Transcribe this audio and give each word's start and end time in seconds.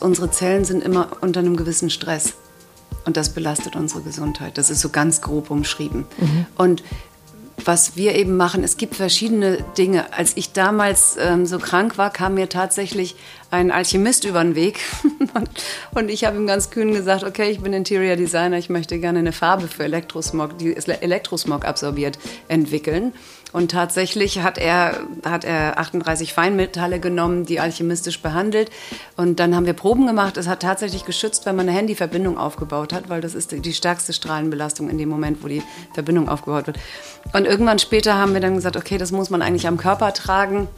Unsere 0.00 0.30
Zellen 0.30 0.64
sind 0.64 0.82
immer 0.82 1.08
unter 1.20 1.40
einem 1.40 1.56
gewissen 1.56 1.90
Stress. 1.90 2.34
Und 3.04 3.16
das 3.16 3.30
belastet 3.30 3.76
unsere 3.76 4.02
Gesundheit. 4.02 4.58
Das 4.58 4.70
ist 4.70 4.80
so 4.80 4.90
ganz 4.90 5.20
grob 5.20 5.50
umschrieben. 5.50 6.06
Mhm. 6.18 6.46
Und 6.56 6.82
was 7.66 7.96
wir 7.96 8.14
eben 8.14 8.36
machen, 8.36 8.64
es 8.64 8.76
gibt 8.76 8.94
verschiedene 8.94 9.58
Dinge. 9.76 10.12
Als 10.12 10.36
ich 10.36 10.52
damals 10.52 11.16
ähm, 11.20 11.46
so 11.46 11.58
krank 11.58 11.98
war, 11.98 12.10
kam 12.10 12.34
mir 12.34 12.48
tatsächlich 12.48 13.16
ein 13.50 13.70
Alchemist 13.70 14.24
über 14.24 14.42
den 14.42 14.54
Weg. 14.54 14.80
und 15.94 16.10
ich 16.10 16.24
habe 16.24 16.36
ihm 16.36 16.46
ganz 16.46 16.70
kühn 16.70 16.92
gesagt, 16.92 17.24
okay, 17.24 17.50
ich 17.50 17.60
bin 17.60 17.72
Interior 17.72 18.16
Designer, 18.16 18.58
ich 18.58 18.70
möchte 18.70 18.98
gerne 18.98 19.18
eine 19.18 19.32
Farbe 19.32 19.68
für 19.68 19.84
Elektrosmog, 19.84 20.58
die 20.58 20.76
Elektrosmog 20.76 21.64
absorbiert, 21.64 22.18
entwickeln. 22.48 23.12
Und 23.52 23.70
tatsächlich 23.70 24.40
hat 24.40 24.58
er, 24.58 25.00
hat 25.24 25.44
er 25.44 25.78
38 25.78 26.32
Feinmetalle 26.32 27.00
genommen, 27.00 27.46
die 27.46 27.60
alchemistisch 27.60 28.20
behandelt. 28.20 28.70
Und 29.16 29.40
dann 29.40 29.54
haben 29.54 29.66
wir 29.66 29.72
Proben 29.72 30.06
gemacht. 30.06 30.36
Es 30.36 30.46
hat 30.46 30.60
tatsächlich 30.60 31.04
geschützt, 31.04 31.46
wenn 31.46 31.56
man 31.56 31.68
eine 31.68 31.76
Handyverbindung 31.76 32.38
aufgebaut 32.38 32.92
hat, 32.92 33.08
weil 33.08 33.20
das 33.20 33.34
ist 33.34 33.52
die 33.52 33.72
stärkste 33.72 34.12
Strahlenbelastung 34.12 34.88
in 34.88 34.98
dem 34.98 35.08
Moment, 35.08 35.42
wo 35.42 35.48
die 35.48 35.62
Verbindung 35.94 36.28
aufgebaut 36.28 36.66
wird. 36.66 36.78
Und 37.32 37.44
irgendwann 37.44 37.78
später 37.78 38.14
haben 38.14 38.34
wir 38.34 38.40
dann 38.40 38.54
gesagt, 38.54 38.76
okay, 38.76 38.98
das 38.98 39.12
muss 39.12 39.30
man 39.30 39.42
eigentlich 39.42 39.66
am 39.66 39.76
Körper 39.76 40.12
tragen. 40.12 40.68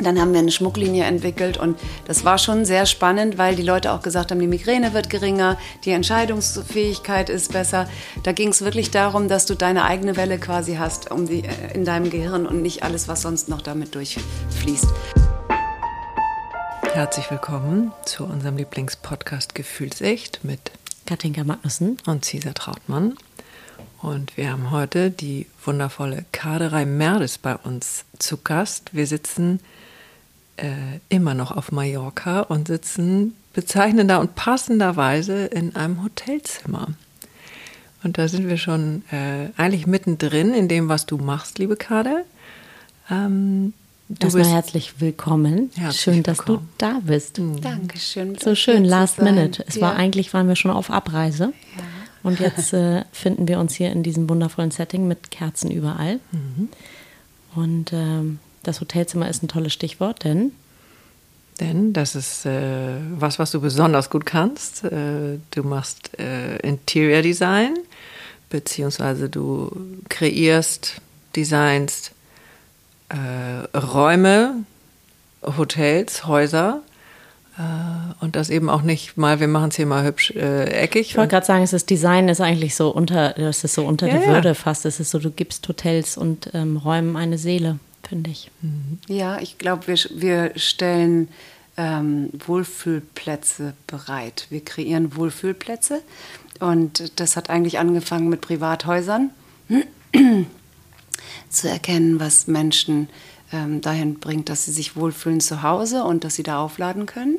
Dann 0.00 0.20
haben 0.20 0.32
wir 0.32 0.38
eine 0.38 0.52
Schmucklinie 0.52 1.04
entwickelt 1.04 1.56
und 1.56 1.78
das 2.06 2.24
war 2.24 2.38
schon 2.38 2.64
sehr 2.64 2.86
spannend, 2.86 3.36
weil 3.36 3.56
die 3.56 3.62
Leute 3.62 3.92
auch 3.92 4.00
gesagt 4.00 4.30
haben, 4.30 4.38
die 4.38 4.46
Migräne 4.46 4.94
wird 4.94 5.10
geringer, 5.10 5.58
die 5.84 5.90
Entscheidungsfähigkeit 5.90 7.28
ist 7.28 7.52
besser. 7.52 7.88
Da 8.22 8.32
ging 8.32 8.50
es 8.50 8.62
wirklich 8.62 8.92
darum, 8.92 9.28
dass 9.28 9.46
du 9.46 9.54
deine 9.54 9.84
eigene 9.84 10.16
Welle 10.16 10.38
quasi 10.38 10.76
hast 10.76 11.10
um 11.10 11.26
die, 11.26 11.42
äh, 11.44 11.74
in 11.74 11.84
deinem 11.84 12.10
Gehirn 12.10 12.46
und 12.46 12.62
nicht 12.62 12.84
alles, 12.84 13.08
was 13.08 13.22
sonst 13.22 13.48
noch 13.48 13.60
damit 13.60 13.96
durchfließt. 13.96 14.86
Herzlich 16.92 17.30
willkommen 17.30 17.92
zu 18.04 18.24
unserem 18.24 18.56
Lieblingspodcast 18.56 19.56
Gefühlsecht 19.56 20.40
mit 20.44 20.70
Katinka 21.06 21.42
Magnussen 21.42 21.96
und 22.06 22.24
Cesar 22.24 22.54
Trautmann. 22.54 23.16
Und 24.00 24.36
wir 24.36 24.52
haben 24.52 24.70
heute 24.70 25.10
die 25.10 25.46
wundervolle 25.64 26.24
Kaderei 26.30 26.86
Merdes 26.86 27.38
bei 27.38 27.56
uns 27.56 28.04
zu 28.18 28.36
Gast. 28.36 28.94
Wir 28.94 29.08
sitzen 29.08 29.60
äh, 30.58 31.00
immer 31.08 31.34
noch 31.34 31.50
auf 31.50 31.72
Mallorca 31.72 32.40
und 32.40 32.68
sitzen 32.68 33.34
bezeichnender 33.52 34.20
und 34.20 34.34
passenderweise 34.34 35.46
in 35.46 35.74
einem 35.74 36.02
Hotelzimmer. 36.02 36.88
Und 38.04 38.18
da 38.18 38.28
sind 38.28 38.48
wir 38.48 38.56
schon 38.56 39.02
äh, 39.10 39.48
eigentlich 39.56 39.86
mittendrin 39.86 40.54
in 40.54 40.68
dem, 40.68 40.88
was 40.88 41.06
du 41.06 41.18
machst, 41.18 41.58
liebe 41.58 41.76
Kader. 41.76 42.22
Ähm, 43.10 43.72
du 44.08 44.26
Erstmal 44.26 44.46
herzlich 44.46 45.00
willkommen. 45.00 45.70
Herzlich 45.74 46.00
schön, 46.00 46.22
dass 46.22 46.38
du 46.38 46.60
da 46.78 47.00
bist. 47.02 47.38
Mhm. 47.38 47.60
Dankeschön. 47.60 48.38
So 48.38 48.54
schön, 48.54 48.84
last 48.84 49.20
minute. 49.20 49.64
Es 49.66 49.76
ja. 49.76 49.82
war 49.82 49.96
eigentlich, 49.96 50.32
waren 50.32 50.46
wir 50.46 50.56
schon 50.56 50.70
auf 50.70 50.90
Abreise. 50.90 51.52
Ja. 51.76 51.82
Und 52.22 52.40
jetzt 52.40 52.72
äh, 52.72 53.04
finden 53.12 53.48
wir 53.48 53.58
uns 53.58 53.74
hier 53.74 53.90
in 53.90 54.02
diesem 54.02 54.28
wundervollen 54.28 54.70
Setting 54.70 55.08
mit 55.08 55.30
Kerzen 55.30 55.70
überall. 55.70 56.20
Mhm. 56.30 56.68
Und 57.54 57.92
ähm, 57.92 58.38
das 58.68 58.80
Hotelzimmer 58.80 59.28
ist 59.28 59.42
ein 59.42 59.48
tolles 59.48 59.72
Stichwort, 59.72 60.24
denn 60.24 60.52
denn 61.60 61.92
das 61.92 62.14
ist 62.14 62.46
äh, 62.46 62.98
was, 63.16 63.40
was 63.40 63.50
du 63.50 63.60
besonders 63.60 64.10
gut 64.10 64.24
kannst. 64.24 64.84
Äh, 64.84 65.38
du 65.50 65.62
machst 65.64 66.16
äh, 66.18 66.56
Interior 66.58 67.22
Design, 67.22 67.74
beziehungsweise 68.48 69.28
du 69.28 69.72
kreierst, 70.08 71.00
designst 71.34 72.12
äh, 73.08 73.76
Räume, 73.76 74.54
Hotels, 75.42 76.26
Häuser. 76.26 76.82
Äh, 77.58 77.62
und 78.24 78.36
das 78.36 78.50
eben 78.50 78.70
auch 78.70 78.82
nicht 78.82 79.16
mal, 79.16 79.40
wir 79.40 79.48
machen 79.48 79.70
es 79.70 79.76
hier 79.76 79.86
mal 79.86 80.04
hübsch 80.04 80.30
äh, 80.36 80.66
eckig. 80.66 81.08
Ich 81.08 81.16
wollte 81.16 81.30
gerade 81.30 81.46
sagen, 81.46 81.64
es 81.64 81.72
ist 81.72 81.90
Design 81.90 82.28
ist 82.28 82.40
eigentlich 82.40 82.76
so 82.76 82.90
unter, 82.90 83.32
das 83.32 83.64
ist 83.64 83.74
so 83.74 83.84
unter 83.84 84.06
ja, 84.06 84.12
der 84.12 84.22
ja. 84.22 84.28
Würde 84.34 84.54
fast. 84.54 84.86
Es 84.86 85.00
ist 85.00 85.10
so, 85.10 85.18
du 85.18 85.32
gibst 85.32 85.66
Hotels 85.66 86.16
und 86.16 86.50
ähm, 86.54 86.76
Räumen 86.76 87.16
eine 87.16 87.36
Seele 87.36 87.80
finde 88.08 88.30
ich. 88.30 88.50
Mhm. 88.62 88.98
Ja, 89.08 89.38
ich 89.40 89.58
glaube, 89.58 89.86
wir, 89.86 89.98
wir 90.10 90.52
stellen 90.56 91.28
ähm, 91.76 92.30
Wohlfühlplätze 92.46 93.74
bereit. 93.86 94.46
Wir 94.50 94.64
kreieren 94.64 95.16
Wohlfühlplätze 95.16 96.02
und 96.60 97.12
das 97.20 97.36
hat 97.36 97.50
eigentlich 97.50 97.78
angefangen 97.78 98.28
mit 98.28 98.40
Privathäusern. 98.40 99.30
zu 101.50 101.68
erkennen, 101.68 102.20
was 102.20 102.46
Menschen 102.46 103.08
ähm, 103.52 103.80
dahin 103.80 104.18
bringt, 104.18 104.48
dass 104.48 104.64
sie 104.64 104.72
sich 104.72 104.96
wohlfühlen 104.96 105.40
zu 105.40 105.62
Hause 105.62 106.04
und 106.04 106.24
dass 106.24 106.34
sie 106.34 106.42
da 106.42 106.60
aufladen 106.60 107.06
können. 107.06 107.38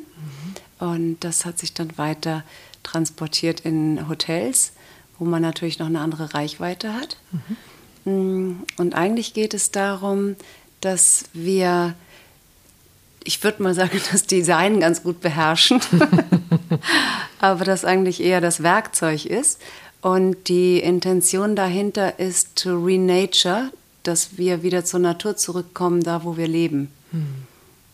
Mhm. 0.78 0.86
Und 0.86 1.20
das 1.20 1.44
hat 1.44 1.58
sich 1.58 1.74
dann 1.74 1.96
weiter 1.98 2.42
transportiert 2.82 3.60
in 3.60 4.08
Hotels, 4.08 4.72
wo 5.18 5.24
man 5.24 5.42
natürlich 5.42 5.78
noch 5.78 5.86
eine 5.86 6.00
andere 6.00 6.34
Reichweite 6.34 6.94
hat. 6.94 7.16
Mhm. 7.32 7.56
Mm, 8.04 8.62
und 8.78 8.94
eigentlich 8.94 9.34
geht 9.34 9.52
es 9.52 9.70
darum, 9.70 10.36
dass 10.80 11.24
wir, 11.32 11.94
ich 13.24 13.42
würde 13.42 13.62
mal 13.62 13.74
sagen, 13.74 14.00
das 14.12 14.26
Design 14.26 14.80
ganz 14.80 15.02
gut 15.02 15.20
beherrschen, 15.20 15.80
aber 17.38 17.64
das 17.64 17.84
eigentlich 17.84 18.22
eher 18.22 18.40
das 18.40 18.62
Werkzeug 18.62 19.26
ist. 19.26 19.60
Und 20.02 20.48
die 20.48 20.78
Intention 20.78 21.54
dahinter 21.54 22.18
ist 22.18 22.56
to 22.56 22.70
renature, 22.82 23.70
dass 24.02 24.38
wir 24.38 24.62
wieder 24.62 24.84
zur 24.84 25.00
Natur 25.00 25.36
zurückkommen, 25.36 26.02
da 26.02 26.24
wo 26.24 26.38
wir 26.38 26.48
leben. 26.48 26.90
Hm. 27.10 27.26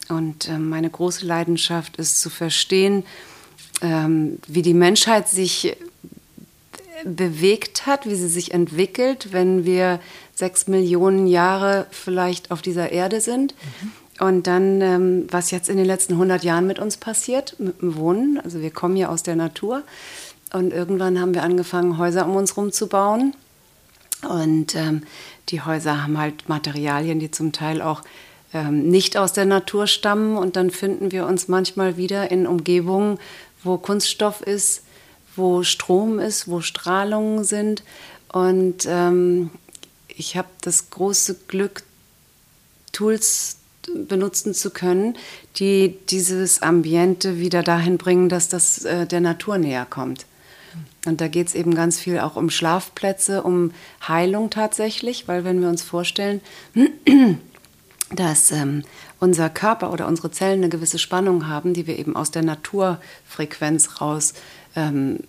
Und 0.08 0.48
äh, 0.48 0.58
meine 0.58 0.88
große 0.88 1.26
Leidenschaft 1.26 1.96
ist 1.96 2.20
zu 2.20 2.30
verstehen, 2.30 3.04
ähm, 3.82 4.38
wie 4.46 4.62
die 4.62 4.74
Menschheit 4.74 5.28
sich 5.28 5.76
bewegt 7.04 7.86
hat, 7.86 8.06
wie 8.06 8.14
sie 8.14 8.28
sich 8.28 8.52
entwickelt, 8.54 9.32
wenn 9.32 9.64
wir 9.64 10.00
sechs 10.36 10.68
Millionen 10.68 11.26
Jahre 11.26 11.86
vielleicht 11.90 12.50
auf 12.50 12.62
dieser 12.62 12.92
Erde 12.92 13.20
sind. 13.20 13.54
Mhm. 13.54 13.92
Und 14.18 14.46
dann, 14.46 14.80
ähm, 14.80 15.26
was 15.30 15.50
jetzt 15.50 15.68
in 15.68 15.76
den 15.76 15.86
letzten 15.86 16.14
100 16.14 16.44
Jahren 16.44 16.66
mit 16.66 16.78
uns 16.78 16.96
passiert, 16.96 17.56
mit 17.58 17.82
dem 17.82 17.96
Wohnen. 17.96 18.38
Also 18.42 18.60
wir 18.60 18.70
kommen 18.70 18.96
ja 18.96 19.08
aus 19.08 19.22
der 19.22 19.36
Natur. 19.36 19.82
Und 20.52 20.72
irgendwann 20.72 21.20
haben 21.20 21.34
wir 21.34 21.42
angefangen, 21.42 21.98
Häuser 21.98 22.26
um 22.26 22.36
uns 22.36 22.56
herum 22.56 22.70
zu 22.70 22.86
bauen. 22.86 23.34
Und 24.28 24.74
ähm, 24.74 25.02
die 25.48 25.62
Häuser 25.62 26.02
haben 26.02 26.18
halt 26.18 26.48
Materialien, 26.48 27.18
die 27.18 27.30
zum 27.30 27.52
Teil 27.52 27.82
auch 27.82 28.02
ähm, 28.54 28.88
nicht 28.88 29.16
aus 29.16 29.32
der 29.32 29.46
Natur 29.46 29.86
stammen. 29.86 30.36
Und 30.36 30.56
dann 30.56 30.70
finden 30.70 31.12
wir 31.12 31.26
uns 31.26 31.48
manchmal 31.48 31.96
wieder 31.96 32.30
in 32.30 32.46
Umgebungen, 32.46 33.18
wo 33.64 33.78
Kunststoff 33.78 34.40
ist, 34.42 34.82
wo 35.34 35.62
Strom 35.62 36.18
ist, 36.18 36.48
wo 36.48 36.60
Strahlungen 36.60 37.44
sind. 37.44 37.82
Und 38.32 38.86
ähm, 38.86 39.50
ich 40.16 40.36
habe 40.36 40.48
das 40.62 40.90
große 40.90 41.36
Glück, 41.46 41.82
Tools 42.92 43.58
benutzen 43.94 44.54
zu 44.54 44.70
können, 44.70 45.16
die 45.56 45.96
dieses 46.08 46.62
Ambiente 46.62 47.38
wieder 47.38 47.62
dahin 47.62 47.98
bringen, 47.98 48.28
dass 48.28 48.48
das 48.48 48.84
äh, 48.84 49.06
der 49.06 49.20
Natur 49.20 49.58
näher 49.58 49.86
kommt. 49.88 50.26
Und 51.04 51.20
da 51.20 51.28
geht 51.28 51.48
es 51.48 51.54
eben 51.54 51.74
ganz 51.74 52.00
viel 52.00 52.18
auch 52.18 52.36
um 52.36 52.50
Schlafplätze, 52.50 53.42
um 53.42 53.72
Heilung 54.06 54.50
tatsächlich, 54.50 55.28
weil 55.28 55.44
wenn 55.44 55.60
wir 55.60 55.68
uns 55.68 55.82
vorstellen, 55.82 56.40
dass 58.14 58.50
ähm, 58.50 58.82
unser 59.20 59.50
Körper 59.50 59.92
oder 59.92 60.08
unsere 60.08 60.30
Zellen 60.30 60.60
eine 60.60 60.68
gewisse 60.68 60.98
Spannung 60.98 61.46
haben, 61.46 61.74
die 61.74 61.86
wir 61.86 61.98
eben 61.98 62.16
aus 62.16 62.30
der 62.30 62.42
Naturfrequenz 62.42 64.00
raus 64.00 64.34
ähm, 64.74 65.20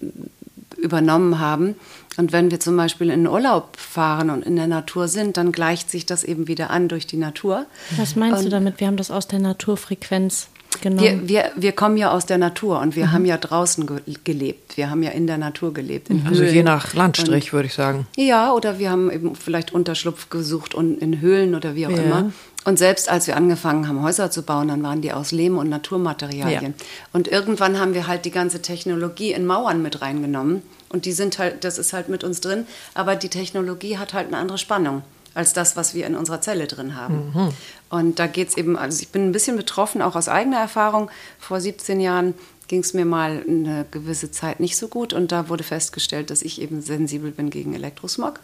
übernommen 0.78 1.40
haben. 1.40 1.76
Und 2.18 2.32
wenn 2.32 2.50
wir 2.50 2.60
zum 2.60 2.78
Beispiel 2.78 3.10
in 3.10 3.28
Urlaub 3.28 3.78
fahren 3.78 4.30
und 4.30 4.44
in 4.44 4.56
der 4.56 4.68
Natur 4.68 5.08
sind, 5.08 5.38
dann 5.38 5.52
gleicht 5.52 5.90
sich 5.90 6.06
das 6.06 6.24
eben 6.24 6.48
wieder 6.48 6.70
an 6.70 6.88
durch 6.88 7.06
die 7.06 7.18
Natur. 7.18 7.66
Was 7.98 8.16
meinst 8.16 8.40
und 8.40 8.46
du 8.46 8.50
damit? 8.50 8.80
Wir 8.80 8.88
haben 8.88 8.98
das 8.98 9.12
aus 9.12 9.28
der 9.28 9.40
Naturfrequenz 9.40 10.50
genommen. 10.81 11.28
Wir, 11.28 11.28
wir, 11.28 11.51
wir 11.55 11.72
kommen 11.72 11.97
ja 11.97 12.11
aus 12.11 12.25
der 12.25 12.38
Natur 12.38 12.79
und 12.79 12.95
wir 12.95 13.07
mhm. 13.07 13.11
haben 13.11 13.25
ja 13.25 13.38
draußen 13.38 13.85
ge 13.85 14.02
gelebt. 14.23 14.78
Wir 14.78 14.90
haben 14.90 15.03
ja 15.03 15.11
in 15.11 15.28
der 15.28 15.37
Natur 15.37 15.73
gelebt. 15.73 16.09
also 16.25 16.41
Höhlen. 16.41 16.53
je 16.53 16.64
nach 16.64 16.93
Landstrich, 16.93 17.53
würde 17.53 17.67
ich 17.67 17.73
sagen. 17.73 18.08
Ja, 18.16 18.53
oder 18.53 18.79
wir 18.79 18.90
haben 18.90 19.11
eben 19.11 19.35
vielleicht 19.35 19.73
Unterschlupf 19.73 20.29
gesucht 20.29 20.75
und 20.75 20.99
in 20.99 21.22
Höhlen 21.22 21.55
oder 21.55 21.75
wie 21.75 21.87
auch 21.87 21.91
ja. 21.91 21.97
immer. 21.97 22.31
Und 22.66 22.78
selbst 22.78 23.09
als 23.09 23.28
wir 23.28 23.37
angefangen 23.37 23.87
haben, 23.87 24.03
Häuser 24.03 24.29
zu 24.29 24.43
bauen, 24.43 24.67
dann 24.67 24.84
waren 24.84 25.02
die 25.02 25.14
aus 25.14 25.31
Lehm 25.31 25.58
und 25.58 25.69
Naturmaterialien. 25.69 26.73
Ja. 26.78 26.85
Und 27.13 27.29
irgendwann 27.29 27.79
haben 27.79 27.93
wir 27.93 28.08
halt 28.08 28.25
die 28.25 28.31
ganze 28.31 28.61
Technologie 28.61 29.31
in 29.31 29.46
Mauern 29.46 29.81
mit 29.81 30.02
reingenommen. 30.02 30.63
Und 30.90 31.05
die 31.05 31.13
sind 31.13 31.40
halt, 31.40 31.63
das 31.63 31.78
ist 31.78 31.93
halt 31.93 32.09
mit 32.09 32.25
uns 32.25 32.41
drin. 32.41 32.66
Aber 32.93 33.16
die 33.16 33.29
Technologie 33.29 33.97
hat 33.97 34.13
halt 34.13 34.28
eine 34.28 34.37
andere 34.37 34.58
Spannung 34.58 35.03
als 35.34 35.53
das, 35.53 35.78
was 35.78 35.93
wir 35.93 36.08
in 36.08 36.16
unserer 36.16 36.41
Zelle 36.41 36.66
drin 36.66 36.96
haben. 36.96 37.31
Mhm. 37.34 37.49
Und 37.89 38.19
da 38.19 38.28
geht 38.28 38.49
es 38.49 38.57
eben, 38.57 38.78
also 38.78 39.01
ich 39.01 39.09
bin 39.09 39.23
ein 39.23 39.31
bisschen 39.31 39.57
betroffen, 39.57 40.01
auch 40.01 40.16
aus 40.16 40.28
eigener 40.28 40.59
Erfahrung. 40.59 41.09
Vor 41.39 41.61
17 41.61 41.99
Jahren 41.99 42.34
ging 42.67 42.81
es 42.81 42.93
mir 42.93 43.05
mal 43.05 43.43
eine 43.47 43.85
gewisse 43.91 44.31
Zeit 44.31 44.59
nicht 44.59 44.78
so 44.78 44.87
gut 44.87 45.13
und 45.13 45.31
da 45.31 45.49
wurde 45.49 45.63
festgestellt, 45.63 46.29
dass 46.29 46.41
ich 46.41 46.61
eben 46.61 46.81
sensibel 46.81 47.31
bin 47.31 47.49
gegen 47.49 47.73
Elektrosmog. 47.73 48.39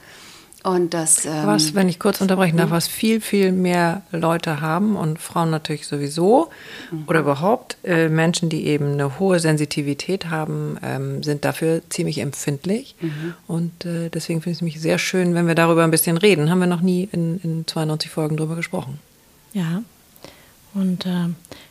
Und 0.63 0.93
das, 0.93 1.25
ähm, 1.25 1.31
was, 1.43 1.75
wenn 1.75 1.89
ich 1.89 1.99
kurz 1.99 2.21
unterbrechen 2.21 2.55
darf, 2.55 2.71
was 2.71 2.87
viel, 2.87 3.19
viel 3.19 3.51
mehr 3.51 4.03
Leute 4.13 4.61
haben 4.61 4.95
und 4.95 5.19
Frauen 5.19 5.49
natürlich 5.49 5.87
sowieso 5.87 6.49
mhm. 6.89 7.03
oder 7.07 7.19
überhaupt 7.19 7.75
äh, 7.83 8.07
Menschen, 8.07 8.47
die 8.47 8.65
eben 8.67 8.93
eine 8.93 9.19
hohe 9.19 9.41
Sensitivität 9.41 10.29
haben, 10.29 10.77
ähm, 10.81 11.21
sind 11.21 11.43
dafür 11.43 11.81
ziemlich 11.89 12.19
empfindlich. 12.19 12.95
Mhm. 13.01 13.33
Und 13.45 13.85
äh, 13.85 14.07
deswegen 14.07 14.41
finde 14.41 14.51
ich 14.51 14.57
es 14.59 14.61
mich 14.61 14.79
sehr 14.79 14.99
schön, 14.99 15.35
wenn 15.35 15.47
wir 15.47 15.55
darüber 15.55 15.83
ein 15.83 15.91
bisschen 15.91 16.15
reden. 16.15 16.49
Haben 16.49 16.59
wir 16.59 16.67
noch 16.67 16.81
nie 16.81 17.09
in, 17.11 17.41
in 17.43 17.67
92 17.67 18.09
Folgen 18.09 18.37
drüber 18.37 18.55
gesprochen. 18.55 18.99
Ja. 19.53 19.83
Und 20.73 21.05
äh, 21.05 21.29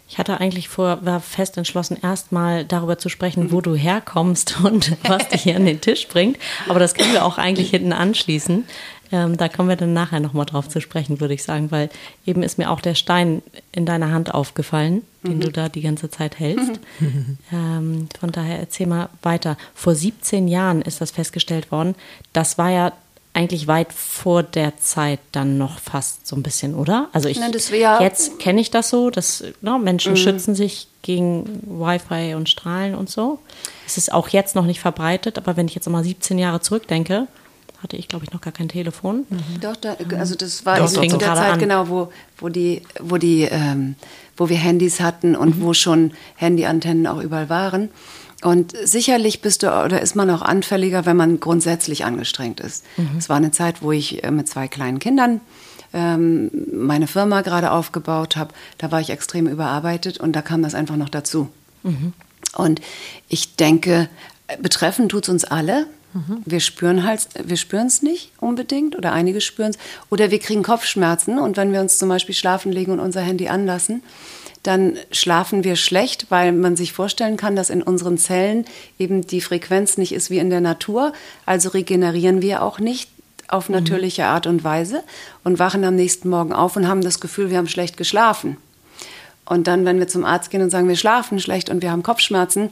ich 0.08 0.18
hatte 0.18 0.40
eigentlich 0.40 0.68
vor, 0.68 1.04
war 1.04 1.20
fest 1.20 1.56
entschlossen, 1.56 1.96
erstmal 2.00 2.64
darüber 2.64 2.98
zu 2.98 3.08
sprechen, 3.08 3.50
wo 3.50 3.60
du 3.62 3.74
herkommst 3.74 4.60
und 4.62 4.96
was 5.02 5.28
dich 5.28 5.42
hier 5.42 5.56
an 5.56 5.66
den 5.66 5.80
Tisch 5.80 6.06
bringt. 6.08 6.38
Aber 6.68 6.78
das 6.78 6.94
können 6.94 7.12
wir 7.12 7.24
auch 7.24 7.38
eigentlich 7.38 7.70
hinten 7.70 7.92
anschließen. 7.92 8.64
Ähm, 9.10 9.36
da 9.36 9.48
kommen 9.48 9.68
wir 9.68 9.76
dann 9.76 9.92
nachher 9.92 10.20
nochmal 10.20 10.46
drauf 10.46 10.68
zu 10.68 10.80
sprechen, 10.80 11.20
würde 11.20 11.34
ich 11.34 11.42
sagen, 11.42 11.70
weil 11.70 11.90
eben 12.24 12.42
ist 12.42 12.56
mir 12.56 12.70
auch 12.70 12.80
der 12.80 12.94
Stein 12.94 13.42
in 13.70 13.84
deiner 13.84 14.10
Hand 14.10 14.32
aufgefallen, 14.32 15.02
den 15.22 15.36
mhm. 15.36 15.40
du 15.40 15.52
da 15.52 15.68
die 15.68 15.82
ganze 15.82 16.08
Zeit 16.10 16.38
hältst. 16.38 16.80
Mhm. 16.98 17.38
Ähm, 17.52 18.08
von 18.18 18.32
daher 18.32 18.58
erzähl 18.58 18.86
mal 18.86 19.10
weiter. 19.22 19.58
Vor 19.74 19.94
17 19.94 20.48
Jahren 20.48 20.80
ist 20.80 21.02
das 21.02 21.10
festgestellt 21.10 21.70
worden. 21.70 21.94
Das 22.32 22.56
war 22.56 22.70
ja 22.70 22.92
eigentlich 23.34 23.66
weit 23.66 23.92
vor 23.92 24.42
der 24.42 24.76
Zeit 24.76 25.20
dann 25.32 25.56
noch 25.56 25.78
fast 25.78 26.26
so 26.26 26.36
ein 26.36 26.42
bisschen, 26.42 26.74
oder? 26.74 27.08
Also 27.12 27.28
ich 27.28 27.38
Nein, 27.38 27.52
ja 27.72 28.00
jetzt 28.00 28.38
kenne 28.38 28.60
ich 28.60 28.70
das 28.70 28.90
so, 28.90 29.08
dass 29.08 29.42
ne, 29.62 29.78
Menschen 29.78 30.12
mhm. 30.12 30.16
schützen 30.16 30.54
sich 30.54 30.88
gegen 31.00 31.62
Wi-Fi 31.66 32.34
und 32.34 32.48
Strahlen 32.48 32.94
und 32.94 33.08
so. 33.08 33.38
Es 33.86 33.96
ist 33.96 34.12
auch 34.12 34.28
jetzt 34.28 34.54
noch 34.54 34.66
nicht 34.66 34.80
verbreitet, 34.80 35.38
aber 35.38 35.56
wenn 35.56 35.66
ich 35.66 35.74
jetzt 35.74 35.88
mal 35.88 36.04
17 36.04 36.38
Jahre 36.38 36.60
zurückdenke, 36.60 37.26
hatte 37.82 37.96
ich 37.96 38.06
glaube 38.06 38.26
ich 38.26 38.32
noch 38.32 38.42
gar 38.42 38.52
kein 38.52 38.68
Telefon. 38.68 39.24
Mhm. 39.28 39.60
Doch, 39.60 39.76
da, 39.76 39.96
also 40.18 40.34
das 40.34 40.66
war 40.66 40.78
doch, 40.78 40.88
zu 40.88 41.00
der 41.00 41.18
Zeit 41.18 41.52
an. 41.54 41.58
genau, 41.58 41.88
wo, 41.88 42.12
wo 42.38 42.50
die, 42.50 42.82
wo 43.00 43.16
die, 43.16 43.42
ähm, 43.42 43.96
wo 44.36 44.50
wir 44.50 44.58
Handys 44.58 45.00
hatten 45.00 45.34
und 45.34 45.58
mhm. 45.58 45.62
wo 45.62 45.74
schon 45.74 46.12
Handyantennen 46.36 47.06
auch 47.06 47.20
überall 47.20 47.48
waren. 47.48 47.88
Und 48.42 48.74
sicherlich 48.84 49.40
bist 49.40 49.62
du 49.62 49.68
oder 49.68 50.00
ist 50.00 50.16
man 50.16 50.28
auch 50.30 50.42
anfälliger, 50.42 51.06
wenn 51.06 51.16
man 51.16 51.38
grundsätzlich 51.38 52.04
angestrengt 52.04 52.60
ist. 52.60 52.84
Mhm. 52.96 53.18
Es 53.18 53.28
war 53.28 53.36
eine 53.36 53.52
Zeit, 53.52 53.82
wo 53.82 53.92
ich 53.92 54.24
äh, 54.24 54.30
mit 54.30 54.48
zwei 54.48 54.68
kleinen 54.68 54.98
Kindern 54.98 55.40
ähm, 55.92 56.50
meine 56.72 57.06
Firma 57.06 57.42
gerade 57.42 57.70
aufgebaut 57.70 58.36
habe. 58.36 58.52
Da 58.78 58.90
war 58.90 59.00
ich 59.00 59.10
extrem 59.10 59.46
überarbeitet 59.46 60.18
und 60.18 60.32
da 60.34 60.42
kam 60.42 60.62
das 60.62 60.74
einfach 60.74 60.96
noch 60.96 61.08
dazu. 61.08 61.48
Mhm. 61.84 62.12
Und 62.54 62.80
ich 63.28 63.56
denke, 63.56 64.08
betreffen 64.60 65.08
tut 65.08 65.24
es 65.24 65.28
uns 65.28 65.44
alle. 65.44 65.86
Mhm. 66.12 66.42
Wir 66.44 66.60
spüren 66.60 67.04
halt, 67.04 67.28
wir 67.44 67.56
spüren 67.56 67.86
es 67.86 68.02
nicht 68.02 68.32
unbedingt 68.38 68.96
oder 68.96 69.12
einige 69.12 69.40
spüren 69.40 69.70
es. 69.70 69.78
Oder 70.10 70.30
wir 70.30 70.38
kriegen 70.38 70.62
Kopfschmerzen 70.62 71.38
und 71.38 71.56
wenn 71.56 71.72
wir 71.72 71.80
uns 71.80 71.98
zum 71.98 72.08
Beispiel 72.08 72.34
schlafen 72.34 72.72
legen 72.72 72.92
und 72.92 73.00
unser 73.00 73.20
Handy 73.20 73.48
anlassen, 73.48 74.02
dann 74.62 74.96
schlafen 75.10 75.64
wir 75.64 75.76
schlecht, 75.76 76.26
weil 76.28 76.52
man 76.52 76.76
sich 76.76 76.92
vorstellen 76.92 77.36
kann, 77.36 77.56
dass 77.56 77.70
in 77.70 77.82
unseren 77.82 78.16
Zellen 78.16 78.64
eben 78.98 79.26
die 79.26 79.40
Frequenz 79.40 79.98
nicht 79.98 80.12
ist 80.12 80.30
wie 80.30 80.38
in 80.38 80.50
der 80.50 80.60
Natur. 80.60 81.12
Also 81.46 81.70
regenerieren 81.70 82.42
wir 82.42 82.62
auch 82.62 82.78
nicht 82.78 83.10
auf 83.48 83.68
mhm. 83.68 83.76
natürliche 83.76 84.26
Art 84.26 84.46
und 84.46 84.62
Weise 84.62 85.02
und 85.42 85.58
wachen 85.58 85.84
am 85.84 85.96
nächsten 85.96 86.28
Morgen 86.28 86.52
auf 86.52 86.76
und 86.76 86.86
haben 86.86 87.02
das 87.02 87.20
Gefühl, 87.20 87.50
wir 87.50 87.58
haben 87.58 87.68
schlecht 87.68 87.96
geschlafen. 87.96 88.56
Und 89.44 89.66
dann, 89.66 89.84
wenn 89.84 89.98
wir 89.98 90.06
zum 90.06 90.24
Arzt 90.24 90.50
gehen 90.50 90.62
und 90.62 90.70
sagen, 90.70 90.88
wir 90.88 90.96
schlafen 90.96 91.40
schlecht 91.40 91.68
und 91.68 91.82
wir 91.82 91.90
haben 91.90 92.04
Kopfschmerzen, 92.04 92.70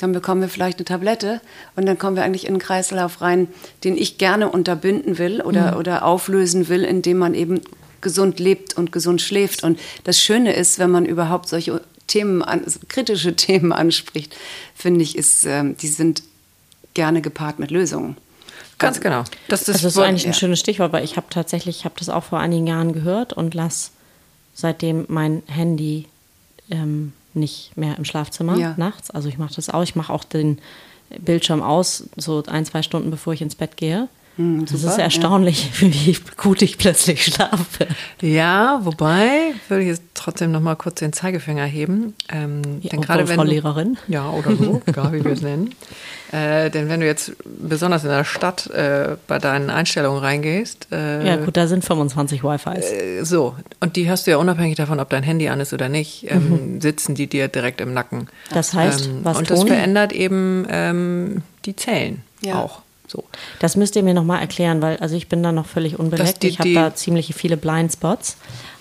dann 0.00 0.12
bekommen 0.12 0.40
wir 0.40 0.48
vielleicht 0.48 0.78
eine 0.78 0.84
Tablette 0.84 1.40
und 1.76 1.86
dann 1.86 1.98
kommen 1.98 2.16
wir 2.16 2.24
eigentlich 2.24 2.44
in 2.44 2.50
einen 2.50 2.58
Kreislauf 2.60 3.20
rein, 3.20 3.48
den 3.84 3.96
ich 3.96 4.18
gerne 4.18 4.48
unterbinden 4.48 5.18
will 5.18 5.42
oder, 5.42 5.72
mhm. 5.72 5.78
oder 5.78 6.04
auflösen 6.04 6.68
will, 6.68 6.84
indem 6.84 7.18
man 7.18 7.34
eben 7.34 7.60
gesund 8.02 8.38
lebt 8.38 8.76
und 8.76 8.92
gesund 8.92 9.22
schläft. 9.22 9.64
Und 9.64 9.78
das 10.04 10.20
Schöne 10.20 10.52
ist, 10.52 10.78
wenn 10.78 10.90
man 10.90 11.06
überhaupt 11.06 11.48
solche 11.48 11.80
Themen, 12.06 12.44
kritische 12.88 13.34
Themen 13.36 13.72
anspricht, 13.72 14.36
finde 14.74 15.02
ich, 15.02 15.16
ist, 15.16 15.44
ähm, 15.44 15.76
die 15.76 15.88
sind 15.88 16.22
gerne 16.94 17.22
gepaart 17.22 17.58
mit 17.58 17.70
Lösungen. 17.70 18.16
Ganz 18.78 19.00
genau. 19.00 19.22
Das, 19.48 19.64
das, 19.64 19.80
das 19.80 19.84
ist 19.84 19.98
eigentlich 19.98 20.26
ein 20.26 20.34
schönes 20.34 20.58
Stichwort, 20.58 20.92
weil 20.92 21.04
ich 21.04 21.16
habe 21.16 21.28
tatsächlich, 21.30 21.78
ich 21.78 21.84
habe 21.84 21.94
das 21.98 22.08
auch 22.08 22.24
vor 22.24 22.40
einigen 22.40 22.66
Jahren 22.66 22.92
gehört 22.92 23.32
und 23.32 23.54
lasse 23.54 23.90
seitdem 24.54 25.06
mein 25.08 25.42
Handy 25.46 26.08
ähm, 26.70 27.12
nicht 27.34 27.76
mehr 27.76 27.96
im 27.96 28.04
Schlafzimmer 28.04 28.58
ja. 28.58 28.74
nachts. 28.76 29.10
Also 29.10 29.28
ich 29.28 29.38
mache 29.38 29.54
das 29.54 29.70
auch. 29.70 29.82
Ich 29.82 29.94
mache 29.94 30.12
auch 30.12 30.24
den 30.24 30.58
Bildschirm 31.18 31.62
aus, 31.62 32.04
so 32.16 32.42
ein, 32.46 32.64
zwei 32.66 32.82
Stunden 32.82 33.10
bevor 33.10 33.32
ich 33.32 33.42
ins 33.42 33.54
Bett 33.54 33.76
gehe. 33.76 34.08
Hm, 34.36 34.64
das 34.64 34.82
ist 34.82 34.98
erstaunlich, 34.98 35.70
ja. 35.80 35.88
wie 35.92 36.16
gut 36.36 36.62
ich 36.62 36.78
plötzlich 36.78 37.24
schlafe. 37.24 37.86
Ja, 38.22 38.80
wobei 38.82 39.52
würde 39.68 39.82
ich 39.82 39.88
jetzt 39.88 40.02
trotzdem 40.14 40.52
noch 40.52 40.60
mal 40.60 40.74
kurz 40.74 41.00
den 41.00 41.12
Zeigefinger 41.12 41.64
heben. 41.64 42.14
Ähm, 42.30 42.62
ja, 42.80 42.90
denn 42.90 43.02
gerade 43.02 43.28
wenn 43.28 43.36
Frau 43.36 43.42
Lehrerin. 43.42 43.98
Ja, 44.08 44.30
oder 44.30 44.56
so, 44.56 44.80
egal 44.86 45.12
wie 45.12 45.22
wir 45.22 45.32
es 45.32 45.42
nennen. 45.42 45.74
Äh, 46.32 46.70
denn 46.70 46.88
wenn 46.88 47.00
du 47.00 47.06
jetzt 47.06 47.32
besonders 47.44 48.04
in 48.04 48.10
der 48.10 48.24
Stadt 48.24 48.68
äh, 48.68 49.16
bei 49.26 49.38
deinen 49.38 49.68
Einstellungen 49.68 50.18
reingehst. 50.18 50.88
Äh, 50.90 51.26
ja, 51.26 51.36
gut, 51.36 51.56
da 51.58 51.66
sind 51.66 51.84
25 51.84 52.42
Wi-Fis. 52.42 52.90
Äh, 52.90 53.24
so, 53.24 53.54
und 53.80 53.96
die 53.96 54.08
hast 54.08 54.26
du 54.26 54.30
ja 54.30 54.38
unabhängig 54.38 54.76
davon, 54.76 54.98
ob 54.98 55.10
dein 55.10 55.24
Handy 55.24 55.48
an 55.48 55.60
ist 55.60 55.74
oder 55.74 55.90
nicht, 55.90 56.30
ähm, 56.30 56.76
mhm. 56.76 56.80
sitzen 56.80 57.14
die 57.14 57.26
dir 57.26 57.48
direkt 57.48 57.82
im 57.82 57.92
Nacken. 57.92 58.28
Das 58.54 58.72
heißt, 58.72 59.06
ähm, 59.06 59.20
was 59.24 59.36
Und 59.36 59.48
tun? 59.48 59.58
das 59.58 59.66
verändert 59.66 60.12
eben 60.12 60.66
ähm, 60.70 61.42
die 61.66 61.76
Zellen 61.76 62.22
ja. 62.40 62.62
auch. 62.62 62.80
So. 63.12 63.24
Das 63.58 63.76
müsst 63.76 63.94
ihr 63.94 64.02
mir 64.02 64.14
nochmal 64.14 64.40
erklären, 64.40 64.80
weil 64.80 64.96
also 64.96 65.14
ich 65.14 65.28
bin 65.28 65.42
da 65.42 65.52
noch 65.52 65.66
völlig 65.66 65.98
unbeleckt. 65.98 66.42
Ich 66.44 66.58
habe 66.58 66.72
da 66.72 66.94
ziemlich 66.94 67.34
viele 67.34 67.58
Blindspots. 67.58 68.38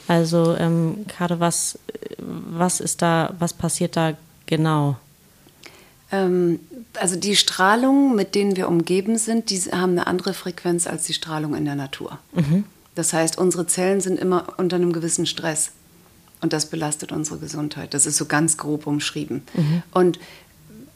Also 0.08 0.56
ähm, 0.58 1.06
gerade 1.08 1.42
was, 1.42 1.78
was 2.18 2.80
ist 2.80 3.02
da, 3.02 3.34
was 3.40 3.54
passiert 3.54 3.98
da 3.98 4.14
genau? 4.46 4.96
Ähm, 6.14 6.60
also 6.98 7.18
die 7.18 7.36
Strahlungen, 7.36 8.16
mit 8.16 8.34
denen 8.34 8.56
wir 8.56 8.70
umgeben 8.70 9.18
sind, 9.18 9.50
die 9.50 9.60
haben 9.60 9.92
eine 9.92 10.08
andere 10.08 10.34
Frequenz 10.34 10.88
als 10.88 11.04
die 11.04 11.14
Strahlung 11.14 11.54
in 11.54 11.66
der 11.66 11.76
Natur. 11.76 12.20
Mhm. 12.34 12.64
Das 12.96 13.12
heißt, 13.12 13.38
unsere 13.38 13.68
Zellen 13.68 14.00
sind 14.00 14.18
immer 14.18 14.54
unter 14.58 14.78
einem 14.78 14.94
gewissen 14.94 15.26
Stress. 15.26 15.72
Und 16.42 16.54
das 16.54 16.68
belastet 16.68 17.12
unsere 17.12 17.38
Gesundheit. 17.38 17.94
Das 17.94 18.06
ist 18.06 18.18
so 18.18 18.26
ganz 18.26 18.58
grob 18.58 18.88
umschrieben. 18.88 19.44
Mhm. 19.54 19.84
Und 19.92 20.20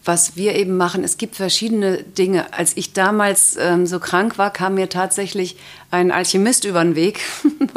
was 0.06 0.36
wir 0.36 0.56
eben 0.56 0.78
machen, 0.78 1.04
es 1.04 1.18
gibt 1.18 1.36
verschiedene 1.36 2.04
Dinge. 2.04 2.54
Als 2.54 2.78
ich 2.78 2.94
damals 2.94 3.57
ähm, 3.60 3.88
so 3.88 4.00
krank 4.00 4.38
war, 4.38 4.54
kam 4.54 4.75
mir 4.75 4.88
tatsächlich 4.88 5.57
ein 5.90 6.12
Alchemist 6.12 6.66
über 6.66 6.84
den 6.84 6.96
Weg. 6.96 7.22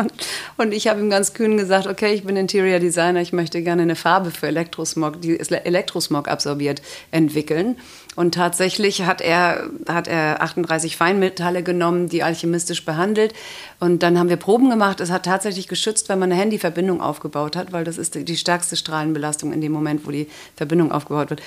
und 0.58 0.72
ich 0.72 0.88
habe 0.88 1.00
ihm 1.00 1.08
ganz 1.08 1.32
kühn 1.32 1.56
gesagt, 1.56 1.86
okay, 1.86 2.12
ich 2.12 2.24
bin 2.24 2.36
Interior 2.36 2.80
Designer, 2.80 3.22
ich 3.22 3.32
möchte 3.32 3.62
gerne 3.62 3.82
eine 3.82 3.96
Farbe 3.96 4.30
für 4.30 4.46
Elektrosmog, 4.46 5.22
die 5.22 5.40
Elektrosmog 5.40 6.28
absorbiert, 6.28 6.82
entwickeln. 7.10 7.76
Und 8.14 8.34
tatsächlich 8.34 9.02
hat 9.02 9.20
er, 9.20 9.70
hat 9.88 10.08
er 10.08 10.42
38 10.42 10.96
Feinmetalle 10.96 11.62
genommen, 11.62 12.08
die 12.08 12.24
alchemistisch 12.24 12.84
behandelt. 12.84 13.32
Und 13.78 14.02
dann 14.02 14.18
haben 14.18 14.28
wir 14.28 14.36
Proben 14.36 14.70
gemacht. 14.70 15.00
Es 15.00 15.10
hat 15.10 15.24
tatsächlich 15.24 15.68
geschützt, 15.68 16.08
wenn 16.08 16.18
man 16.18 16.32
eine 16.32 16.40
Handyverbindung 16.40 17.00
aufgebaut 17.00 17.54
hat, 17.54 17.72
weil 17.72 17.84
das 17.84 17.96
ist 17.96 18.16
die 18.16 18.36
stärkste 18.36 18.74
Strahlenbelastung 18.76 19.52
in 19.52 19.60
dem 19.60 19.70
Moment, 19.70 20.04
wo 20.04 20.10
die 20.10 20.26
Verbindung 20.56 20.90
aufgebaut 20.90 21.30
wird. 21.30 21.42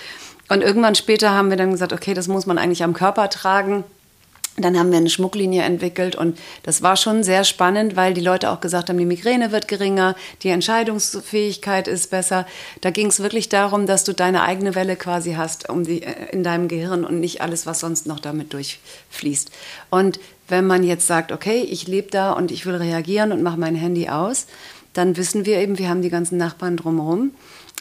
Und 0.51 0.61
irgendwann 0.61 0.95
später 0.95 1.31
haben 1.31 1.49
wir 1.49 1.55
dann 1.55 1.71
gesagt, 1.71 1.93
okay, 1.93 2.13
das 2.13 2.27
muss 2.27 2.45
man 2.45 2.57
eigentlich 2.57 2.83
am 2.83 2.91
Körper 2.91 3.29
tragen. 3.29 3.85
Dann 4.57 4.77
haben 4.77 4.91
wir 4.91 4.97
eine 4.97 5.09
Schmucklinie 5.09 5.63
entwickelt 5.63 6.17
und 6.17 6.37
das 6.63 6.81
war 6.81 6.97
schon 6.97 7.23
sehr 7.23 7.45
spannend, 7.45 7.95
weil 7.95 8.13
die 8.13 8.19
Leute 8.19 8.49
auch 8.49 8.59
gesagt 8.59 8.89
haben, 8.89 8.97
die 8.97 9.05
Migräne 9.05 9.53
wird 9.53 9.69
geringer, 9.69 10.13
die 10.43 10.49
Entscheidungsfähigkeit 10.49 11.87
ist 11.87 12.11
besser. 12.11 12.45
Da 12.81 12.89
ging 12.89 13.07
es 13.07 13.21
wirklich 13.21 13.47
darum, 13.47 13.85
dass 13.87 14.03
du 14.03 14.13
deine 14.13 14.41
eigene 14.41 14.75
Welle 14.75 14.97
quasi 14.97 15.35
hast 15.35 15.69
um 15.69 15.85
die, 15.85 16.03
äh, 16.03 16.33
in 16.33 16.43
deinem 16.43 16.67
Gehirn 16.67 17.05
und 17.05 17.21
nicht 17.21 17.39
alles, 17.39 17.65
was 17.65 17.79
sonst 17.79 18.05
noch 18.05 18.19
damit 18.19 18.51
durchfließt. 18.51 19.51
Und 19.89 20.19
wenn 20.49 20.67
man 20.67 20.83
jetzt 20.83 21.07
sagt, 21.07 21.31
okay, 21.31 21.61
ich 21.61 21.87
lebe 21.87 22.11
da 22.11 22.33
und 22.33 22.51
ich 22.51 22.65
will 22.65 22.75
reagieren 22.75 23.31
und 23.31 23.41
mache 23.41 23.57
mein 23.57 23.75
Handy 23.75 24.09
aus, 24.09 24.47
dann 24.91 25.15
wissen 25.15 25.45
wir 25.45 25.59
eben, 25.59 25.77
wir 25.77 25.87
haben 25.87 26.01
die 26.01 26.09
ganzen 26.09 26.37
Nachbarn 26.37 26.75
drumherum. 26.75 27.31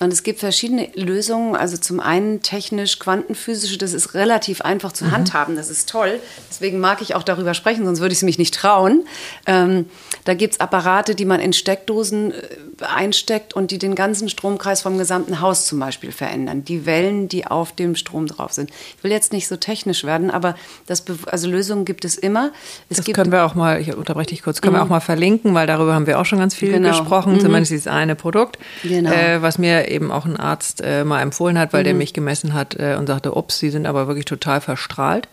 Und 0.02 0.14
es 0.14 0.23
gibt 0.23 0.40
verschiedene 0.40 0.88
Lösungen. 0.95 1.54
Also 1.54 1.76
zum 1.76 2.00
einen 2.00 2.40
technisch, 2.40 2.99
quantenphysische, 2.99 3.76
das 3.76 3.92
ist 3.92 4.14
relativ 4.14 4.62
einfach 4.62 4.92
zu 4.92 5.04
mhm. 5.04 5.11
handhaben, 5.12 5.57
das 5.57 5.69
ist 5.69 5.90
toll. 5.90 6.21
Deswegen 6.49 6.80
mag 6.80 7.02
ich 7.02 7.14
auch 7.14 7.23
darüber 7.23 7.52
sprechen, 7.52 7.85
sonst 7.85 8.00
würde 8.00 8.12
ich 8.12 8.19
es 8.19 8.23
mich 8.23 8.38
nicht 8.38 8.54
trauen. 8.54 9.04
Ähm, 9.45 9.85
da 10.25 10.33
gibt 10.33 10.54
es 10.54 10.61
Apparate, 10.61 11.14
die 11.14 11.26
man 11.26 11.38
in 11.38 11.52
Steckdosen 11.52 12.33
äh, 12.33 12.37
einsteckt 12.83 13.52
und 13.52 13.73
die 13.73 13.78
den 13.78 13.95
ganzen 13.95 14.30
Stromkreis 14.30 14.80
vom 14.80 14.97
gesamten 14.97 15.42
Haus 15.42 15.66
zum 15.66 15.78
Beispiel 15.78 16.12
verändern. 16.12 16.64
Die 16.64 16.87
Wellen, 16.87 17.28
die 17.28 17.47
auf 17.47 17.73
dem 17.73 17.95
Strom 17.95 18.26
drauf 18.26 18.54
sind. 18.54 18.71
Ich 18.97 19.04
will 19.04 19.11
jetzt 19.11 19.35
nicht 19.35 19.49
so 19.49 19.57
technisch 19.57 20.04
werden, 20.04 20.30
aber 20.30 20.54
das, 20.87 21.04
also 21.26 21.50
Lösungen 21.50 21.85
gibt 21.85 22.07
es 22.07 22.16
immer. 22.16 22.52
Es 22.88 22.97
das 22.97 23.07
können 23.07 23.33
wir 23.33 23.45
auch 23.45 23.54
mal, 23.54 23.78
ich 23.78 23.95
unterbreche 23.95 24.30
dich 24.30 24.42
kurz, 24.42 24.62
können 24.62 24.76
mhm. 24.76 24.78
wir 24.78 24.85
auch 24.85 24.88
mal 24.88 25.00
verlinken, 25.00 25.52
weil 25.52 25.66
darüber 25.66 25.92
haben 25.92 26.07
wir 26.07 26.19
auch 26.19 26.25
schon 26.25 26.38
ganz 26.38 26.54
viel 26.54 26.73
genau. 26.73 26.88
gesprochen, 26.88 27.35
mhm. 27.35 27.40
zumindest 27.40 27.73
dieses 27.73 27.87
eine 27.87 28.14
Produkt, 28.14 28.59
genau. 28.83 29.11
äh, 29.11 29.42
was 29.42 29.59
mir 29.59 29.89
eben 29.90 30.11
auch 30.11 30.25
ein 30.25 30.37
Arzt 30.37 30.80
äh, 30.82 31.04
mal 31.04 31.20
empfohlen 31.20 31.59
hat, 31.59 31.73
weil 31.73 31.82
Mhm. 31.82 31.85
der 31.85 31.94
mich 31.94 32.12
gemessen 32.14 32.54
hat 32.54 32.76
äh, 32.78 32.97
und 32.99 33.06
sagte, 33.06 33.37
ups, 33.37 33.59
sie 33.59 33.70
sind 33.70 33.87
aber 33.87 34.06
wirklich 34.06 34.25
total 34.25 34.61
verstrahlt. 34.61 35.28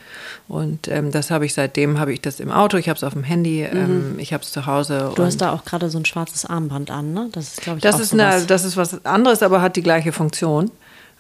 Und 0.48 0.88
ähm, 0.88 1.12
das 1.12 1.30
habe 1.32 1.46
ich 1.46 1.54
seitdem, 1.54 2.00
habe 2.00 2.14
ich 2.14 2.22
das 2.22 2.40
im 2.40 2.52
Auto, 2.52 2.78
ich 2.78 2.90
habe 2.90 2.98
es 2.98 3.04
auf 3.04 3.14
dem 3.14 3.24
Handy, 3.24 3.64
ähm, 3.64 4.16
ich 4.18 4.34
habe 4.34 4.44
es 4.44 4.52
zu 4.52 4.66
Hause. 4.66 5.10
Mhm. 5.12 5.16
Du 5.16 5.24
hast 5.24 5.38
da 5.42 5.52
auch 5.54 5.64
gerade 5.66 5.90
so 5.90 5.98
ein 5.98 6.06
schwarzes 6.06 6.46
Armband 6.46 6.92
an, 6.92 7.14
ne? 7.14 7.30
Das 7.32 7.50
ist, 7.50 7.62
glaube 7.62 7.78
ich, 7.80 7.84
das 7.84 7.96
auch 7.96 8.00
ist, 8.00 8.10
sowas. 8.12 8.36
eine, 8.36 8.46
das 8.46 8.64
ist 8.64 8.78
was 8.78 9.06
anderes, 9.06 9.44
aber 9.44 9.62
hat 9.62 9.76
die 9.76 9.84
gleiche 9.84 10.12
Funktion. 10.12 10.72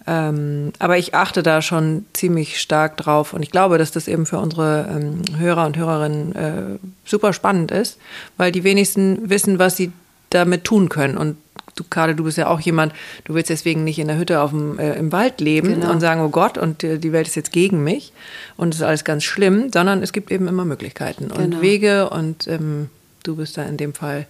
Ähm, 0.10 0.72
aber 0.80 0.98
ich 0.98 1.14
achte 1.16 1.44
da 1.44 1.62
schon 1.62 2.06
ziemlich 2.14 2.62
stark 2.62 2.96
drauf 2.96 3.34
und 3.34 3.44
ich 3.44 3.52
glaube, 3.52 3.78
dass 3.78 3.92
das 3.92 4.08
eben 4.08 4.26
für 4.26 4.40
unsere 4.40 4.88
ähm, 4.90 5.22
Hörer 5.38 5.66
und 5.66 5.76
Hörerinnen 5.76 6.36
äh, 6.36 6.80
super 7.04 7.34
spannend 7.34 7.72
ist, 7.72 7.98
weil 8.38 8.54
die 8.54 8.64
wenigsten 8.64 9.30
wissen, 9.30 9.60
was 9.60 9.76
sie 9.76 9.92
damit 10.30 10.64
tun 10.64 10.88
können. 10.88 11.18
Und 11.18 11.36
du, 11.78 11.84
Kade, 11.90 12.16
du 12.16 12.24
bist 12.26 12.38
ja 12.38 12.48
auch 12.48 12.60
jemand, 12.60 12.92
du 13.24 13.34
willst 13.34 13.50
deswegen 13.50 13.84
nicht 13.86 14.00
in 14.00 14.08
der 14.08 14.18
Hütte 14.18 14.42
auf 14.42 14.50
dem, 14.52 14.78
äh, 14.80 14.94
im 14.96 15.12
Wald 15.14 15.40
leben 15.40 15.70
Genau. 15.76 15.92
und 15.92 16.02
sagen, 16.02 16.22
oh 16.22 16.30
Gott, 16.30 16.58
und 16.58 16.84
äh, 16.84 16.98
die 17.00 17.12
Welt 17.14 17.28
ist 17.28 17.36
jetzt 17.36 17.52
gegen 17.54 17.84
mich 17.84 18.12
und 18.58 18.74
es 18.74 18.82
ist 18.82 18.86
alles 18.86 19.04
ganz 19.06 19.24
schlimm, 19.24 19.72
sondern 19.72 20.04
es 20.04 20.12
gibt 20.12 20.32
eben 20.32 20.48
immer 20.48 20.66
Möglichkeiten 20.66 21.32
und 21.32 21.38
Genau. 21.52 21.62
Wege 21.62 22.10
und 22.10 22.48
ähm, 22.48 22.90
du 23.24 23.36
bist 23.38 23.58
da 23.58 23.64
in 23.64 23.78
dem 23.78 23.94
Fall 23.94 24.28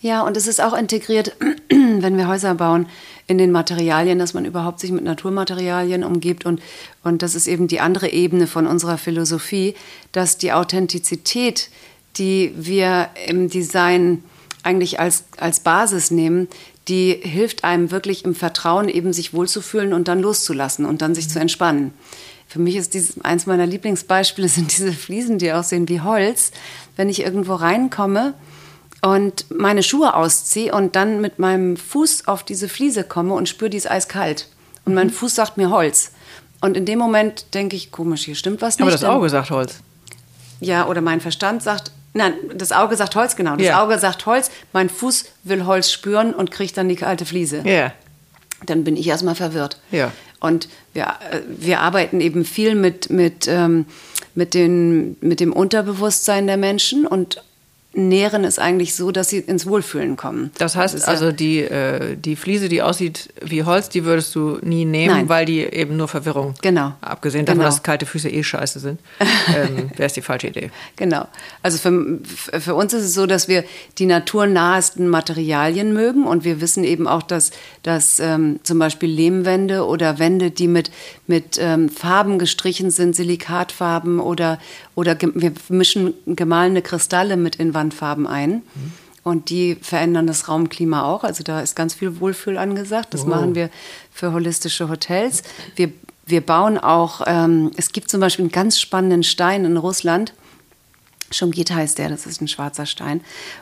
Ja, 0.00 0.22
und 0.22 0.36
es 0.36 0.46
ist 0.46 0.60
auch 0.62 0.74
integriert, 0.78 1.34
wenn 1.70 2.16
wir 2.16 2.28
Häuser 2.28 2.54
bauen, 2.54 2.86
in 3.26 3.36
den 3.36 3.52
Materialien, 3.52 4.18
dass 4.18 4.32
man 4.32 4.44
überhaupt 4.46 4.80
sich 4.80 4.90
mit 4.90 5.04
Naturmaterialien 5.04 6.02
umgibt. 6.02 6.46
Und, 6.46 6.62
und 7.04 7.20
das 7.20 7.34
ist 7.34 7.46
eben 7.46 7.68
die 7.68 7.78
andere 7.80 8.08
Ebene 8.10 8.46
von 8.46 8.66
unserer 8.66 8.96
Philosophie, 8.96 9.74
dass 10.12 10.38
die 10.38 10.52
Authentizität, 10.52 11.68
die 12.16 12.52
wir 12.56 13.10
im 13.26 13.50
Design 13.50 14.24
eigentlich 14.62 15.00
als, 15.00 15.24
als 15.36 15.60
Basis 15.60 16.10
nehmen, 16.10 16.48
die 16.88 17.18
hilft 17.22 17.64
einem 17.64 17.90
wirklich 17.90 18.24
im 18.24 18.34
Vertrauen 18.34 18.88
eben 18.88 19.12
sich 19.12 19.34
wohlzufühlen 19.34 19.92
und 19.92 20.08
dann 20.08 20.20
loszulassen 20.20 20.84
und 20.86 21.02
dann 21.02 21.14
sich 21.14 21.28
zu 21.28 21.38
entspannen. 21.38 21.92
Für 22.46 22.60
mich 22.60 22.76
ist 22.76 22.94
dieses, 22.94 23.20
eins 23.22 23.46
meiner 23.46 23.66
Lieblingsbeispiele 23.66 24.48
sind 24.48 24.76
diese 24.76 24.92
Fliesen, 24.92 25.38
die 25.38 25.52
aussehen 25.52 25.88
wie 25.88 26.00
Holz. 26.00 26.52
Wenn 26.96 27.08
ich 27.08 27.20
irgendwo 27.22 27.54
reinkomme, 27.54 28.34
und 29.00 29.46
meine 29.50 29.82
Schuhe 29.82 30.14
ausziehe 30.14 30.72
und 30.74 30.96
dann 30.96 31.20
mit 31.20 31.38
meinem 31.38 31.76
Fuß 31.76 32.26
auf 32.26 32.42
diese 32.42 32.68
Fliese 32.68 33.04
komme 33.04 33.34
und 33.34 33.48
spüre, 33.48 33.70
die 33.70 33.76
ist 33.76 33.90
eiskalt. 33.90 34.48
Und 34.84 34.92
Mhm. 34.92 34.94
mein 34.96 35.10
Fuß 35.10 35.34
sagt 35.34 35.56
mir 35.56 35.70
Holz. 35.70 36.10
Und 36.60 36.76
in 36.76 36.84
dem 36.84 36.98
Moment 36.98 37.54
denke 37.54 37.76
ich, 37.76 37.92
komisch, 37.92 38.24
hier 38.24 38.34
stimmt 38.34 38.60
was 38.60 38.76
nicht. 38.78 38.82
Aber 38.82 38.90
das 38.90 39.04
Auge 39.04 39.28
sagt 39.28 39.50
Holz. 39.50 39.80
Ja, 40.60 40.88
oder 40.88 41.00
mein 41.00 41.20
Verstand 41.20 41.62
sagt, 41.62 41.92
nein, 42.18 42.34
das 42.54 42.72
Auge 42.72 42.96
sagt 42.96 43.16
Holz, 43.16 43.34
genau. 43.36 43.56
Das 43.56 43.66
Ja. 43.66 43.82
Auge 43.82 43.98
sagt 43.98 44.26
Holz, 44.26 44.50
mein 44.72 44.90
Fuß 44.90 45.24
will 45.44 45.64
Holz 45.64 45.90
spüren 45.90 46.34
und 46.34 46.50
kriegt 46.50 46.76
dann 46.76 46.88
die 46.88 46.96
kalte 46.96 47.24
Fliese 47.24 47.62
Ja. 47.64 47.92
dann 48.66 48.84
bin 48.84 48.96
ich 48.96 49.06
erstmal 49.08 49.34
verwirrt. 49.36 49.80
Ja. 49.90 50.12
Und 50.40 50.68
wir, 50.92 51.04
äh, 51.04 51.40
wir 51.48 51.80
arbeiten 51.80 52.20
eben 52.20 52.44
viel 52.44 52.74
mit, 52.74 53.08
mit, 53.10 53.48
ähm, 53.48 53.86
mit, 54.34 54.54
den, 54.54 55.16
mit 55.20 55.40
dem 55.40 55.52
Unterbewusstsein 55.52 56.46
der 56.46 56.56
Menschen 56.56 57.06
und 57.06 57.42
nähren 57.98 58.44
es 58.44 58.58
eigentlich 58.58 58.94
so, 58.94 59.10
dass 59.10 59.28
sie 59.28 59.38
ins 59.38 59.66
Wohlfühlen 59.66 60.16
kommen. 60.16 60.50
Das 60.58 60.76
heißt 60.76 60.94
ist 60.94 61.02
ja- 61.02 61.08
also, 61.08 61.32
die, 61.32 61.60
äh, 61.60 62.16
die 62.16 62.36
Fliese, 62.36 62.68
die 62.68 62.80
aussieht 62.82 63.28
wie 63.42 63.64
Holz, 63.64 63.88
die 63.88 64.04
würdest 64.04 64.34
du 64.34 64.58
nie 64.62 64.84
nehmen, 64.84 65.14
Nein. 65.14 65.28
weil 65.28 65.44
die 65.46 65.60
eben 65.60 65.96
nur 65.96 66.08
Verwirrung. 66.08 66.54
Genau. 66.62 66.92
Abgesehen 67.00 67.44
davon, 67.44 67.58
Genau. 67.58 67.68
dass 67.68 67.82
kalte 67.82 68.06
Füße 68.06 68.28
eh 68.30 68.42
scheiße 68.42 68.78
sind, 68.78 69.00
ähm, 69.20 69.90
wäre 69.96 70.06
es 70.06 70.12
die 70.12 70.22
falsche 70.22 70.46
Idee. 70.48 70.70
Genau. 70.96 71.26
Also 71.62 71.78
für, 71.78 72.18
für 72.60 72.74
uns 72.74 72.92
ist 72.92 73.04
es 73.04 73.14
so, 73.14 73.26
dass 73.26 73.48
wir 73.48 73.64
die 73.98 74.06
naturnahesten 74.06 75.08
Materialien 75.08 75.92
mögen 75.92 76.24
und 76.26 76.44
wir 76.44 76.60
wissen 76.60 76.84
eben 76.84 77.06
auch, 77.08 77.22
dass, 77.22 77.50
dass 77.82 78.20
ähm, 78.20 78.60
zum 78.62 78.78
Beispiel 78.78 79.10
Lehmwände 79.10 79.84
oder 79.86 80.18
Wände, 80.18 80.50
die 80.50 80.68
mit, 80.68 80.90
mit 81.26 81.58
ähm, 81.60 81.88
Farben 81.88 82.38
gestrichen 82.38 82.90
sind, 82.90 83.16
Silikatfarben 83.16 84.20
oder, 84.20 84.58
oder 84.94 85.16
wir 85.34 85.52
mischen 85.68 86.14
gemahlene 86.26 86.82
Kristalle 86.82 87.36
mit 87.36 87.56
in 87.56 87.74
Wandfarben 87.88 88.26
ein. 88.26 88.62
Und 89.24 89.50
die 89.50 89.76
verändern 89.80 90.26
das 90.26 90.48
Raumklima 90.48 91.04
auch. 91.04 91.24
Also 91.24 91.42
da 91.42 91.60
ist 91.60 91.76
ganz 91.76 91.94
viel 91.94 92.20
Wohlfühl 92.20 92.56
angesagt. 92.56 93.12
Das 93.12 93.26
machen 93.26 93.54
wir 93.54 93.68
für 94.10 94.32
holistische 94.32 94.88
Hotels. 94.88 95.42
Wir, 95.76 95.90
wir 96.24 96.40
bauen 96.40 96.78
auch, 96.78 97.22
ähm, 97.26 97.70
es 97.76 97.92
gibt 97.92 98.10
zum 98.10 98.20
Beispiel 98.20 98.44
einen 98.44 98.52
ganz 98.52 98.80
spannenden 98.80 99.22
Stein 99.22 99.64
in 99.64 99.76
Russland. 99.76 100.32
Shungit 101.30 101.70
heißt 101.70 101.98
der, 101.98 102.08
das 102.08 102.26
ist 102.26 102.40
ein 102.40 102.48
schwarzer 102.48 102.86
Stein. 102.86 103.20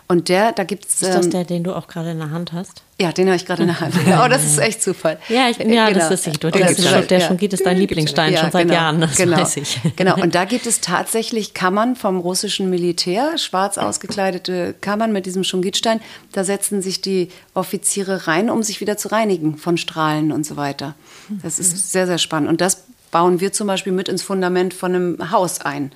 Und 0.09 0.29
der, 0.29 0.53
da 0.53 0.65
gibt 0.65 0.87
es. 0.87 1.03
Ist 1.03 1.15
das 1.15 1.29
der, 1.29 1.45
den 1.45 1.65
du 1.65 1.75
auch 1.75 1.89
gerade 1.89 2.11
in 2.11 2.19
der 2.19 2.31
Hand 2.31 2.53
hast? 2.53 2.83
Ja, 2.99 3.13
den 3.13 3.27
habe 3.27 3.37
ich 3.37 3.45
gerade 3.45 3.63
in 3.63 3.69
der 3.69 3.81
Hand. 3.81 3.95
Oh, 4.07 4.29
das 4.29 4.45
ist 4.45 4.59
echt 4.59 4.83
Zufall. 4.83 5.19
Ja, 5.29 5.51
ich, 5.51 5.59
ja 5.59 5.65
genau. 5.65 5.91
das 5.91 6.11
ist 6.11 6.27
ich. 6.27 6.39
Du, 6.39 6.51
der, 6.51 6.63
das 6.63 6.79
ist 6.79 6.89
schon, 6.89 7.07
der 7.07 7.19
ja. 7.19 7.27
Schungit 7.27 7.53
ist 7.53 7.67
dein 7.67 7.77
Lieblingsstein 7.77 8.33
Ja, 8.33 8.41
schon 8.41 8.53
seit 8.53 8.63
genau, 8.63 8.75
Jahren, 8.75 9.01
das 9.01 9.17
genau. 9.17 9.37
weiß 9.37 9.59
ich. 9.59 9.79
Genau, 9.97 10.17
und 10.23 10.35
da 10.35 10.47
gibt 10.47 10.67
es 10.67 10.81
tatsächlich 10.81 11.53
Kammern 11.53 11.97
vom 11.97 12.19
russischen 12.19 12.71
Militär, 12.71 13.37
schwarz 13.37 13.77
ausgekleidete 13.77 14.75
Kammern 14.81 15.13
mit 15.13 15.27
diesem 15.27 15.45
Shungitstein. 15.45 16.01
Da 16.33 16.45
setzen 16.45 16.81
sich 16.81 17.03
die 17.03 17.29
Offiziere 17.53 18.29
rein, 18.29 18.49
um 18.49 18.63
sich 18.63 18.81
wieder 18.81 18.97
zu 18.97 19.09
reinigen 19.09 19.59
von 19.59 19.77
Strahlen 19.77 20.33
und 20.33 20.47
so 20.47 20.57
weiter. 20.57 20.95
Das 21.43 21.59
ist 21.59 21.93
sehr, 21.93 22.07
sehr 22.07 22.19
spannend. 22.19 22.49
Und 22.49 22.63
das 22.63 22.86
bauen 23.17 23.41
wir 23.41 23.51
zum 23.51 23.67
Beispiel 23.67 23.95
mit 23.95 24.11
ins 24.11 24.23
Fundament 24.23 24.75
von 24.75 24.95
einem 24.95 25.31
Haus 25.33 25.63
ein. 25.63 25.91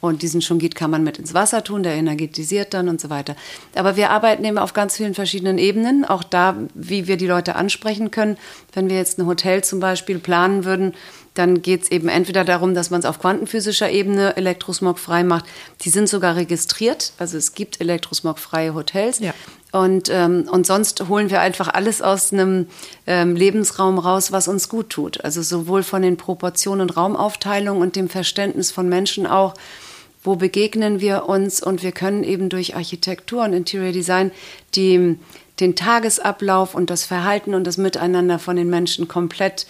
Und 0.00 0.22
diesen 0.22 0.40
Shungit 0.40 0.74
kann 0.74 0.90
man 0.90 1.04
mit 1.04 1.18
ins 1.18 1.34
Wasser 1.34 1.62
tun, 1.62 1.82
der 1.82 1.92
energetisiert 1.96 2.72
dann 2.72 2.88
und 2.88 2.98
so 2.98 3.10
weiter. 3.10 3.36
Aber 3.74 3.96
wir 3.96 4.08
arbeiten 4.08 4.42
eben 4.46 4.56
auf 4.56 4.72
ganz 4.72 4.96
vielen 4.96 5.12
verschiedenen 5.12 5.58
Ebenen. 5.58 6.06
Auch 6.06 6.24
da, 6.24 6.56
wie 6.72 7.06
wir 7.08 7.18
die 7.18 7.26
Leute 7.26 7.56
ansprechen 7.56 8.10
können. 8.10 8.38
Wenn 8.72 8.88
wir 8.88 8.96
jetzt 8.96 9.18
ein 9.18 9.26
Hotel 9.26 9.62
zum 9.62 9.80
Beispiel 9.80 10.18
planen 10.18 10.64
würden, 10.64 10.94
dann 11.34 11.60
geht 11.60 11.82
es 11.82 11.90
eben 11.90 12.08
entweder 12.08 12.42
darum, 12.42 12.74
dass 12.74 12.88
man 12.88 13.00
es 13.00 13.06
auf 13.06 13.18
quantenphysischer 13.18 13.90
Ebene 13.90 14.34
elektrosmogfrei 14.38 15.24
macht. 15.24 15.44
Die 15.82 15.90
sind 15.90 16.08
sogar 16.08 16.36
registriert. 16.36 17.12
Also 17.18 17.36
es 17.36 17.52
gibt 17.52 17.82
elektrosmogfreie 17.82 18.72
Hotels. 18.72 19.18
Ja. 19.18 19.34
Und, 19.72 20.10
ähm, 20.10 20.46
und 20.50 20.66
sonst 20.66 21.08
holen 21.08 21.30
wir 21.30 21.40
einfach 21.40 21.68
alles 21.68 22.02
aus 22.02 22.30
einem 22.30 22.66
ähm, 23.06 23.34
Lebensraum 23.34 23.98
raus, 23.98 24.30
was 24.30 24.46
uns 24.46 24.68
gut 24.68 24.90
tut. 24.90 25.24
Also 25.24 25.40
sowohl 25.40 25.82
von 25.82 26.02
den 26.02 26.18
Proportionen 26.18 26.82
und 26.82 26.96
Raumaufteilung 26.96 27.80
und 27.80 27.96
dem 27.96 28.10
Verständnis 28.10 28.70
von 28.70 28.86
Menschen 28.88 29.26
auch, 29.26 29.54
wo 30.22 30.36
begegnen 30.36 31.00
wir 31.00 31.26
uns 31.26 31.62
und 31.62 31.82
wir 31.82 31.92
können 31.92 32.22
eben 32.22 32.50
durch 32.50 32.76
Architektur 32.76 33.44
und 33.44 33.54
Interior 33.54 33.92
Design 33.92 34.30
die, 34.74 35.18
den 35.58 35.74
Tagesablauf 35.74 36.74
und 36.74 36.90
das 36.90 37.04
Verhalten 37.04 37.54
und 37.54 37.66
das 37.66 37.78
Miteinander 37.78 38.38
von 38.38 38.56
den 38.56 38.68
Menschen 38.68 39.08
komplett 39.08 39.66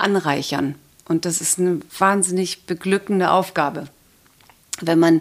anreichern. 0.00 0.76
Und 1.08 1.24
das 1.24 1.40
ist 1.40 1.58
eine 1.58 1.80
wahnsinnig 1.98 2.64
beglückende 2.66 3.32
Aufgabe. 3.32 3.88
Wenn 4.80 4.98
man 5.00 5.20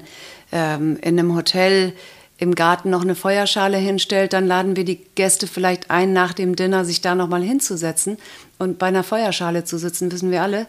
ähm, 0.52 0.98
in 1.02 1.20
einem 1.20 1.36
Hotel 1.36 1.94
im 2.38 2.54
Garten 2.54 2.90
noch 2.90 3.02
eine 3.02 3.16
Feuerschale 3.16 3.78
hinstellt, 3.78 4.34
dann 4.34 4.46
laden 4.46 4.76
wir 4.76 4.84
die 4.84 5.00
Gäste 5.16 5.48
vielleicht 5.48 5.90
ein, 5.90 6.12
nach 6.12 6.34
dem 6.34 6.56
Dinner 6.56 6.84
sich 6.84 7.00
da 7.00 7.16
nochmal 7.16 7.42
hinzusetzen 7.42 8.18
und 8.58 8.78
bei 8.78 8.88
einer 8.88 9.04
Feuerschale 9.04 9.64
zu 9.64 9.78
sitzen, 9.78 10.12
wissen 10.12 10.32
wir 10.32 10.42
alle. 10.42 10.68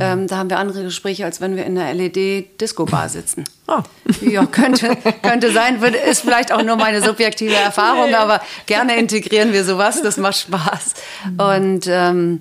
Ähm, 0.00 0.26
da 0.26 0.36
haben 0.36 0.50
wir 0.50 0.58
andere 0.58 0.82
Gespräche, 0.82 1.24
als 1.24 1.40
wenn 1.40 1.56
wir 1.56 1.64
in 1.64 1.78
einer 1.78 1.92
LED-Disco-Bar 1.94 3.08
sitzen. 3.08 3.44
Oh. 3.66 3.80
Ja, 4.20 4.46
könnte, 4.46 4.96
könnte 5.22 5.52
sein, 5.52 5.80
würde, 5.80 5.98
ist 5.98 6.20
vielleicht 6.20 6.52
auch 6.52 6.62
nur 6.62 6.76
meine 6.76 7.02
subjektive 7.02 7.54
Erfahrung, 7.54 8.14
aber 8.14 8.40
gerne 8.66 8.96
integrieren 8.96 9.52
wir 9.52 9.64
sowas, 9.64 10.02
das 10.02 10.16
macht 10.16 10.36
Spaß. 10.36 10.94
Und 11.36 11.86
ähm, 11.86 12.40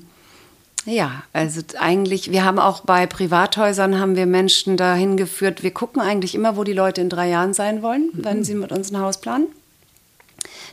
ja, 0.85 1.23
also 1.33 1.61
eigentlich, 1.79 2.31
wir 2.31 2.45
haben 2.45 2.59
auch 2.59 2.81
bei 2.81 3.07
Privathäusern 3.07 3.99
haben 3.99 4.15
wir 4.15 4.27
Menschen 4.27 4.77
dahin 4.77 5.17
geführt. 5.17 5.63
Wir 5.63 5.71
gucken 5.71 6.01
eigentlich 6.01 6.35
immer, 6.35 6.57
wo 6.57 6.63
die 6.63 6.73
Leute 6.73 7.01
in 7.01 7.09
drei 7.09 7.29
Jahren 7.29 7.53
sein 7.53 7.81
wollen, 7.81 8.09
wenn 8.13 8.43
sie 8.43 8.53
mit 8.53 8.71
uns 8.71 8.91
ein 8.91 8.99
Haus 8.99 9.19
planen. 9.19 9.47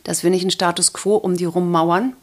Dass 0.05 0.23
wir 0.23 0.31
nicht 0.31 0.43
einen 0.43 0.51
Status 0.51 0.93
quo 0.93 1.17
um 1.17 1.37
die 1.37 1.47
rum 1.47 1.71
mauern, 1.71 2.15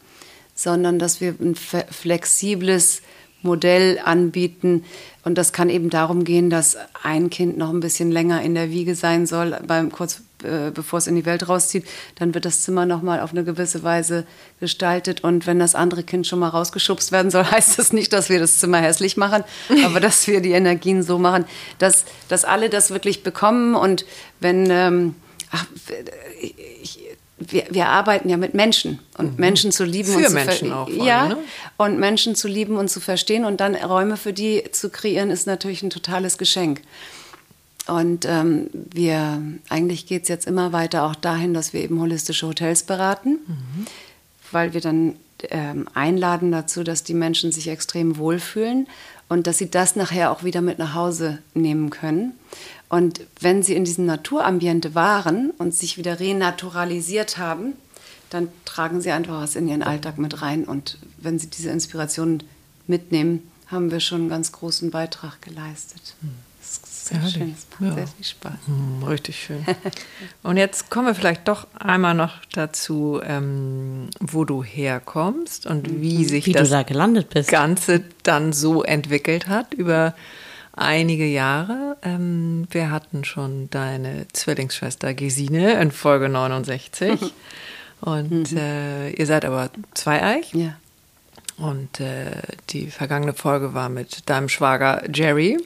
sondern 0.54 0.98
dass 0.98 1.20
wir 1.20 1.34
ein 1.40 1.56
flexibles 1.56 3.02
Modell 3.42 3.98
anbieten. 4.04 4.84
Und 5.24 5.36
das 5.36 5.52
kann 5.52 5.68
eben 5.68 5.90
darum 5.90 6.22
gehen, 6.22 6.48
dass 6.48 6.76
ein 7.02 7.28
Kind 7.28 7.58
noch 7.58 7.70
ein 7.70 7.80
bisschen 7.80 8.12
länger 8.12 8.42
in 8.42 8.54
der 8.54 8.70
Wiege 8.70 8.94
sein 8.94 9.26
soll, 9.26 9.58
beim, 9.66 9.90
kurz 9.90 10.22
äh, 10.44 10.70
bevor 10.70 10.98
es 10.98 11.06
in 11.06 11.14
die 11.14 11.26
Welt 11.26 11.48
rauszieht. 11.48 11.86
Dann 12.16 12.34
wird 12.34 12.44
das 12.44 12.62
Zimmer 12.62 12.86
nochmal 12.86 13.20
auf 13.20 13.30
eine 13.30 13.44
gewisse 13.44 13.82
Weise 13.82 14.26
gestaltet. 14.60 15.22
Und 15.22 15.46
wenn 15.46 15.58
das 15.58 15.74
andere 15.74 16.02
Kind 16.02 16.26
schon 16.26 16.38
mal 16.38 16.48
rausgeschubst 16.48 17.12
werden 17.12 17.30
soll, 17.30 17.44
heißt 17.50 17.78
das 17.78 17.92
nicht, 17.92 18.12
dass 18.12 18.28
wir 18.28 18.38
das 18.38 18.58
Zimmer 18.58 18.78
hässlich 18.78 19.16
machen, 19.16 19.44
aber 19.84 20.00
dass 20.00 20.26
wir 20.26 20.40
die 20.40 20.52
Energien 20.52 21.02
so 21.02 21.18
machen, 21.18 21.44
dass, 21.78 22.04
dass 22.28 22.44
alle 22.44 22.70
das 22.70 22.90
wirklich 22.90 23.22
bekommen. 23.22 23.74
Und 23.74 24.04
wenn, 24.40 24.70
ähm, 24.70 25.14
ach, 25.50 25.66
ich, 26.40 26.98
wir, 27.40 27.64
wir 27.70 27.88
arbeiten 27.88 28.28
ja 28.28 28.36
mit 28.36 28.54
Menschen 28.54 28.98
und 29.16 29.38
Menschen 29.38 29.72
zu 29.72 29.84
lieben 29.84 30.12
Für 30.12 30.18
und 30.18 30.26
zu 30.26 30.32
Menschen 30.32 30.72
auch 30.72 30.86
allem, 30.86 31.02
ja 31.02 31.28
ne? 31.28 31.38
und 31.78 31.98
Menschen 31.98 32.34
zu 32.34 32.48
lieben 32.48 32.76
und 32.76 32.88
zu 32.88 33.00
verstehen 33.00 33.44
und 33.44 33.60
dann 33.60 33.74
Räume 33.74 34.16
für 34.16 34.32
die 34.32 34.64
zu 34.72 34.90
kreieren 34.90 35.30
ist 35.30 35.46
natürlich 35.46 35.82
ein 35.82 35.90
totales 35.90 36.36
Geschenk. 36.36 36.82
Und 37.90 38.24
ähm, 38.24 38.70
wir 38.72 39.42
eigentlich 39.68 40.06
geht 40.06 40.22
es 40.22 40.28
jetzt 40.28 40.46
immer 40.46 40.72
weiter 40.72 41.04
auch 41.04 41.16
dahin, 41.16 41.54
dass 41.54 41.72
wir 41.72 41.82
eben 41.82 42.00
holistische 42.00 42.46
Hotels 42.46 42.84
beraten, 42.84 43.40
weil 44.52 44.74
wir 44.74 44.80
dann 44.80 45.16
ähm, 45.48 45.88
einladen 45.92 46.52
dazu, 46.52 46.84
dass 46.84 47.02
die 47.02 47.14
Menschen 47.14 47.50
sich 47.50 47.66
extrem 47.66 48.16
wohlfühlen 48.16 48.86
und 49.28 49.48
dass 49.48 49.58
sie 49.58 49.70
das 49.70 49.96
nachher 49.96 50.30
auch 50.30 50.44
wieder 50.44 50.60
mit 50.60 50.78
nach 50.78 50.94
Hause 50.94 51.38
nehmen 51.54 51.90
können. 51.90 52.32
Und 52.88 53.22
wenn 53.40 53.64
sie 53.64 53.74
in 53.74 53.84
diesem 53.84 54.06
Naturambiente 54.06 54.94
waren 54.94 55.50
und 55.58 55.74
sich 55.74 55.98
wieder 55.98 56.20
renaturalisiert 56.20 57.38
haben, 57.38 57.72
dann 58.30 58.48
tragen 58.64 59.00
sie 59.00 59.10
einfach 59.10 59.40
was 59.40 59.56
in 59.56 59.66
ihren 59.66 59.82
Alltag 59.82 60.16
mit 60.18 60.42
rein. 60.42 60.64
Und 60.64 60.98
wenn 61.18 61.40
sie 61.40 61.48
diese 61.48 61.70
Inspiration 61.70 62.42
mitnehmen, 62.86 63.50
haben 63.66 63.90
wir 63.90 63.98
schon 63.98 64.20
einen 64.20 64.30
ganz 64.30 64.52
großen 64.52 64.90
Beitrag 64.92 65.42
geleistet. 65.42 66.14
Ist 66.22 66.49
sehr 67.10 67.18
Herrlich. 67.18 67.34
schön, 67.34 67.54
es 67.56 67.66
macht 67.78 67.88
Ja. 67.90 67.94
sehr 67.94 68.06
viel 68.06 68.24
Spaß. 68.24 68.52
Hm, 68.66 69.02
Richtig 69.04 69.36
schön. 69.42 69.66
Und 70.42 70.56
jetzt 70.56 70.90
kommen 70.90 71.06
wir 71.08 71.14
vielleicht 71.14 71.46
doch 71.48 71.66
einmal 71.78 72.14
noch 72.14 72.36
dazu, 72.52 73.20
ähm, 73.24 74.08
wo 74.20 74.44
du 74.44 74.62
herkommst 74.64 75.66
und 75.66 76.00
wie 76.00 76.24
sich 76.24 76.46
Wie 76.46 76.52
das 76.52 76.70
da 76.70 76.82
gelandet 76.82 77.30
bist. 77.30 77.50
Ganze 77.50 78.04
dann 78.22 78.52
so 78.52 78.82
entwickelt 78.82 79.48
hat 79.48 79.74
über 79.74 80.14
einige 80.72 81.26
Jahre. 81.26 81.96
Ähm, 82.02 82.66
wir 82.70 82.90
hatten 82.90 83.24
schon 83.24 83.68
deine 83.70 84.26
Zwillingsschwester 84.32 85.12
Gesine 85.14 85.80
in 85.80 85.90
Folge 85.90 86.28
69. 86.28 87.20
Und 88.02 88.52
äh, 88.52 89.10
ihr 89.10 89.26
seid 89.26 89.44
aber 89.44 89.68
zweieich. 89.92 90.54
Ja. 90.54 90.74
Und 91.60 92.00
äh, 92.00 92.30
die 92.70 92.86
vergangene 92.90 93.34
Folge 93.34 93.74
war 93.74 93.90
mit 93.90 94.30
deinem 94.30 94.48
Schwager 94.48 95.02
Jerry. 95.12 95.58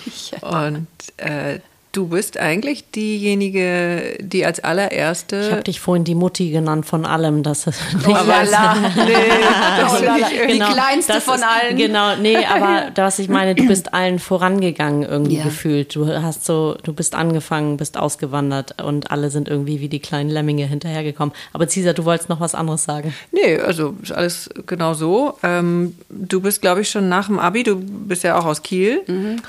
Und 0.40 0.86
äh, 1.18 1.60
du 1.92 2.08
bist 2.08 2.38
eigentlich 2.38 2.90
diejenige, 2.90 4.16
die 4.20 4.46
als 4.46 4.60
allererste. 4.64 5.40
Ich 5.46 5.52
habe 5.52 5.62
dich 5.62 5.78
vorhin 5.80 6.04
die 6.04 6.14
Mutti 6.14 6.50
genannt 6.50 6.86
von 6.86 7.04
allem. 7.04 7.42
Das 7.42 7.66
ist 7.66 7.80
nicht 7.94 8.08
Oh 8.08 8.12
la 8.12 8.42
la. 8.42 8.74
nee, 8.74 9.12
das 9.80 9.92
Oh 9.92 9.96
finde 9.96 10.06
la 10.06 10.16
ich 10.16 10.22
la. 10.22 10.30
irgendwie- 10.30 10.52
Die 10.52 10.72
kleinste 10.72 11.12
das 11.12 11.24
von 11.24 11.34
ist, 11.36 11.44
allen. 11.44 11.76
Genau, 11.76 12.16
nee, 12.16 12.38
aber 12.44 12.90
was 12.94 13.18
ich 13.18 13.28
meine, 13.28 13.54
du 13.54 13.66
bist 13.66 13.92
allen 13.92 14.18
vorangegangen 14.18 15.02
irgendwie 15.02 15.36
Ja. 15.36 15.44
gefühlt. 15.44 15.94
Du 15.94 16.06
hast 16.06 16.46
so, 16.46 16.76
du 16.82 16.92
bist 16.94 17.14
angefangen, 17.14 17.76
bist 17.76 17.98
ausgewandert 17.98 18.82
und 18.82 19.10
alle 19.10 19.30
sind 19.30 19.48
irgendwie 19.48 19.80
wie 19.80 19.88
die 19.88 20.00
kleinen 20.00 20.30
Lemminge 20.30 20.64
hinterhergekommen. 20.66 21.34
Aber 21.52 21.68
Cesar, 21.68 21.92
du 21.92 22.04
wolltest 22.06 22.28
noch 22.30 22.40
was 22.40 22.54
anderes 22.54 22.84
sagen. 22.84 23.12
Nee, 23.32 23.58
also 23.58 23.94
ist 24.02 24.12
alles 24.12 24.48
genau 24.66 24.94
so. 24.94 25.34
Ähm, 25.42 25.94
du 26.08 26.40
bist, 26.40 26.62
glaube 26.62 26.80
ich, 26.80 26.88
schon 26.88 27.08
nach 27.10 27.26
dem 27.26 27.38
Abi, 27.38 27.62
du 27.64 27.76
bist 27.76 28.24
ja 28.24 28.38
auch 28.38 28.46
aus 28.46 28.62
Kiel. 28.62 29.02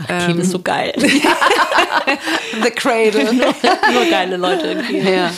Ach, 0.10 0.26
Kiel 0.28 0.40
ist 0.40 0.52
so 0.52 0.60
geil. 0.60 0.94
The 2.64 2.70
Cradle. 2.72 3.34
Nur 3.94 4.06
geile 4.10 4.38
Leute 4.38 4.82
Kiel. 4.88 5.08
ja. 5.08 5.32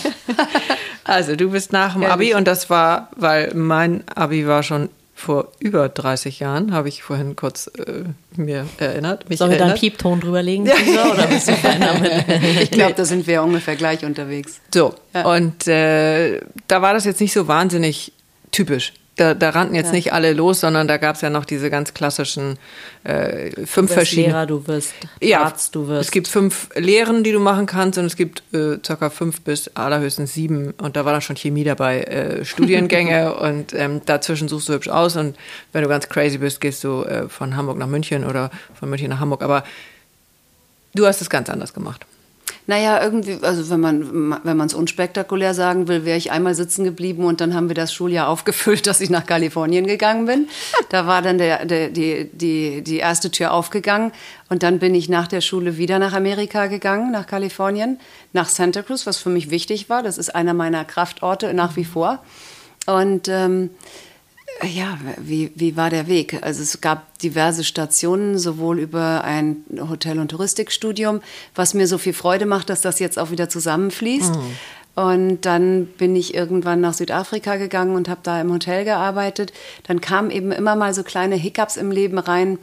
Also 1.03 1.35
du 1.35 1.51
bist 1.51 1.71
nach 1.71 1.93
dem 1.93 2.01
Ja, 2.03 2.09
Abi 2.11 2.33
und 2.33 2.47
das 2.47 2.69
war, 2.69 3.09
weil 3.15 3.53
mein 3.53 4.03
Abi 4.13 4.47
war 4.47 4.63
schon 4.63 4.89
vor 5.17 5.47
über 5.59 5.87
30 5.87 6.39
Jahren, 6.41 6.73
habe 6.73 6.89
ich 6.89 7.01
vorhin 7.01 7.35
kurz 7.37 7.67
äh, 7.67 8.03
mir 8.35 8.65
erinnert. 8.79 9.29
Mich 9.29 9.39
Sollen 9.39 9.51
wir 9.51 9.57
da 9.57 9.65
einen. 9.67 9.75
Piepton 9.75 10.19
drüberlegen, 10.19 10.65
Cesar, 10.67 11.13
oder 11.13 11.27
bist 11.27 11.47
du? 11.47 11.53
Ich 12.61 12.69
glaube, 12.71 12.93
da 12.95 13.05
sind 13.05 13.25
wir 13.25 13.41
ungefähr 13.41 13.75
gleich 13.77 14.03
unterwegs. 14.03 14.59
So, 14.73 14.93
Ja. 15.13 15.25
und 15.33 15.67
äh, 15.67 16.41
da 16.67 16.81
war 16.81 16.93
das 16.93 17.05
jetzt 17.05 17.21
nicht 17.21 17.31
so 17.33 17.47
wahnsinnig 17.47 18.11
typisch. 18.51 18.91
Da, 19.17 19.33
da 19.33 19.51
rannten 19.51 19.75
jetzt 19.75 19.87
Ja. 19.87 19.91
nicht 19.93 20.11
alle 20.11 20.33
los, 20.33 20.59
sondern 20.59 20.89
da 20.89 20.97
gab 20.97 21.15
es 21.15 21.21
ja 21.21 21.29
noch 21.29 21.45
diese 21.45 21.69
ganz 21.69 21.93
klassischen 21.93 22.57
äh, 23.05 23.65
fünf 23.65 23.93
verschiedene. 23.93 24.27
Lehrer, 24.33 24.45
du 24.45 24.67
wirst 24.67 24.93
Ja, 25.21 25.43
Arzt, 25.43 25.73
du 25.73 25.87
wirst. 25.87 26.01
es 26.07 26.11
gibt 26.11 26.27
fünf 26.27 26.67
Lehren, 26.75 27.23
die 27.23 27.31
du 27.31 27.39
machen 27.39 27.65
kannst 27.65 27.97
und 27.97 28.03
es 28.05 28.17
gibt 28.17 28.43
äh, 28.53 28.77
circa 28.85 29.09
fünf 29.09 29.39
bis 29.41 29.69
allerhöchstens 29.73 30.33
sieben 30.33 30.71
und 30.81 30.97
da 30.97 31.05
war 31.05 31.13
dann 31.13 31.21
schon 31.21 31.37
Chemie 31.37 31.63
dabei, 31.63 32.01
äh, 32.01 32.43
Studiengänge 32.43 33.33
und 33.39 33.73
ähm, 33.73 34.01
dazwischen 34.05 34.49
suchst 34.49 34.67
du 34.67 34.73
hübsch 34.73 34.89
aus 34.89 35.15
und 35.15 35.37
wenn 35.71 35.81
du 35.83 35.87
ganz 35.87 36.09
crazy 36.09 36.37
bist, 36.37 36.59
gehst 36.59 36.83
du 36.83 37.03
äh, 37.03 37.29
von 37.29 37.55
Hamburg 37.55 37.77
nach 37.77 37.87
München 37.87 38.25
oder 38.25 38.51
von 38.77 38.89
München 38.89 39.09
nach 39.09 39.21
Hamburg, 39.21 39.43
aber 39.43 39.63
du 40.93 41.05
hast 41.07 41.21
es 41.21 41.29
ganz 41.29 41.49
anders 41.49 41.73
gemacht. 41.73 42.05
Naja, 42.67 43.01
irgendwie, 43.01 43.37
also 43.43 43.69
wenn 43.69 43.79
man 43.79 44.39
wenn 44.43 44.59
es 44.61 44.73
unspektakulär 44.73 45.53
sagen 45.53 45.87
will, 45.87 46.03
wäre 46.03 46.17
ich 46.17 46.31
einmal 46.31 46.55
sitzen 46.55 46.83
geblieben 46.83 47.23
und 47.25 47.39
dann 47.39 47.53
haben 47.53 47.67
wir 47.67 47.75
das 47.75 47.93
Schuljahr 47.93 48.27
aufgefüllt, 48.29 48.87
dass 48.87 49.01
ich 49.01 49.09
nach 49.09 49.25
Kalifornien 49.25 49.85
gegangen 49.85 50.25
bin. 50.25 50.47
Da 50.89 51.05
war 51.05 51.21
dann 51.21 51.37
der, 51.37 51.65
der, 51.65 51.89
die, 51.89 52.29
die, 52.31 52.81
die 52.81 52.97
erste 52.97 53.29
Tür 53.29 53.53
aufgegangen 53.53 54.11
und 54.49 54.63
dann 54.63 54.79
bin 54.79 54.95
ich 54.95 55.09
nach 55.09 55.27
der 55.27 55.41
Schule 55.41 55.77
wieder 55.77 55.99
nach 55.99 56.13
Amerika 56.13 56.65
gegangen, 56.65 57.11
nach 57.11 57.27
Kalifornien, 57.27 57.99
nach 58.33 58.49
Santa 58.49 58.81
Cruz, 58.81 59.05
was 59.05 59.17
für 59.17 59.29
mich 59.29 59.51
wichtig 59.51 59.89
war. 59.89 60.01
Das 60.01 60.17
ist 60.17 60.33
einer 60.33 60.53
meiner 60.53 60.85
Kraftorte 60.85 61.53
nach 61.53 61.75
wie 61.75 61.85
vor. 61.85 62.23
Und 62.87 63.27
ähm, 63.27 63.69
ja, 64.63 64.97
wie, 65.17 65.51
wie 65.55 65.75
war 65.75 65.89
der 65.89 66.07
Weg? 66.07 66.41
Also 66.41 66.61
es 66.61 66.79
gab 66.81 67.19
diverse 67.19 67.63
Stationen, 67.63 68.37
sowohl 68.37 68.79
über 68.79 69.23
ein 69.23 69.57
Hotel- 69.89 70.19
und 70.19 70.29
Touristikstudium, 70.29 71.21
was 71.55 71.73
mir 71.73 71.87
so 71.87 71.97
viel 71.97 72.13
Freude 72.13 72.45
macht, 72.45 72.69
dass 72.69 72.81
das 72.81 72.99
jetzt 72.99 73.19
auch 73.19 73.31
wieder 73.31 73.49
zusammenfließt. 73.49 74.33
Und 74.95 75.41
dann 75.41 75.87
bin 75.97 76.15
ich 76.15 76.33
irgendwann 76.33 76.79
nach 76.79 76.93
Südafrika 76.93 77.57
gegangen 77.57 77.95
und 77.95 78.07
habe 78.07 78.21
da 78.23 78.39
im 78.39 78.51
Hotel 78.51 78.85
gearbeitet. 78.85 79.51
Dann 79.83 79.99
kamen 79.99 80.31
eben 80.31 80.53
immer 80.53 80.75
mal 80.77 80.93
so 80.93 81.03
kleine 81.03 81.35
Hiccups 81.35 81.75
im 81.75 81.91
Leben 81.91 82.17
rein, 82.17 82.57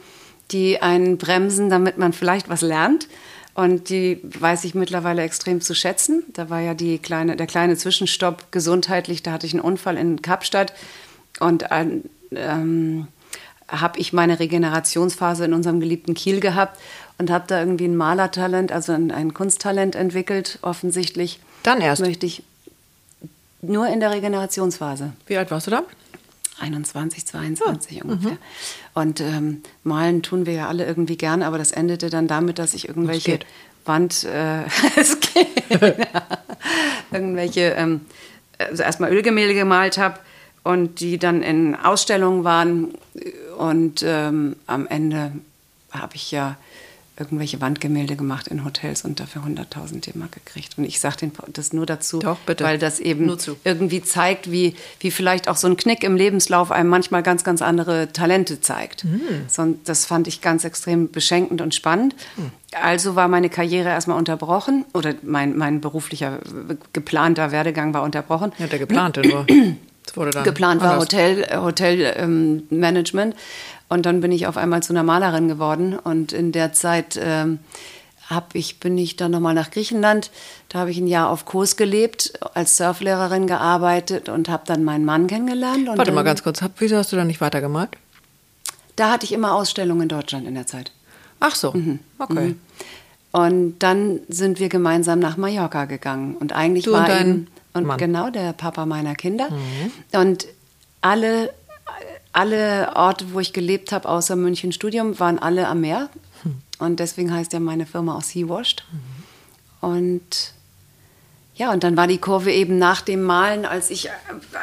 die 0.50 0.80
einen 0.80 1.18
bremsen, 1.18 1.68
damit 1.68 1.98
man 1.98 2.14
vielleicht 2.14 2.48
was 2.48 2.62
lernt. 2.62 3.06
Und 3.54 3.90
die 3.90 4.18
weiß 4.22 4.64
ich 4.64 4.74
mittlerweile 4.74 5.22
extrem 5.22 5.60
zu 5.60 5.74
schätzen. 5.74 6.22
Da 6.32 6.48
war 6.48 6.60
ja 6.60 6.72
die 6.72 6.98
kleine, 6.98 7.36
der 7.36 7.46
kleine 7.46 7.76
Zwischenstopp 7.76 8.50
gesundheitlich. 8.50 9.22
Da 9.22 9.32
hatte 9.32 9.46
ich 9.46 9.52
einen 9.52 9.60
Unfall 9.60 9.98
in 9.98 10.22
Kapstadt. 10.22 10.72
Und 11.42 11.66
ähm, 11.70 12.04
ähm, 12.34 13.08
habe 13.68 13.98
ich 13.98 14.12
meine 14.12 14.38
Regenerationsphase 14.38 15.44
in 15.44 15.54
unserem 15.54 15.80
geliebten 15.80 16.14
Kiel 16.14 16.40
gehabt 16.40 16.78
und 17.18 17.30
habe 17.30 17.44
da 17.48 17.58
irgendwie 17.58 17.86
ein 17.86 17.96
Malertalent, 17.96 18.70
also 18.70 18.92
ein, 18.92 19.10
ein 19.10 19.34
Kunsttalent 19.34 19.96
entwickelt, 19.96 20.58
offensichtlich. 20.62 21.40
Dann 21.62 21.80
erst. 21.80 22.02
Möchte 22.02 22.26
ich 22.26 22.44
nur 23.60 23.88
in 23.88 24.00
der 24.00 24.10
Regenerationsphase. 24.10 25.12
Wie 25.26 25.36
alt 25.36 25.50
warst 25.50 25.66
du 25.66 25.72
da? 25.72 25.82
21, 26.60 27.26
22 27.26 28.04
ungefähr. 28.04 28.36
Und 28.94 29.20
ähm, 29.20 29.62
malen 29.82 30.22
tun 30.22 30.46
wir 30.46 30.52
ja 30.52 30.68
alle 30.68 30.86
irgendwie 30.86 31.16
gern, 31.16 31.42
aber 31.42 31.58
das 31.58 31.72
endete 31.72 32.08
dann 32.08 32.28
damit, 32.28 32.58
dass 32.58 32.74
ich 32.74 32.88
irgendwelche. 32.88 33.40
Wand, 33.84 34.22
äh, 34.22 34.62
es 34.96 35.18
geht, 35.18 35.48
irgendwelche, 37.10 37.74
ähm, 37.76 38.02
also 38.56 38.84
erstmal 38.84 39.10
Ölgemälde 39.12 39.54
gemalt 39.54 39.98
habe 39.98 40.20
und 40.62 41.00
die 41.00 41.18
dann 41.18 41.42
in 41.42 41.74
Ausstellungen 41.74 42.44
waren 42.44 42.94
und 43.58 44.02
ähm, 44.06 44.56
am 44.66 44.86
Ende 44.86 45.32
habe 45.90 46.16
ich 46.16 46.30
ja 46.30 46.56
irgendwelche 47.18 47.60
Wandgemälde 47.60 48.16
gemacht 48.16 48.48
in 48.48 48.64
Hotels 48.64 49.04
und 49.04 49.20
dafür 49.20 49.42
100.000 49.42 50.00
D-Mark 50.00 50.32
gekriegt. 50.32 50.78
Und 50.78 50.84
ich 50.84 50.98
sage 50.98 51.30
das 51.52 51.72
nur 51.74 51.84
dazu, 51.84 52.20
Doch, 52.20 52.38
weil 52.58 52.78
das 52.78 53.00
eben 53.00 53.36
irgendwie 53.64 54.02
zeigt, 54.02 54.50
wie, 54.50 54.74
wie 54.98 55.10
vielleicht 55.10 55.46
auch 55.46 55.56
so 55.56 55.66
ein 55.68 55.76
Knick 55.76 56.04
im 56.04 56.16
Lebenslauf 56.16 56.70
einem 56.70 56.88
manchmal 56.88 57.22
ganz, 57.22 57.44
ganz 57.44 57.60
andere 57.60 58.12
Talente 58.12 58.62
zeigt. 58.62 59.02
Hm. 59.02 59.20
So, 59.46 59.62
und 59.62 59.88
das 59.88 60.06
fand 60.06 60.26
ich 60.26 60.40
ganz 60.40 60.64
extrem 60.64 61.10
beschenkend 61.10 61.60
und 61.60 61.74
spannend. 61.74 62.14
Hm. 62.36 62.50
Also 62.80 63.14
war 63.14 63.28
meine 63.28 63.50
Karriere 63.50 63.90
erstmal 63.90 64.16
unterbrochen 64.16 64.86
oder 64.94 65.14
mein, 65.22 65.56
mein 65.58 65.82
beruflicher, 65.82 66.38
geplanter 66.94 67.52
Werdegang 67.52 67.92
war 67.92 68.02
unterbrochen. 68.02 68.52
Ja, 68.58 68.66
der 68.66 68.78
geplante 68.78 69.20
nur. 69.20 69.46
Geplant 70.44 70.80
war 70.82 70.92
anders. 70.92 71.04
Hotel, 71.04 71.44
äh, 71.48 71.56
Hotel 71.56 72.14
ähm, 72.16 72.64
Management 72.70 73.34
und 73.88 74.04
dann 74.06 74.20
bin 74.20 74.32
ich 74.32 74.46
auf 74.46 74.56
einmal 74.56 74.82
zu 74.82 74.92
einer 74.92 75.02
Malerin 75.02 75.48
geworden 75.48 75.98
und 75.98 76.32
in 76.32 76.52
der 76.52 76.72
Zeit 76.72 77.18
ähm, 77.22 77.58
hab 78.28 78.54
ich, 78.54 78.80
bin 78.80 78.96
ich 78.98 79.16
dann 79.16 79.30
nochmal 79.30 79.54
nach 79.54 79.70
Griechenland. 79.70 80.30
Da 80.68 80.78
habe 80.80 80.90
ich 80.90 80.98
ein 80.98 81.06
Jahr 81.06 81.28
auf 81.28 81.44
Kurs 81.44 81.76
gelebt, 81.76 82.32
als 82.54 82.76
Surflehrerin 82.76 83.46
gearbeitet 83.46 84.28
und 84.28 84.48
habe 84.48 84.62
dann 84.66 84.84
meinen 84.84 85.04
Mann 85.04 85.26
kennengelernt. 85.26 85.88
Und 85.88 85.98
Warte 85.98 86.12
mal 86.12 86.18
dann, 86.20 86.26
ganz 86.26 86.42
kurz, 86.42 86.60
wieso 86.78 86.96
hast 86.96 87.12
du 87.12 87.16
dann 87.16 87.26
nicht 87.26 87.40
weitergemalt? 87.40 87.90
Da 88.96 89.10
hatte 89.10 89.24
ich 89.24 89.32
immer 89.32 89.54
Ausstellungen 89.54 90.02
in 90.02 90.08
Deutschland 90.08 90.46
in 90.46 90.54
der 90.54 90.66
Zeit. 90.66 90.92
Ach 91.40 91.54
so, 91.54 91.72
Mhm. 91.72 91.98
okay. 92.18 92.54
Und 93.32 93.78
dann 93.78 94.20
sind 94.28 94.60
wir 94.60 94.68
gemeinsam 94.68 95.18
nach 95.18 95.36
Mallorca 95.38 95.86
gegangen. 95.86 96.36
Und 96.36 96.52
eigentlich 96.52 96.84
Du 96.84 96.92
war 96.92 97.00
und 97.00 97.08
dein 97.08 97.28
eben, 97.28 97.46
und 97.74 97.86
Mann. 97.86 97.96
Mhm. 97.96 98.00
genau 98.00 98.30
der 98.30 98.52
Papa 98.52 98.86
meiner 98.86 99.14
Kinder. 99.14 99.48
Und 100.12 100.46
alle, 101.00 101.52
alle 102.32 102.92
Orte, 102.94 103.32
wo 103.32 103.40
ich 103.40 103.52
gelebt 103.52 103.92
habe, 103.92 104.08
außer 104.08 104.36
München 104.36 104.72
Studium, 104.72 105.18
waren 105.18 105.38
alle 105.38 105.68
am 105.68 105.80
Meer. 105.80 106.08
Hm. 106.42 106.62
Und 106.78 107.00
deswegen 107.00 107.32
heißt 107.32 107.52
ja 107.52 107.60
meine 107.60 107.86
Firma 107.86 108.16
auch 108.16 108.22
Sea 108.22 108.48
Washed. 108.48 108.84
Und 109.80 110.52
ja, 111.54 111.70
und 111.72 111.84
dann 111.84 111.96
war 111.96 112.06
die 112.06 112.18
Kurve 112.18 112.50
eben 112.50 112.78
nach 112.78 113.02
dem 113.02 113.22
Malen, 113.22 113.66
als 113.66 113.90
ich, 113.90 114.08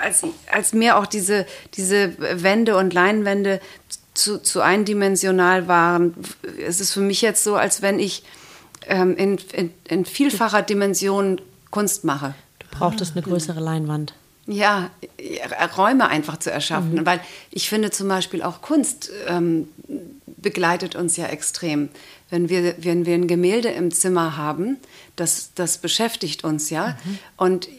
als, 0.04 0.24
als 0.52 0.74
mir 0.74 0.98
auch 0.98 1.06
diese, 1.06 1.46
diese 1.76 2.14
Wände 2.18 2.78
und 2.78 2.94
Leinwände 2.94 3.62
zu, 4.14 4.42
zu 4.42 4.62
eindimensional 4.62 5.68
waren. 5.68 6.16
Es 6.66 6.80
ist 6.80 6.94
für 6.94 7.02
mich 7.02 7.22
jetzt 7.22 7.44
so, 7.44 7.56
als 7.56 7.82
wenn 7.82 8.00
ich 8.00 8.24
ähm, 8.88 9.16
in, 9.16 9.38
in, 9.54 9.74
in 9.88 10.06
vielfacher 10.06 10.62
Dimension 10.62 11.40
Kunst 11.70 12.04
mache. 12.04 12.34
Du 12.72 12.78
brauchtest 12.78 13.14
eine 13.16 13.24
größere 13.24 13.60
Leinwand. 13.60 14.14
ja, 14.50 14.90
Räume 15.78 16.10
einfach 16.10 16.38
zu 16.38 16.52
erschaffen. 16.52 16.96
Mhm. 16.96 17.06
Weil 17.06 17.22
ich 17.52 17.70
finde 17.70 17.92
zum 17.92 18.08
Beispiel 18.08 18.42
auch 18.42 18.62
Kunst 18.62 19.12
ähm, 19.28 19.70
begleitet 20.42 20.96
uns 20.96 21.18
ja 21.18 21.28
extrem. 21.28 21.90
Wenn 22.30 22.50
wir, 22.50 22.76
wenn 22.80 23.06
wir 23.06 23.14
ein 23.14 23.28
Gemälde 23.28 23.70
im 23.70 23.92
Zimmer 23.92 24.38
haben, 24.38 24.78
das, 25.16 25.52
das 25.56 25.78
beschäftigt 25.78 26.44
uns 26.44 26.70
ja. 26.70 26.98
Mhm. 27.04 27.20
Und 27.38 27.70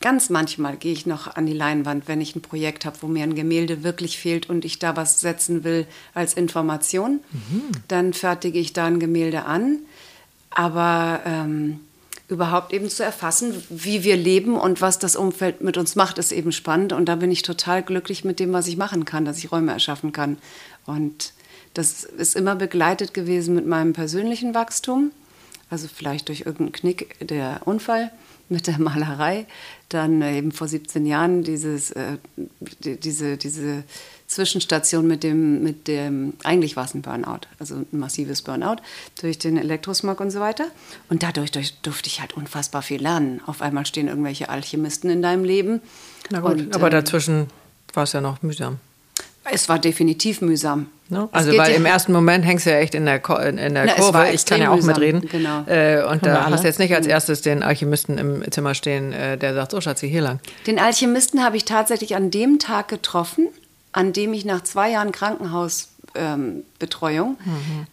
ganz 0.00 0.28
manchmal 0.28 0.76
gehe 0.76 0.92
ich 0.92 1.06
noch 1.06 1.34
an 1.34 1.46
die 1.46 1.54
Leinwand, 1.54 2.08
wenn 2.08 2.20
ich 2.20 2.36
ein 2.36 2.42
Projekt 2.42 2.84
habe, 2.84 2.98
wo 3.00 3.06
mir 3.06 3.22
ein 3.22 3.34
Gemälde 3.34 3.82
wirklich 3.82 4.18
fehlt 4.18 4.50
und 4.50 4.64
ich 4.64 4.78
da 4.78 4.96
was 4.96 5.20
setzen 5.20 5.64
will 5.64 5.86
als 6.14 6.34
Information. 6.34 7.20
Mhm. 7.32 7.62
Dann 7.88 8.12
fertige 8.12 8.58
ich 8.58 8.72
da 8.72 8.86
ein 8.86 9.00
Gemälde 9.00 9.44
an. 9.44 9.78
Aber 10.50 11.20
ähm, 11.26 11.80
überhaupt 12.28 12.72
eben 12.72 12.88
zu 12.88 13.04
erfassen, 13.04 13.62
wie 13.70 14.02
wir 14.02 14.16
leben 14.16 14.56
und 14.56 14.80
was 14.80 14.98
das 14.98 15.14
Umfeld 15.14 15.60
mit 15.60 15.76
uns 15.76 15.94
macht, 15.94 16.18
ist 16.18 16.32
eben 16.32 16.50
spannend. 16.50 16.92
Und 16.92 17.06
da 17.06 17.16
bin 17.16 17.30
ich 17.30 17.42
total 17.42 17.82
glücklich 17.82 18.24
mit 18.24 18.40
dem, 18.40 18.52
was 18.52 18.66
ich 18.66 18.76
machen 18.76 19.04
kann, 19.04 19.24
dass 19.24 19.38
ich 19.38 19.52
Räume 19.52 19.72
erschaffen 19.72 20.12
kann. 20.12 20.38
Und 20.86 21.32
das 21.74 22.04
ist 22.04 22.34
immer 22.34 22.56
begleitet 22.56 23.14
gewesen 23.14 23.54
mit 23.54 23.66
meinem 23.66 23.92
persönlichen 23.92 24.54
Wachstum. 24.54 25.12
Also 25.70 25.88
vielleicht 25.92 26.28
durch 26.28 26.40
irgendeinen 26.40 26.72
Knick 26.72 27.16
der 27.20 27.60
Unfall 27.64 28.10
mit 28.48 28.66
der 28.66 28.78
Malerei. 28.80 29.46
Dann 29.88 30.20
eben 30.22 30.50
vor 30.50 30.66
17 30.66 31.06
Jahren 31.06 31.44
dieses, 31.44 31.92
äh, 31.92 32.18
diese, 32.80 33.36
diese 33.36 33.84
Zwischenstation 34.26 35.06
mit 35.06 35.22
dem, 35.22 35.62
mit 35.62 35.88
dem, 35.88 36.34
eigentlich 36.42 36.76
war 36.76 36.84
es 36.84 36.94
ein 36.94 37.02
Burnout, 37.02 37.40
also 37.58 37.76
ein 37.76 37.86
massives 37.92 38.42
Burnout 38.42 38.76
durch 39.20 39.38
den 39.38 39.56
Elektrosmog 39.56 40.20
und 40.20 40.30
so 40.30 40.40
weiter. 40.40 40.66
Und 41.08 41.22
dadurch 41.22 41.52
durch, 41.52 41.74
durfte 41.82 42.08
ich 42.08 42.20
halt 42.20 42.36
unfassbar 42.36 42.82
viel 42.82 43.00
lernen. 43.00 43.40
Auf 43.46 43.62
einmal 43.62 43.86
stehen 43.86 44.08
irgendwelche 44.08 44.48
Alchemisten 44.48 45.10
in 45.10 45.22
deinem 45.22 45.44
Leben. 45.44 45.80
Na 46.30 46.40
gut, 46.40 46.52
und, 46.52 46.74
aber 46.74 46.86
ähm, 46.86 46.92
dazwischen 46.92 47.46
war 47.94 48.04
es 48.04 48.12
ja 48.12 48.20
noch 48.20 48.42
mühsam. 48.42 48.78
Es 49.50 49.68
war 49.68 49.78
definitiv 49.78 50.40
mühsam. 50.40 50.88
No? 51.08 51.28
Also 51.30 51.56
weil 51.56 51.70
ja 51.70 51.76
im 51.76 51.86
ersten 51.86 52.12
Moment 52.12 52.44
hängst 52.44 52.66
du 52.66 52.70
ja 52.70 52.78
echt 52.78 52.96
in 52.96 53.04
der, 53.04 53.20
Ko 53.20 53.36
in 53.36 53.56
der 53.56 53.70
Na, 53.70 53.92
Kurve. 53.92 54.30
Ich 54.32 54.44
kann 54.44 54.60
ja 54.60 54.70
auch 54.70 54.76
mühsam. 54.76 54.94
mitreden. 54.94 55.28
Genau. 55.28 55.62
Äh, 55.66 56.04
und 56.04 56.26
da 56.26 56.50
hast 56.50 56.64
du 56.64 56.66
jetzt 56.66 56.80
nicht 56.80 56.92
als 56.94 57.06
erstes 57.06 57.42
den 57.42 57.62
Alchemisten 57.62 58.18
im 58.18 58.50
Zimmer 58.50 58.74
stehen, 58.74 59.12
äh, 59.12 59.38
der 59.38 59.54
sagt, 59.54 59.70
so 59.70 59.80
Schatzi, 59.80 60.10
hier 60.10 60.22
lang. 60.22 60.40
Den 60.66 60.80
Alchemisten 60.80 61.44
habe 61.44 61.56
ich 61.56 61.64
tatsächlich 61.64 62.16
an 62.16 62.32
dem 62.32 62.58
Tag 62.58 62.88
getroffen, 62.88 63.48
an 63.96 64.12
dem 64.12 64.32
ich 64.34 64.44
nach 64.44 64.62
zwei 64.62 64.90
Jahren 64.90 65.10
Krankenhausbetreuung 65.10 67.38
ähm, 67.46 67.46
mhm. 67.46 67.86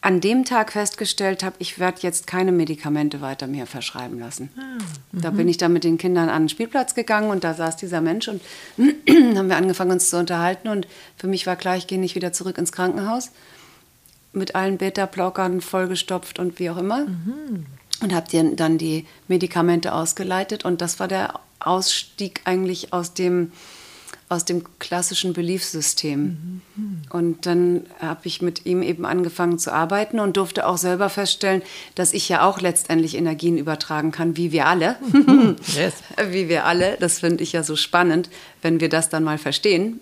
an 0.00 0.20
dem 0.20 0.44
Tag 0.44 0.70
festgestellt 0.70 1.42
habe, 1.42 1.56
ich 1.58 1.80
werde 1.80 1.98
jetzt 2.02 2.28
keine 2.28 2.52
Medikamente 2.52 3.20
weiter 3.20 3.48
mehr 3.48 3.66
verschreiben 3.66 4.20
lassen. 4.20 4.50
Ah, 4.56 4.78
da 5.10 5.30
bin 5.30 5.48
ich 5.48 5.56
dann 5.56 5.72
mit 5.72 5.82
den 5.82 5.98
Kindern 5.98 6.28
an 6.28 6.42
den 6.42 6.48
Spielplatz 6.48 6.94
gegangen 6.94 7.30
und 7.30 7.42
da 7.42 7.54
saß 7.54 7.76
dieser 7.76 8.00
Mensch 8.00 8.28
und 8.28 8.40
haben 8.78 9.48
wir 9.48 9.56
angefangen 9.56 9.90
uns 9.90 10.10
zu 10.10 10.18
unterhalten 10.18 10.68
und 10.68 10.86
für 11.16 11.26
mich 11.26 11.44
war 11.48 11.56
klar, 11.56 11.76
ich 11.76 11.88
gehe 11.88 11.98
nicht 11.98 12.14
wieder 12.14 12.32
zurück 12.32 12.56
ins 12.56 12.70
Krankenhaus 12.70 13.32
mit 14.32 14.54
allen 14.54 14.78
Beta-Blockern 14.78 15.60
vollgestopft 15.60 16.38
und 16.38 16.60
wie 16.60 16.70
auch 16.70 16.76
immer. 16.76 17.06
Mhm. 17.06 17.66
Und 18.00 18.14
habe 18.14 18.54
dann 18.54 18.78
die 18.78 19.06
Medikamente 19.26 19.92
ausgeleitet 19.92 20.64
und 20.64 20.80
das 20.80 21.00
war 21.00 21.08
der 21.08 21.40
Ausstieg 21.58 22.42
eigentlich 22.44 22.92
aus 22.92 23.12
dem 23.12 23.50
aus 24.28 24.44
dem 24.44 24.62
klassischen 24.78 25.32
Beliefssystem. 25.32 26.60
Mhm. 26.76 27.02
Und 27.10 27.46
dann 27.46 27.86
habe 27.98 28.20
ich 28.24 28.42
mit 28.42 28.66
ihm 28.66 28.82
eben 28.82 29.06
angefangen 29.06 29.58
zu 29.58 29.72
arbeiten 29.72 30.20
und 30.20 30.36
durfte 30.36 30.66
auch 30.66 30.76
selber 30.76 31.08
feststellen, 31.08 31.62
dass 31.94 32.12
ich 32.12 32.28
ja 32.28 32.42
auch 32.42 32.60
letztendlich 32.60 33.16
Energien 33.16 33.56
übertragen 33.56 34.12
kann, 34.12 34.36
wie 34.36 34.52
wir 34.52 34.66
alle. 34.66 34.96
yes. 35.74 35.94
Wie 36.30 36.48
wir 36.48 36.66
alle. 36.66 36.98
Das 37.00 37.20
finde 37.20 37.42
ich 37.42 37.52
ja 37.52 37.62
so 37.62 37.74
spannend, 37.74 38.28
wenn 38.60 38.80
wir 38.80 38.90
das 38.90 39.08
dann 39.08 39.24
mal 39.24 39.38
verstehen, 39.38 40.00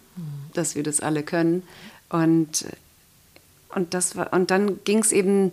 dass 0.55 0.75
wir 0.75 0.83
das 0.83 1.01
alle 1.01 1.23
können. 1.23 1.63
Und, 2.09 2.67
und, 3.75 3.95
das 3.95 4.17
war, 4.17 4.33
und 4.33 4.51
dann 4.51 4.83
ging 4.85 4.99
es 4.99 5.13
eben 5.13 5.53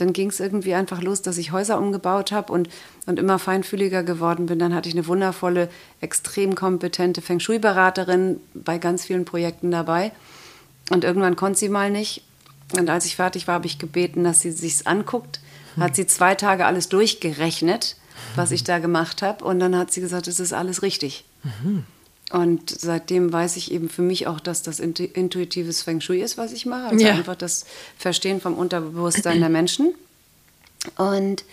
dann 0.00 0.12
ging 0.12 0.30
es 0.30 0.40
irgendwie 0.40 0.74
einfach 0.74 1.02
los, 1.02 1.22
dass 1.22 1.38
ich 1.38 1.52
Häuser 1.52 1.78
umgebaut 1.78 2.32
habe 2.32 2.52
und, 2.52 2.68
und 3.06 3.18
immer 3.18 3.38
feinfühliger 3.38 4.02
geworden 4.02 4.46
bin. 4.46 4.58
Dann 4.58 4.74
hatte 4.74 4.88
ich 4.88 4.94
eine 4.94 5.06
wundervolle, 5.06 5.68
extrem 6.00 6.54
kompetente 6.54 7.22
Feng 7.22 7.40
Shui-Beraterin 7.40 8.40
bei 8.54 8.78
ganz 8.78 9.04
vielen 9.04 9.24
Projekten 9.24 9.70
dabei. 9.70 10.12
Und 10.90 11.04
irgendwann 11.04 11.36
konnte 11.36 11.58
sie 11.58 11.68
mal 11.68 11.90
nicht. 11.90 12.22
Und 12.78 12.90
als 12.90 13.04
ich 13.04 13.16
fertig 13.16 13.46
war, 13.46 13.56
habe 13.56 13.66
ich 13.66 13.78
gebeten, 13.78 14.24
dass 14.24 14.40
sie 14.40 14.50
sich's 14.50 14.86
anguckt. 14.86 15.40
Hat 15.78 15.94
sie 15.94 16.06
zwei 16.06 16.34
Tage 16.34 16.64
alles 16.64 16.88
durchgerechnet, 16.88 17.96
was 18.34 18.50
ich 18.50 18.64
da 18.64 18.78
gemacht 18.78 19.22
habe. 19.22 19.44
Und 19.44 19.60
dann 19.60 19.76
hat 19.76 19.92
sie 19.92 20.00
gesagt, 20.00 20.26
es 20.26 20.40
ist 20.40 20.52
alles 20.52 20.82
richtig. 20.82 21.24
Mhm. 21.42 21.84
Und 22.32 22.70
seitdem 22.70 23.32
weiß 23.32 23.56
ich 23.56 23.70
eben 23.70 23.88
für 23.88 24.02
mich 24.02 24.26
auch, 24.26 24.40
dass 24.40 24.62
das 24.62 24.80
intuitives 24.80 25.82
Feng 25.82 26.00
Shui 26.00 26.20
ist, 26.20 26.36
was 26.36 26.52
ich 26.52 26.66
mache. 26.66 26.88
Also 26.88 27.04
ja. 27.04 27.12
einfach 27.14 27.36
das 27.36 27.66
Verstehen 27.98 28.40
vom 28.40 28.54
Unterbewusstsein 28.54 29.38
der 29.40 29.48
Menschen. 29.48 29.94
Und 30.96 31.44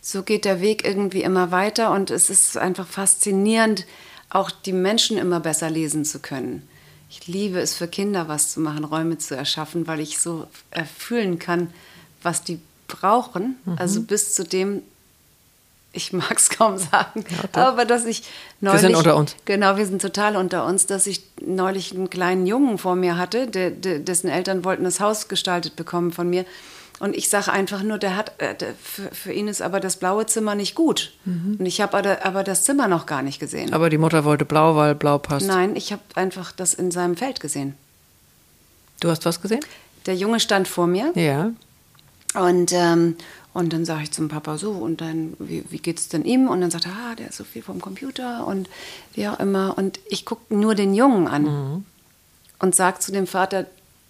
so 0.00 0.22
geht 0.22 0.44
der 0.44 0.60
Weg 0.60 0.84
irgendwie 0.84 1.22
immer 1.22 1.50
weiter 1.50 1.90
und 1.92 2.10
es 2.10 2.30
ist 2.30 2.56
einfach 2.56 2.86
faszinierend, 2.86 3.86
auch 4.28 4.50
die 4.50 4.72
Menschen 4.72 5.16
immer 5.16 5.40
besser 5.40 5.70
lesen 5.70 6.04
zu 6.04 6.18
können. 6.18 6.68
Ich 7.08 7.26
liebe 7.26 7.58
es 7.58 7.74
für 7.74 7.88
Kinder, 7.88 8.28
was 8.28 8.52
zu 8.52 8.60
machen, 8.60 8.84
Räume 8.84 9.18
zu 9.18 9.36
erschaffen, 9.36 9.86
weil 9.86 10.00
ich 10.00 10.18
so 10.18 10.46
erfüllen 10.70 11.38
kann, 11.38 11.72
was 12.22 12.42
die 12.42 12.58
brauchen. 12.88 13.56
Mhm. 13.64 13.76
Also 13.78 14.02
bis 14.02 14.34
zu 14.34 14.44
dem, 14.44 14.82
ich 15.94 16.12
mag 16.12 16.36
es 16.36 16.50
kaum 16.58 16.78
sagen, 16.78 17.24
ja, 17.54 17.66
aber 17.68 17.84
dass 17.84 18.04
ich 18.04 18.22
neulich. 18.60 18.82
Wir 18.82 18.88
sind 18.88 18.96
unter 18.96 19.16
uns. 19.16 19.36
Genau, 19.44 19.76
wir 19.76 19.86
sind 19.86 20.02
total 20.02 20.36
unter 20.36 20.66
uns, 20.66 20.86
dass 20.86 21.06
ich 21.06 21.22
neulich 21.40 21.92
einen 21.92 22.10
kleinen 22.10 22.46
Jungen 22.46 22.78
vor 22.78 22.96
mir 22.96 23.16
hatte, 23.16 23.46
der, 23.46 23.70
der, 23.70 23.98
dessen 24.00 24.28
Eltern 24.28 24.64
wollten 24.64 24.84
das 24.84 25.00
Haus 25.00 25.28
gestaltet 25.28 25.76
bekommen 25.76 26.12
von 26.12 26.28
mir. 26.28 26.44
Und 27.00 27.16
ich 27.16 27.28
sage 27.28 27.50
einfach 27.50 27.82
nur, 27.82 27.98
der 27.98 28.16
hat, 28.16 28.32
äh, 28.38 28.54
der, 28.54 28.74
für, 28.80 29.10
für, 29.12 29.32
ihn 29.32 29.48
ist 29.48 29.62
aber 29.62 29.80
das 29.80 29.96
blaue 29.96 30.26
Zimmer 30.26 30.54
nicht 30.54 30.74
gut. 30.74 31.12
Mhm. 31.24 31.56
Und 31.58 31.66
ich 31.66 31.80
habe 31.80 31.96
aber, 31.98 32.24
aber 32.24 32.44
das 32.44 32.62
Zimmer 32.62 32.86
noch 32.86 33.06
gar 33.06 33.22
nicht 33.22 33.40
gesehen. 33.40 33.72
Aber 33.74 33.90
die 33.90 33.98
Mutter 33.98 34.24
wollte 34.24 34.44
blau, 34.44 34.76
weil 34.76 34.94
blau 34.94 35.18
passt. 35.18 35.46
Nein, 35.46 35.74
ich 35.74 35.92
habe 35.92 36.02
einfach 36.14 36.52
das 36.52 36.72
in 36.72 36.90
seinem 36.90 37.16
Feld 37.16 37.40
gesehen. 37.40 37.74
Du 39.00 39.10
hast 39.10 39.24
was 39.24 39.42
gesehen? 39.42 39.60
Der 40.06 40.14
Junge 40.14 40.38
stand 40.38 40.68
vor 40.68 40.86
mir. 40.86 41.12
Ja. 41.16 41.50
Und, 42.34 42.72
ähm, 42.72 43.16
und 43.54 43.72
dann 43.72 43.84
sage 43.84 44.02
ich 44.02 44.10
zum 44.10 44.28
Papa 44.28 44.58
so, 44.58 44.72
und 44.72 45.00
dann, 45.00 45.34
wie, 45.38 45.64
wie 45.70 45.78
geht 45.78 45.98
es 45.98 46.08
denn 46.08 46.24
ihm? 46.24 46.48
Und 46.48 46.60
dann 46.60 46.72
sagt 46.72 46.86
er, 46.86 46.92
ah, 46.92 47.14
der 47.14 47.28
ist 47.28 47.36
so 47.36 47.44
viel 47.44 47.62
vom 47.62 47.80
Computer 47.80 48.46
und 48.46 48.68
wie 49.14 49.28
auch 49.28 49.38
immer. 49.38 49.78
Und 49.78 50.00
ich 50.08 50.26
gucke 50.26 50.52
nur 50.54 50.74
den 50.74 50.92
Jungen 50.92 51.28
an 51.28 51.42
mhm. 51.42 51.84
und 52.58 52.74
sage 52.74 52.98
zu 52.98 53.12
dem 53.12 53.28
Vater, 53.28 53.66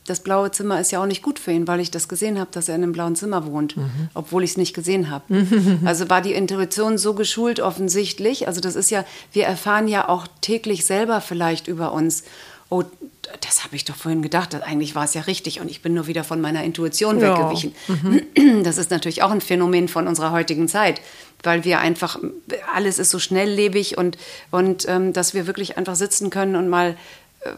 das 0.07 0.21
blaue 0.21 0.51
Zimmer 0.51 0.81
ist 0.81 0.93
ja 0.93 1.01
auch 1.03 1.07
nicht 1.07 1.23
gut 1.23 1.39
für 1.39 1.53
ihn, 1.53 1.69
weil 1.69 1.81
ich 1.81 1.91
das 1.91 2.09
gesehen 2.09 2.39
habe, 2.39 2.51
dass 2.53 2.69
er 2.69 2.77
in 2.77 2.83
einem 2.83 2.93
blauen 2.93 3.17
Zimmer 3.17 3.47
wohnt, 3.47 3.77
mhm. 3.77 4.09
obwohl 4.15 4.45
ich 4.45 4.51
es 4.51 4.57
nicht 4.57 4.75
gesehen 4.75 5.11
habe. 5.11 5.25
Also 5.85 6.09
war 6.09 6.23
die 6.23 6.33
Intuition 6.33 6.99
so 6.99 7.15
geschult 7.15 7.61
offensichtlich. 7.61 8.49
Also 8.49 8.61
das 8.61 8.77
ist 8.77 8.91
ja, 8.91 9.05
wir 9.33 9.45
erfahren 9.45 9.89
ja 9.89 10.09
auch 10.09 10.27
täglich 10.41 10.87
selber 10.87 11.21
vielleicht 11.21 11.69
über 11.69 11.93
uns 11.93 12.25
oh, 12.71 12.85
das 13.41 13.65
habe 13.65 13.77
ich 13.77 13.85
doch 13.85 13.97
vorhin 13.97 14.23
gedacht, 14.23 14.55
eigentlich 14.63 14.95
war 14.95 15.05
es 15.05 15.15
ja 15.15 15.23
richtig 15.23 15.61
und 15.61 15.71
ich 15.71 15.83
bin 15.83 15.95
nur 15.95 16.07
wieder 16.07 16.25
von 16.25 16.41
meiner 16.41 16.65
Intuition 16.65 17.21
ja. 17.21 17.33
weggewichen. 17.33 17.75
Mhm. 17.89 18.65
Das 18.65 18.79
ist 18.79 18.91
natürlich 18.91 19.23
auch 19.23 19.31
ein 19.31 19.41
Phänomen 19.41 19.89
von 19.89 20.07
unserer 20.09 20.31
heutigen 20.31 20.69
Zeit, 20.69 21.01
weil 21.43 21.65
wir 21.65 21.81
einfach, 21.81 22.19
alles 22.75 22.99
ist 22.99 23.11
so 23.11 23.19
schnelllebig 23.19 23.99
und, 23.99 24.17
und 24.51 24.89
ähm, 24.89 25.13
dass 25.13 25.35
wir 25.35 25.47
wirklich 25.47 25.77
einfach 25.77 25.95
sitzen 25.97 26.31
können 26.31 26.57
und 26.57 26.69
mal 26.69 26.97
äh, 27.41 27.51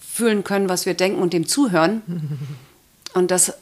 fühlen 0.00 0.44
können, 0.44 0.68
was 0.68 0.86
wir 0.86 0.94
denken 0.94 1.20
und 1.20 1.32
dem 1.32 1.46
zuhören. 1.46 2.02
Und 3.14 3.30
das, 3.30 3.54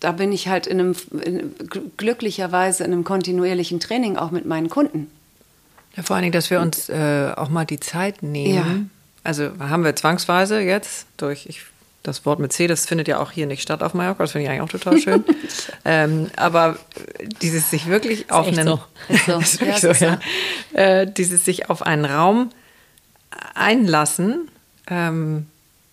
da 0.00 0.12
bin 0.12 0.32
ich 0.32 0.48
halt 0.48 0.66
in 0.66 0.80
einem, 0.80 0.96
in, 1.22 1.54
glücklicherweise 1.96 2.84
in 2.84 2.92
einem 2.92 3.04
kontinuierlichen 3.04 3.80
Training 3.80 4.16
auch 4.16 4.30
mit 4.30 4.46
meinen 4.46 4.68
Kunden. 4.68 5.10
Ja, 5.96 6.02
vor 6.02 6.16
allen 6.16 6.24
Dingen, 6.24 6.32
dass 6.32 6.50
wir 6.50 6.60
uns 6.60 6.88
äh, 6.88 7.32
auch 7.36 7.48
mal 7.48 7.64
die 7.64 7.80
Zeit 7.80 8.22
nehmen. 8.22 8.54
Ja 8.54 8.93
also 9.24 9.50
haben 9.58 9.84
wir 9.84 9.96
zwangsweise 9.96 10.60
jetzt 10.60 11.06
durch, 11.16 11.46
ich, 11.46 11.62
das 12.02 12.26
Wort 12.26 12.38
mit 12.38 12.52
C, 12.52 12.66
das 12.66 12.86
findet 12.86 13.08
ja 13.08 13.18
auch 13.18 13.30
hier 13.30 13.46
nicht 13.46 13.62
statt 13.62 13.82
auf 13.82 13.94
Mallorca, 13.94 14.22
das 14.22 14.32
finde 14.32 14.44
ich 14.44 14.50
eigentlich 14.50 14.62
auch 14.62 14.68
total 14.68 15.00
schön. 15.00 15.24
ähm, 15.84 16.30
aber 16.36 16.76
dieses 17.40 17.70
sich 17.70 17.86
wirklich 17.86 18.30
auf 18.30 18.46
einen, 18.46 18.66
so. 18.66 18.80
Ist 19.08 19.26
so. 19.26 19.32
ja, 19.64 19.78
so, 19.78 19.88
ja. 19.92 20.20
Äh, 20.74 21.10
dieses 21.10 21.44
sich 21.44 21.70
auf 21.70 21.82
einen 21.82 22.04
Raum 22.04 22.50
einlassen, 23.54 24.50
ähm, 24.86 25.46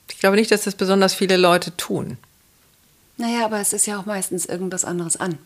ich 0.09 0.19
glaube 0.19 0.35
nicht, 0.35 0.51
dass 0.51 0.63
das 0.63 0.75
besonders 0.75 1.13
viele 1.13 1.37
Leute 1.37 1.75
tun. 1.77 2.17
Naja, 3.17 3.45
aber 3.45 3.59
es 3.59 3.71
ist 3.71 3.85
ja 3.87 3.97
auch 3.97 4.05
meistens 4.05 4.45
irgendwas 4.45 4.83
anderes 4.83 5.15
an. 5.15 5.37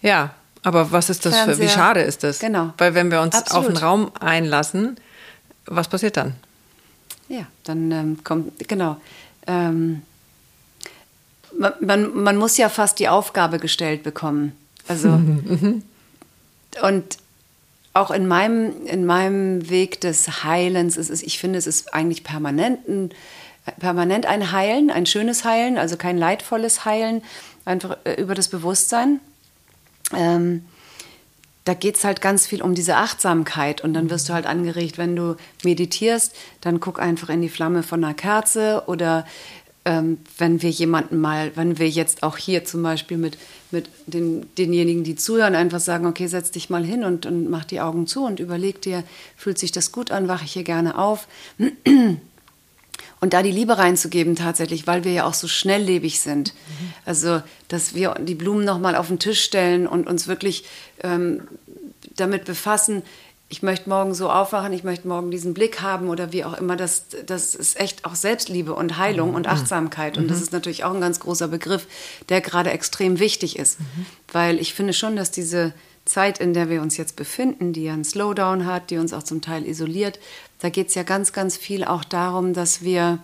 Ja, 0.00 0.34
aber 0.62 0.90
was 0.90 1.10
ist 1.10 1.26
das 1.26 1.34
Fernseher. 1.34 1.56
für, 1.56 1.62
wie 1.62 1.68
schade 1.68 2.00
ist 2.00 2.24
das? 2.24 2.38
Genau. 2.38 2.72
Weil 2.78 2.94
wenn 2.94 3.10
wir 3.10 3.20
uns 3.20 3.34
Absolut. 3.34 3.64
auf 3.64 3.68
einen 3.68 3.76
Raum 3.76 4.12
einlassen, 4.18 4.96
was 5.66 5.88
passiert 5.88 6.16
dann? 6.16 6.34
Ja, 7.28 7.46
dann 7.64 7.90
ähm, 7.92 8.24
kommt, 8.24 8.68
genau. 8.68 8.96
Ähm, 9.46 10.02
man, 11.58 11.72
man, 11.80 12.22
man, 12.22 12.36
muss 12.36 12.56
ja 12.56 12.68
fast 12.68 12.98
die 12.98 13.08
Aufgabe 13.08 13.58
gestellt 13.58 14.02
bekommen. 14.02 14.52
Also, 14.86 15.08
und 16.82 17.18
auch 17.92 18.10
in 18.10 18.26
meinem, 18.26 18.86
in 18.86 19.04
meinem 19.04 19.68
Weg 19.68 20.00
des 20.00 20.44
Heilens, 20.44 20.96
ist 20.96 21.10
es, 21.10 21.22
ich 21.22 21.38
finde, 21.38 21.58
es 21.58 21.66
ist 21.66 21.94
eigentlich 21.94 22.24
permanent 22.24 22.88
ein, 22.88 23.10
permanent 23.78 24.26
ein 24.26 24.52
Heilen, 24.52 24.90
ein 24.90 25.06
schönes 25.06 25.44
Heilen, 25.44 25.78
also 25.78 25.96
kein 25.96 26.16
leidvolles 26.16 26.84
Heilen, 26.84 27.22
einfach 27.64 27.98
äh, 28.04 28.14
über 28.14 28.34
das 28.34 28.48
Bewusstsein. 28.48 29.20
Ähm, 30.14 30.64
da 31.68 31.74
geht 31.74 31.96
es 31.98 32.04
halt 32.04 32.22
ganz 32.22 32.46
viel 32.46 32.62
um 32.62 32.74
diese 32.74 32.96
Achtsamkeit 32.96 33.82
und 33.84 33.92
dann 33.92 34.08
wirst 34.08 34.30
du 34.30 34.32
halt 34.32 34.46
angeregt, 34.46 34.96
wenn 34.96 35.14
du 35.14 35.36
meditierst, 35.64 36.34
dann 36.62 36.80
guck 36.80 36.98
einfach 36.98 37.28
in 37.28 37.42
die 37.42 37.50
Flamme 37.50 37.82
von 37.82 38.02
einer 38.02 38.14
Kerze 38.14 38.84
oder 38.86 39.26
ähm, 39.84 40.16
wenn 40.38 40.62
wir 40.62 40.70
jemanden 40.70 41.20
mal, 41.20 41.52
wenn 41.56 41.78
wir 41.78 41.90
jetzt 41.90 42.22
auch 42.22 42.38
hier 42.38 42.64
zum 42.64 42.82
Beispiel 42.82 43.18
mit, 43.18 43.36
mit 43.70 43.90
den, 44.06 44.46
denjenigen, 44.56 45.04
die 45.04 45.14
zuhören, 45.14 45.54
einfach 45.54 45.80
sagen, 45.80 46.06
okay, 46.06 46.26
setz 46.26 46.50
dich 46.50 46.70
mal 46.70 46.84
hin 46.84 47.04
und, 47.04 47.26
und 47.26 47.50
mach 47.50 47.66
die 47.66 47.82
Augen 47.82 48.06
zu 48.06 48.24
und 48.24 48.40
überleg 48.40 48.80
dir, 48.80 49.04
fühlt 49.36 49.58
sich 49.58 49.70
das 49.70 49.92
gut 49.92 50.10
an, 50.10 50.26
wache 50.26 50.46
ich 50.46 50.52
hier 50.52 50.64
gerne 50.64 50.96
auf. 50.96 51.28
Und 53.20 53.32
da 53.32 53.42
die 53.42 53.50
Liebe 53.50 53.78
reinzugeben 53.78 54.36
tatsächlich, 54.36 54.86
weil 54.86 55.04
wir 55.04 55.12
ja 55.12 55.24
auch 55.24 55.34
so 55.34 55.48
schnelllebig 55.48 56.20
sind. 56.20 56.54
Mhm. 56.54 56.92
Also, 57.04 57.42
dass 57.66 57.94
wir 57.94 58.14
die 58.20 58.34
Blumen 58.34 58.64
nochmal 58.64 58.94
auf 58.94 59.08
den 59.08 59.18
Tisch 59.18 59.42
stellen 59.42 59.86
und 59.86 60.06
uns 60.06 60.28
wirklich 60.28 60.64
ähm, 61.02 61.42
damit 62.16 62.44
befassen, 62.44 63.02
ich 63.50 63.62
möchte 63.62 63.88
morgen 63.88 64.14
so 64.14 64.30
aufwachen, 64.30 64.74
ich 64.74 64.84
möchte 64.84 65.08
morgen 65.08 65.30
diesen 65.30 65.54
Blick 65.54 65.80
haben 65.80 66.08
oder 66.10 66.32
wie 66.32 66.44
auch 66.44 66.52
immer. 66.52 66.76
Das, 66.76 67.06
das 67.24 67.54
ist 67.54 67.80
echt 67.80 68.04
auch 68.04 68.14
Selbstliebe 68.14 68.74
und 68.74 68.98
Heilung 68.98 69.34
und 69.34 69.46
mhm. 69.46 69.52
Achtsamkeit. 69.52 70.18
Und 70.18 70.28
das 70.28 70.38
mhm. 70.38 70.42
ist 70.42 70.52
natürlich 70.52 70.84
auch 70.84 70.92
ein 70.92 71.00
ganz 71.00 71.18
großer 71.18 71.48
Begriff, 71.48 71.86
der 72.28 72.42
gerade 72.42 72.70
extrem 72.70 73.18
wichtig 73.18 73.58
ist. 73.58 73.80
Mhm. 73.80 74.06
Weil 74.32 74.58
ich 74.58 74.74
finde 74.74 74.92
schon, 74.92 75.16
dass 75.16 75.30
diese 75.30 75.72
Zeit, 76.08 76.38
in 76.38 76.54
der 76.54 76.68
wir 76.68 76.82
uns 76.82 76.96
jetzt 76.96 77.16
befinden, 77.16 77.72
die 77.72 77.84
ja 77.84 77.92
einen 77.92 78.04
Slowdown 78.04 78.66
hat, 78.66 78.90
die 78.90 78.98
uns 78.98 79.12
auch 79.12 79.22
zum 79.22 79.40
Teil 79.40 79.66
isoliert, 79.66 80.18
da 80.60 80.70
geht 80.70 80.88
es 80.88 80.94
ja 80.94 81.04
ganz, 81.04 81.32
ganz 81.32 81.56
viel 81.56 81.84
auch 81.84 82.04
darum, 82.04 82.52
dass 82.52 82.82
wir 82.82 83.20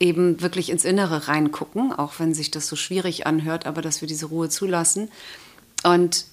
eben 0.00 0.40
wirklich 0.40 0.70
ins 0.70 0.84
Innere 0.84 1.28
reingucken, 1.28 1.92
auch 1.92 2.14
wenn 2.18 2.34
sich 2.34 2.50
das 2.50 2.66
so 2.66 2.76
schwierig 2.76 3.26
anhört, 3.26 3.66
aber 3.66 3.82
dass 3.82 4.00
wir 4.00 4.08
diese 4.08 4.26
Ruhe 4.26 4.48
zulassen. 4.48 5.10
Und 5.82 6.26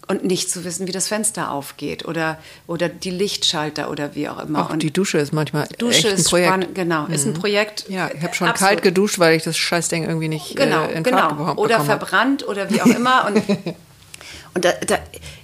Und 0.07 0.23
nicht 0.23 0.51
zu 0.51 0.63
wissen, 0.63 0.87
wie 0.87 0.91
das 0.91 1.07
Fenster 1.07 1.49
aufgeht 1.51 2.05
oder, 2.05 2.37
oder 2.67 2.89
die 2.89 3.09
Lichtschalter 3.09 3.89
oder 3.89 4.13
wie 4.13 4.29
auch 4.29 4.39
immer. 4.43 4.65
Auch 4.65 4.69
und 4.69 4.83
die 4.83 4.91
Dusche 4.91 5.17
ist 5.17 5.33
manchmal 5.33 5.67
Dusche 5.79 6.09
echt 6.09 6.19
ein 6.19 6.23
Projekt. 6.23 6.47
Spannend, 6.47 6.75
genau, 6.75 7.07
mhm. 7.07 7.13
ist 7.13 7.25
ein 7.25 7.33
mhm. 7.33 7.39
Projekt. 7.39 7.85
Ja, 7.89 8.09
ich 8.13 8.21
habe 8.21 8.35
schon 8.35 8.47
absolut. 8.47 8.69
kalt 8.69 8.81
geduscht, 8.83 9.17
weil 9.17 9.35
ich 9.35 9.43
das 9.43 9.57
Scheißding 9.57 10.03
irgendwie 10.03 10.27
nicht 10.27 10.55
genau, 10.55 10.85
äh, 10.85 10.93
in 10.93 11.03
genau. 11.03 11.29
Bekommen 11.29 11.57
Oder 11.57 11.79
verbrannt 11.79 12.47
oder 12.47 12.69
wie 12.69 12.81
auch 12.81 12.85
immer. 12.85 13.25
Und 13.25 13.41
Und 14.55 14.63
da, 14.63 14.71
da, 14.71 14.99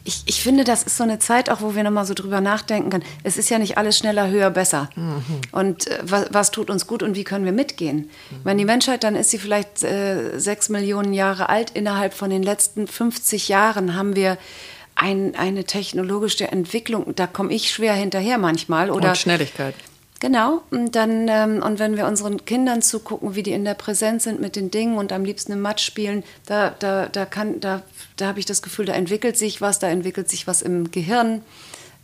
ich, 0.06 0.24
ich 0.26 0.42
finde, 0.42 0.64
das 0.64 0.84
ist 0.84 0.96
so 0.96 1.04
eine 1.04 1.20
Zeit 1.20 1.50
auch, 1.50 1.60
wo 1.60 1.76
wir 1.76 1.84
nochmal 1.84 2.06
so 2.06 2.14
drüber 2.14 2.40
nachdenken 2.40 2.90
können. 2.90 3.04
Es 3.24 3.38
ist 3.38 3.50
ja 3.50 3.60
nicht 3.60 3.78
alles 3.78 3.98
schneller, 3.98 4.30
höher, 4.30 4.50
besser. 4.50 4.90
Mhm. 4.96 5.24
Und 5.52 5.88
äh, 5.88 6.00
was, 6.02 6.28
was, 6.32 6.52
tut 6.52 6.70
uns 6.70 6.88
gut 6.88 7.04
und 7.04 7.16
wie 7.16 7.26
können 7.26 7.44
wir 7.44 7.52
mitgehen? 7.52 7.98
Mhm. 7.98 8.36
Wenn 8.46 8.58
die 8.58 8.66
Menschheit, 8.66 9.04
dann 9.04 9.16
ist 9.18 9.30
sie 9.30 9.38
vielleicht 9.38 9.84
äh, 9.84 10.40
sechs 10.40 10.70
Millionen 10.70 11.14
Jahre 11.14 11.50
alt. 11.50 11.72
Innerhalb 11.72 12.14
von 12.14 12.30
den 12.30 12.42
letzten 12.42 12.88
50 12.88 13.50
Jahren 13.50 13.96
haben 13.96 14.16
wir 14.16 14.38
ein, 14.96 15.36
eine 15.36 15.66
technologische 15.66 16.48
Entwicklung. 16.48 17.14
Da 17.16 17.28
komme 17.28 17.54
ich 17.54 17.70
schwer 17.70 17.94
hinterher 17.94 18.38
manchmal. 18.38 18.90
Oder, 18.90 19.10
und 19.10 19.18
Schnelligkeit. 19.18 19.76
Genau, 20.22 20.62
und 20.70 20.96
dann, 20.96 21.28
ähm, 21.30 21.64
und 21.64 21.80
wenn 21.80 21.98
wir 21.98 22.06
unseren 22.06 22.46
Kindern 22.46 22.84
zugucken, 22.84 23.34
wie 23.34 23.42
die 23.42 23.54
in 23.54 23.66
der 23.66 23.74
Präsenz 23.74 24.24
sind 24.26 24.40
mit 24.40 24.56
den 24.56 24.70
Dingen 24.70 25.00
und 25.00 25.12
am 25.12 25.26
liebsten 25.26 25.52
im 25.52 25.62
Matsch 25.62 25.84
spielen, 25.84 26.24
da, 26.46 26.76
da, 26.78 27.08
da 27.08 27.26
kann, 27.26 27.60
da, 27.60 27.82
da 28.18 28.28
habe 28.28 28.40
ich 28.40 28.46
das 28.46 28.62
Gefühl, 28.62 28.86
da 28.86 28.94
entwickelt 28.94 29.36
sich 29.36 29.62
was, 29.62 29.80
da 29.80 29.90
entwickelt 29.90 30.30
sich 30.30 30.46
was 30.46 30.62
im 30.62 30.92
Gehirn. 30.92 31.42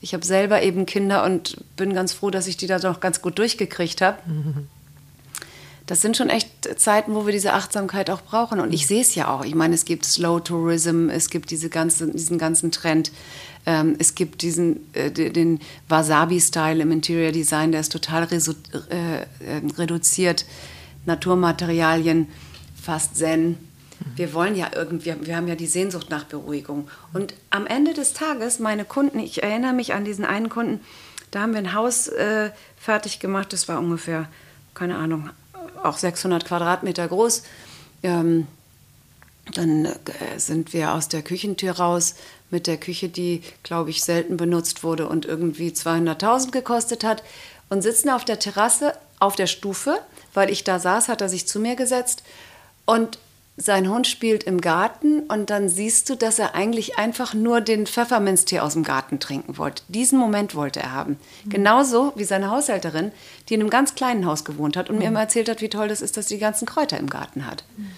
Ich 0.01 0.15
habe 0.15 0.25
selber 0.25 0.63
eben 0.63 0.87
Kinder 0.87 1.23
und 1.23 1.57
bin 1.75 1.93
ganz 1.93 2.11
froh, 2.11 2.31
dass 2.31 2.47
ich 2.47 2.57
die 2.57 2.65
da 2.65 2.79
doch 2.79 3.01
ganz 3.01 3.21
gut 3.21 3.37
durchgekriegt 3.37 4.01
habe. 4.01 4.17
Mhm. 4.25 4.67
Das 5.85 6.01
sind 6.01 6.17
schon 6.17 6.29
echt 6.29 6.49
Zeiten, 6.79 7.13
wo 7.13 7.27
wir 7.27 7.33
diese 7.33 7.53
Achtsamkeit 7.53 8.09
auch 8.09 8.21
brauchen. 8.21 8.59
Und 8.59 8.73
ich 8.73 8.87
sehe 8.87 9.01
es 9.01 9.13
ja 9.13 9.29
auch. 9.29 9.45
Ich 9.45 9.53
meine, 9.53 9.75
es 9.75 9.85
gibt 9.85 10.05
Slow 10.05 10.39
Tourism, 10.39 11.09
es 11.09 11.29
gibt 11.29 11.51
diese 11.51 11.69
ganze, 11.69 12.11
diesen 12.11 12.39
ganzen 12.39 12.71
Trend 12.71 13.11
ähm, 13.67 13.97
es 13.99 14.15
gibt 14.15 14.41
diesen, 14.43 14.91
äh, 14.93 15.11
den 15.11 15.59
Wasabi-Style 15.89 16.81
im 16.81 16.91
Interior 16.91 17.33
Design, 17.33 17.73
der 17.73 17.81
ist 17.81 17.91
total 17.91 18.25
äh, 18.31 19.25
ähm, 19.45 19.69
reduziert. 19.77 20.45
Naturmaterialien, 21.05 22.29
fast 22.81 23.17
Zen. 23.17 23.57
Wir 24.15 24.33
wollen 24.33 24.55
ja 24.55 24.69
irgendwie, 24.73 25.13
wir 25.19 25.35
haben 25.35 25.49
ja 25.49 25.55
die 25.55 25.67
Sehnsucht 25.67 26.09
nach 26.09 26.23
Beruhigung. 26.23 26.87
Und 27.13 27.33
am 27.49 27.67
Ende 27.67 27.93
des 27.93 28.13
Tages, 28.13 28.59
meine 28.59 28.85
Kunden, 28.85 29.19
ich 29.19 29.43
erinnere 29.43 29.73
mich 29.73 29.93
an 29.93 30.05
diesen 30.05 30.23
einen 30.23 30.47
Kunden, 30.47 30.79
da 31.31 31.41
haben 31.41 31.51
wir 31.51 31.59
ein 31.59 31.73
Haus 31.73 32.07
äh, 32.07 32.51
fertig 32.79 33.19
gemacht, 33.19 33.51
das 33.51 33.67
war 33.67 33.79
ungefähr, 33.79 34.29
keine 34.75 34.95
Ahnung, 34.95 35.29
auch 35.83 35.97
600 35.97 36.45
Quadratmeter 36.45 37.05
groß. 37.05 37.43
Ähm, 38.03 38.47
dann 39.53 39.85
äh, 39.85 39.95
sind 40.37 40.71
wir 40.71 40.93
aus 40.93 41.09
der 41.09 41.21
Küchentür 41.21 41.73
raus 41.73 42.15
mit 42.49 42.67
der 42.67 42.77
Küche, 42.77 43.09
die, 43.09 43.41
glaube 43.63 43.89
ich, 43.89 44.03
selten 44.03 44.37
benutzt 44.37 44.83
wurde 44.83 45.07
und 45.07 45.25
irgendwie 45.25 45.69
200.000 45.69 46.51
gekostet 46.51 47.03
hat 47.03 47.23
und 47.69 47.81
sitzen 47.81 48.09
auf 48.09 48.25
der 48.25 48.39
Terrasse 48.39 48.93
auf 49.19 49.35
der 49.35 49.47
Stufe, 49.47 49.99
weil 50.33 50.49
ich 50.49 50.63
da 50.63 50.79
saß, 50.79 51.09
hat 51.09 51.21
er 51.21 51.29
sich 51.29 51.47
zu 51.47 51.59
mir 51.59 51.75
gesetzt 51.75 52.23
und 52.85 53.17
sein 53.59 53.89
Hund 53.89 54.05
spielt 54.05 54.43
im 54.43 54.61
Garten 54.61 55.21
und 55.21 55.49
dann 55.49 55.67
siehst 55.67 56.11
du, 56.11 56.15
dass 56.15 56.37
er 56.37 56.53
eigentlich 56.53 56.99
einfach 56.99 57.33
nur 57.33 57.59
den 57.59 57.87
Pfefferminztee 57.87 58.59
aus 58.59 58.73
dem 58.73 58.83
Garten 58.83 59.19
trinken 59.19 59.57
wollte. 59.57 59.81
Diesen 59.87 60.19
Moment 60.19 60.53
wollte 60.53 60.79
er 60.79 60.93
haben. 60.93 61.17
Mhm. 61.43 61.49
Genauso 61.49 62.13
wie 62.15 62.23
seine 62.23 62.51
Haushälterin, 62.51 63.11
die 63.49 63.55
in 63.55 63.61
einem 63.61 63.71
ganz 63.71 63.95
kleinen 63.95 64.27
Haus 64.27 64.45
gewohnt 64.45 64.77
hat 64.77 64.89
und 64.91 64.97
mhm. 64.97 65.01
mir 65.01 65.07
immer 65.07 65.21
erzählt 65.21 65.49
hat, 65.49 65.61
wie 65.61 65.69
toll 65.69 65.87
das 65.87 66.01
ist, 66.01 66.17
dass 66.17 66.27
sie 66.27 66.35
die 66.35 66.41
ganzen 66.41 66.67
Kräuter 66.67 66.99
im 66.99 67.09
Garten 67.09 67.47
hat. 67.47 67.63
Mhm. 67.77 67.91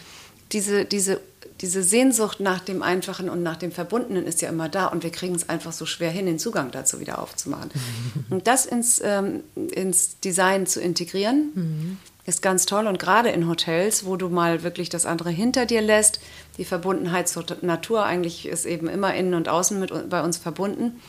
Diese, 0.53 0.85
diese 0.85 1.19
diese 1.62 1.84
Sehnsucht 1.84 2.39
nach 2.39 2.62
dem 2.62 2.82
Einfachen 2.82 3.30
und 3.30 3.43
nach 3.43 3.58
dem 3.58 3.72
Verbundenen 3.72 4.26
ist 4.26 4.41
ja 4.41 4.50
immer 4.50 4.69
da 4.69 4.88
und 4.88 5.04
wir 5.04 5.12
kriegen 5.12 5.36
es 5.36 5.50
einfach 5.50 5.74
so 5.74 5.86
schwer 5.86 6.10
hin, 6.10 6.26
den 6.26 6.39
Zugang 6.39 6.72
dazu 6.72 7.00
wieder 7.00 7.22
aufzumachen. 7.22 7.69
und 8.30 8.48
das 8.48 8.65
ins, 8.65 9.02
ähm, 9.04 9.43
ins 9.56 10.19
Design 10.19 10.67
zu 10.67 10.80
integrieren, 10.80 11.52
mhm. 11.54 11.98
ist 12.26 12.41
ganz 12.41 12.65
toll 12.65 12.88
und 12.88 12.98
gerade 12.98 13.30
in 13.30 13.48
Hotels, 13.48 14.06
wo 14.06 14.15
du 14.15 14.30
mal 14.30 14.63
wirklich 14.63 14.89
das 14.89 15.06
andere 15.06 15.32
hinter 15.32 15.65
dir 15.65 15.82
lässt, 15.82 16.22
die 16.58 16.65
Verbundenheit 16.65 17.28
zur 17.28 17.45
Natur 17.62 18.06
eigentlich 18.06 18.48
ist 18.48 18.65
eben 18.65 18.88
immer 18.88 19.13
innen 19.13 19.34
und 19.34 19.50
außen 19.50 19.80
mit 19.80 20.10
bei 20.10 20.24
uns 20.24 20.38
verbunden, 20.38 21.00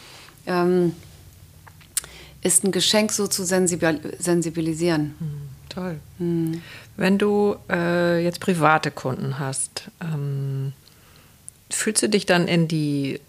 ähm, 0.46 0.94
ist 2.42 2.64
ein 2.64 2.72
Geschenk 2.72 3.12
so 3.12 3.26
zu 3.26 3.44
sensibilisieren. 3.44 5.14
Hm, 5.18 5.30
toll. 5.68 6.00
Hm. 6.18 6.62
Wenn 7.00 7.16
du 7.16 7.56
äh, 7.70 8.22
jetzt 8.22 8.40
private 8.40 8.90
Kunden 8.90 9.38
hast, 9.38 9.84
ähm, 10.02 10.74
fühlst 11.70 12.02
du 12.02 12.10
dich 12.10 12.26
dann 12.26 12.46
in 12.46 12.68
die 12.68 13.22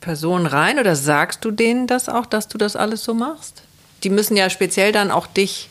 Person 0.00 0.46
rein 0.46 0.78
oder 0.78 0.96
sagst 0.96 1.44
du 1.44 1.50
denen 1.50 1.86
das 1.86 2.08
auch, 2.08 2.24
dass 2.24 2.48
du 2.48 2.56
das 2.56 2.76
alles 2.76 3.04
so 3.04 3.12
machst? 3.12 3.62
Die 4.04 4.08
müssen 4.08 4.38
ja 4.38 4.48
speziell 4.48 4.90
dann 4.92 5.10
auch 5.10 5.26
dich 5.26 5.68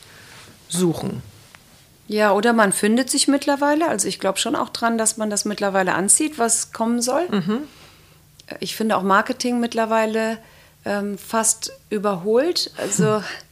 suchen. 0.68 1.24
Ja, 2.08 2.34
oder 2.34 2.54
man 2.54 2.72
findet 2.72 3.10
sich 3.10 3.28
mittlerweile. 3.28 3.88
Also 3.88 4.08
ich 4.08 4.20
glaube 4.20 4.38
schon 4.38 4.56
auch 4.56 4.70
dran, 4.70 5.00
dass 5.00 5.18
man 5.18 5.32
das 5.32 5.44
mittlerweile 5.44 5.96
anzieht, 5.96 6.38
was 6.38 6.72
kommen 6.72 7.02
soll. 7.02 7.28
Mhm. 7.30 7.62
Ich 8.60 8.76
finde 8.76 8.96
auch 8.96 9.02
Marketing 9.02 9.60
mittlerweile 9.60 10.38
ähm, 10.86 11.18
fast 11.18 11.72
überholt. 11.90 12.70
Also 12.78 13.24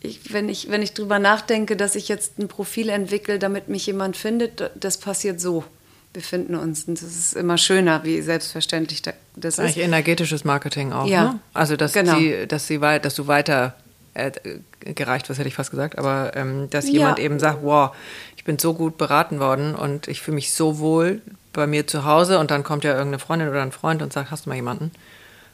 ich, 0.00 0.32
wenn, 0.32 0.48
ich, 0.48 0.70
wenn 0.70 0.82
ich 0.82 0.94
drüber 0.94 1.18
nachdenke, 1.18 1.76
dass 1.76 1.94
ich 1.94 2.08
jetzt 2.08 2.38
ein 2.38 2.48
Profil 2.48 2.88
entwickle, 2.88 3.38
damit 3.38 3.68
mich 3.68 3.86
jemand 3.86 4.16
findet, 4.16 4.70
das 4.74 4.98
passiert 4.98 5.40
so 5.40 5.64
befinden 6.12 6.56
uns. 6.56 6.84
Und 6.84 7.00
das 7.00 7.08
ist 7.08 7.34
immer 7.34 7.58
schöner, 7.58 8.02
wie 8.04 8.20
selbstverständlich 8.20 9.02
das 9.02 9.14
ist. 9.36 9.60
Eigentlich 9.60 9.78
energetisches 9.78 10.44
Marketing 10.44 10.92
auch, 10.92 11.06
ja. 11.06 11.32
ne? 11.32 11.40
Also, 11.54 11.76
dass, 11.76 11.92
genau. 11.92 12.18
sie, 12.18 12.46
dass, 12.48 12.66
sie, 12.66 12.78
dass 12.78 13.14
du 13.14 13.26
weiter 13.26 13.76
äh, 14.14 14.32
gereicht, 14.80 15.30
was 15.30 15.38
hätte 15.38 15.48
ich 15.48 15.54
fast 15.54 15.70
gesagt, 15.70 15.98
aber 15.98 16.32
ähm, 16.34 16.68
dass 16.70 16.86
ja. 16.86 16.92
jemand 16.92 17.18
eben 17.20 17.38
sagt, 17.38 17.62
wow, 17.62 17.94
ich 18.36 18.44
bin 18.44 18.58
so 18.58 18.74
gut 18.74 18.98
beraten 18.98 19.38
worden 19.38 19.74
und 19.74 20.08
ich 20.08 20.20
fühle 20.20 20.36
mich 20.36 20.52
so 20.52 20.78
wohl 20.78 21.22
bei 21.52 21.66
mir 21.66 21.86
zu 21.86 22.04
Hause 22.04 22.38
und 22.38 22.50
dann 22.50 22.64
kommt 22.64 22.82
ja 22.82 22.92
irgendeine 22.92 23.18
Freundin 23.18 23.48
oder 23.48 23.62
ein 23.62 23.72
Freund 23.72 24.02
und 24.02 24.12
sagt, 24.12 24.30
hast 24.30 24.46
du 24.46 24.50
mal 24.50 24.56
jemanden? 24.56 24.90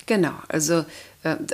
Genau, 0.06 0.32
also 0.48 0.85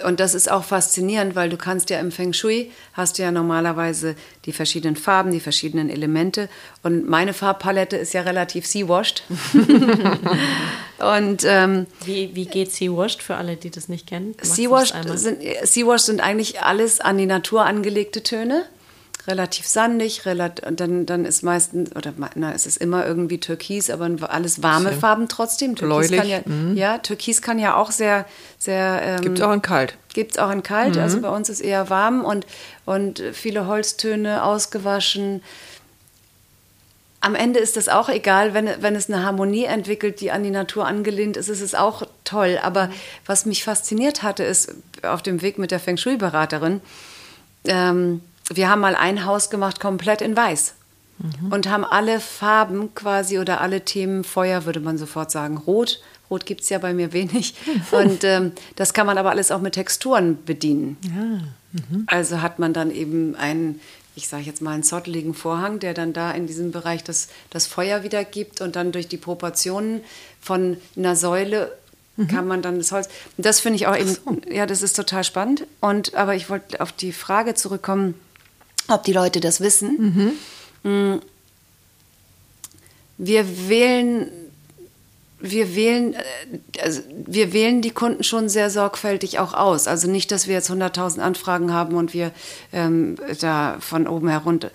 und 0.05 0.21
das 0.21 0.35
ist 0.35 0.51
auch 0.51 0.65
faszinierend, 0.65 1.35
weil 1.35 1.49
du 1.49 1.57
kannst 1.57 1.91
ja 1.91 1.99
im 2.01 2.11
Feng 2.11 2.33
Shui, 2.33 2.71
hast 2.93 3.19
du 3.19 3.23
ja 3.23 3.31
normalerweise 3.31 4.15
die 4.45 4.53
verschiedenen 4.53 4.97
Farben, 4.97 5.31
die 5.31 5.41
verschiedenen 5.41 5.89
Elemente. 5.89 6.49
Und 6.83 7.09
meine 7.09 7.33
Farbpalette 7.33 7.97
ist 7.97 8.13
ja 8.13 8.23
relativ 8.23 8.67
sea-washed. 8.67 9.23
und 10.99 11.45
ähm, 11.45 11.87
wie, 12.05 12.35
wie 12.35 12.47
geht 12.47 12.73
sea-washed 12.73 13.23
für 13.23 13.37
alle, 13.37 13.57
die 13.57 13.71
das 13.71 13.89
nicht 13.89 14.07
kennen? 14.07 14.35
Sea-washed 14.41 14.95
sind, 15.15 15.41
sea 15.65 15.99
sind 15.99 16.21
eigentlich 16.21 16.61
alles 16.63 17.01
an 17.01 17.19
die 17.19 17.27
Natur 17.27 17.65
angelegte 17.65 18.23
Töne 18.23 18.65
relativ 19.27 19.67
sandig, 19.67 20.27
relativ, 20.27 20.65
dann, 20.73 21.07
dann 21.07 21.25
ist 21.25 21.43
meistens, 21.43 21.95
oder 21.95 22.13
na, 22.35 22.53
es 22.53 22.67
ist 22.67 22.77
immer 22.77 23.07
irgendwie 23.07 23.39
Türkis, 23.39 23.91
aber 23.91 24.09
alles 24.33 24.63
warme. 24.63 24.93
Farben 24.93 25.29
trotzdem. 25.29 25.77
Türkis 25.77 26.11
kann 26.11 26.29
ja, 26.29 26.41
mhm. 26.45 26.77
ja, 26.77 26.99
Türkis 26.99 27.43
kann 27.43 27.59
ja 27.59 27.77
auch 27.77 27.91
sehr, 27.91 28.27
sehr. 28.59 29.01
Ähm, 29.03 29.21
gibt 29.21 29.39
es 29.39 29.45
auch 29.45 29.53
in 29.53 29.63
kalt. 29.63 29.97
Gibt 30.15 30.33
es 30.33 30.39
auch 30.39 30.51
in 30.51 30.63
kalt, 30.63 30.97
also 30.97 30.99
mhm. 30.99 31.05
also 31.05 31.21
bei 31.21 31.29
uns 31.37 31.49
ist 31.49 31.61
eher 31.61 31.89
warm 31.89 32.25
und, 32.25 32.47
und 32.85 33.23
viele 33.33 33.67
Holztöne 33.67 34.45
ausgewaschen. 34.45 35.43
Am 37.21 37.37
Ende 37.37 37.61
ist 37.61 37.77
das 37.77 37.89
auch 37.89 38.09
egal, 38.09 38.53
wenn, 38.53 38.69
wenn 38.81 38.97
es 38.97 39.09
eine 39.09 39.23
Harmonie 39.23 39.65
entwickelt, 39.65 40.21
die 40.21 40.33
an 40.33 40.43
die 40.43 40.51
Natur 40.51 40.87
angelehnt 40.87 41.37
ist, 41.37 41.49
ist 41.49 41.61
es 41.61 41.77
auch 41.77 42.03
toll. 42.25 42.59
Aber 42.61 42.91
was 43.27 43.47
mich 43.47 43.63
fasziniert 43.63 44.25
hatte, 44.25 44.43
ist 44.43 44.75
auf 45.03 45.23
dem 45.23 45.41
Weg 45.41 45.57
mit 45.57 45.71
der 45.71 45.79
Feng 45.79 45.97
Shui-Beraterin, 45.97 46.81
ähm, 47.65 48.23
wir 48.51 48.69
haben 48.69 48.81
mal 48.81 48.97
ein 48.97 49.25
Haus 49.25 49.51
gemacht 49.51 49.81
komplett 49.81 50.21
in 50.21 50.37
weiß 50.37 50.75
mhm. 51.19 51.53
und 51.53 51.69
haben 51.69 51.85
alle 51.85 52.21
Farben 52.21 52.95
quasi 52.95 53.39
oder 53.39 53.61
alle 53.61 53.85
Themen, 53.85 54.25
Feuer 54.25 54.65
würde 54.65 54.81
man 54.81 54.99
sofort 54.99 55.31
sagen, 55.31 55.57
rot. 55.57 56.01
Rot 56.31 56.47
gibt 56.47 56.63
es 56.63 56.71
ja 56.71 56.79
bei 56.79 56.95
mir 56.95 57.13
wenig. 57.13 57.55
Und 57.91 58.25
ähm, 58.25 58.53
das 58.75 58.95
kann 58.95 59.07
man 59.07 59.19
aber 59.19 59.31
alles 59.31 59.51
auch 59.51 59.61
mit 59.61 59.75
Texturen 59.75 60.43
bedienen. 60.45 60.97
Ja. 61.03 61.43
Mhm. 61.73 62.05
Also 62.07 62.41
hat 62.41 62.59
man 62.59 62.73
dann 62.73 62.91
eben 62.91 63.35
einen, 63.35 63.81
ich 64.17 64.29
sage 64.29 64.45
jetzt 64.45 64.63
mal, 64.63 64.71
einen 64.73 64.83
zotteligen 64.83 65.35
Vorhang, 65.35 65.79
der 65.79 65.93
dann 65.93 66.15
da 66.15 66.31
in 66.31 66.47
diesem 66.47 66.71
Bereich 66.71 67.05
das, 67.05 67.29
das 67.51 67.67
Feuer 67.67 68.03
wiedergibt 68.03 68.63
und 68.63 68.77
dann 68.77 68.93
durch 68.93 69.09
die 69.09 69.19
Proportionen 69.19 70.01
von 70.41 70.79
einer 70.97 71.17
Säule 71.17 71.73
mhm. 72.17 72.29
kann 72.29 72.47
man 72.47 72.63
dann 72.63 72.79
das 72.79 72.93
Holz. 72.93 73.11
Das 73.37 73.61
finde 73.61 73.77
ich 73.77 73.87
auch 73.87 73.97
eben, 73.97 74.09
so. 74.09 74.37
ja, 74.51 74.65
das 74.65 74.81
ist 74.81 74.97
total 74.97 75.25
spannend. 75.25 75.67
Und 75.81 76.15
aber 76.15 76.35
ich 76.35 76.49
wollte 76.49 76.81
auf 76.81 76.93
die 76.93 77.13
Frage 77.13 77.55
zurückkommen, 77.55 78.15
ob 78.89 79.05
die 79.05 79.13
Leute 79.13 79.41
das 79.41 79.61
wissen. 79.61 80.33
Mhm. 80.83 81.23
Wir 83.19 83.69
wählen, 83.69 84.31
wir 85.39 85.75
wählen, 85.75 86.15
äh, 86.15 86.81
also 86.81 87.03
wir 87.27 87.53
wählen 87.53 87.83
die 87.83 87.91
Kunden 87.91 88.25
schon 88.25 88.49
sehr 88.49 88.71
sorgfältig 88.71 89.39
auch 89.39 89.55
aus. 89.55 89.87
Also 89.87 90.11
nicht, 90.11 90.31
dass 90.33 90.47
wir 90.47 90.55
jetzt 90.55 90.71
100.000 90.71 91.21
Anfragen 91.21 91.73
haben 91.73 91.95
und 91.97 92.15
wir 92.15 92.33
ähm, 92.73 93.17
da 93.41 93.77
von 93.81 94.09
oben 94.09 94.29
herunter 94.29 94.71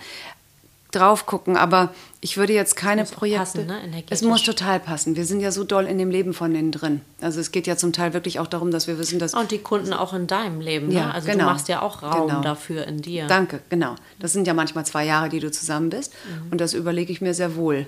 drauf 0.92 1.26
gucken, 1.26 1.58
aber 1.58 1.94
ich 2.28 2.36
würde 2.36 2.52
jetzt 2.52 2.76
keine 2.76 3.04
es 3.04 3.12
Projekte. 3.12 3.62
Passen, 3.62 3.68
ne? 3.68 4.04
Es 4.10 4.22
muss 4.22 4.44
total 4.44 4.82
passen. 4.82 5.16
Wir 5.16 5.24
sind 5.24 5.40
ja 5.40 5.50
so 5.50 5.64
doll 5.64 5.86
in 5.86 5.98
dem 5.98 6.12
Leben 6.12 6.34
von 6.34 6.54
innen 6.54 6.74
drin. 6.74 7.00
Also 7.22 7.40
es 7.40 7.54
geht 7.54 7.68
ja 7.68 7.78
zum 7.78 7.94
Teil 7.94 8.14
wirklich 8.14 8.42
auch 8.42 8.48
darum, 8.48 8.70
dass 8.70 8.86
wir 8.86 9.00
wissen, 9.00 9.18
dass 9.18 9.34
und 9.34 9.50
die 9.52 9.60
Kunden 9.60 9.94
auch 9.94 10.12
in 10.12 10.28
deinem 10.28 10.60
Leben. 10.60 10.90
Ne? 10.90 10.96
Ja, 10.96 11.12
Also 11.12 11.28
genau. 11.30 11.46
du 11.46 11.52
machst 11.52 11.70
ja 11.70 11.82
auch 11.82 12.04
Raum 12.04 12.28
genau. 12.28 12.42
dafür 12.42 12.86
in 12.86 13.02
dir. 13.02 13.28
Danke, 13.28 13.62
genau. 13.70 13.96
Das 14.20 14.34
sind 14.34 14.46
ja 14.46 14.54
manchmal 14.54 14.86
zwei 14.86 15.06
Jahre, 15.06 15.30
die 15.30 15.40
du 15.40 15.50
zusammen 15.50 15.90
bist, 15.90 16.12
mhm. 16.26 16.52
und 16.52 16.60
das 16.60 16.74
überlege 16.74 17.14
ich 17.14 17.22
mir 17.22 17.34
sehr 17.34 17.56
wohl. 17.56 17.86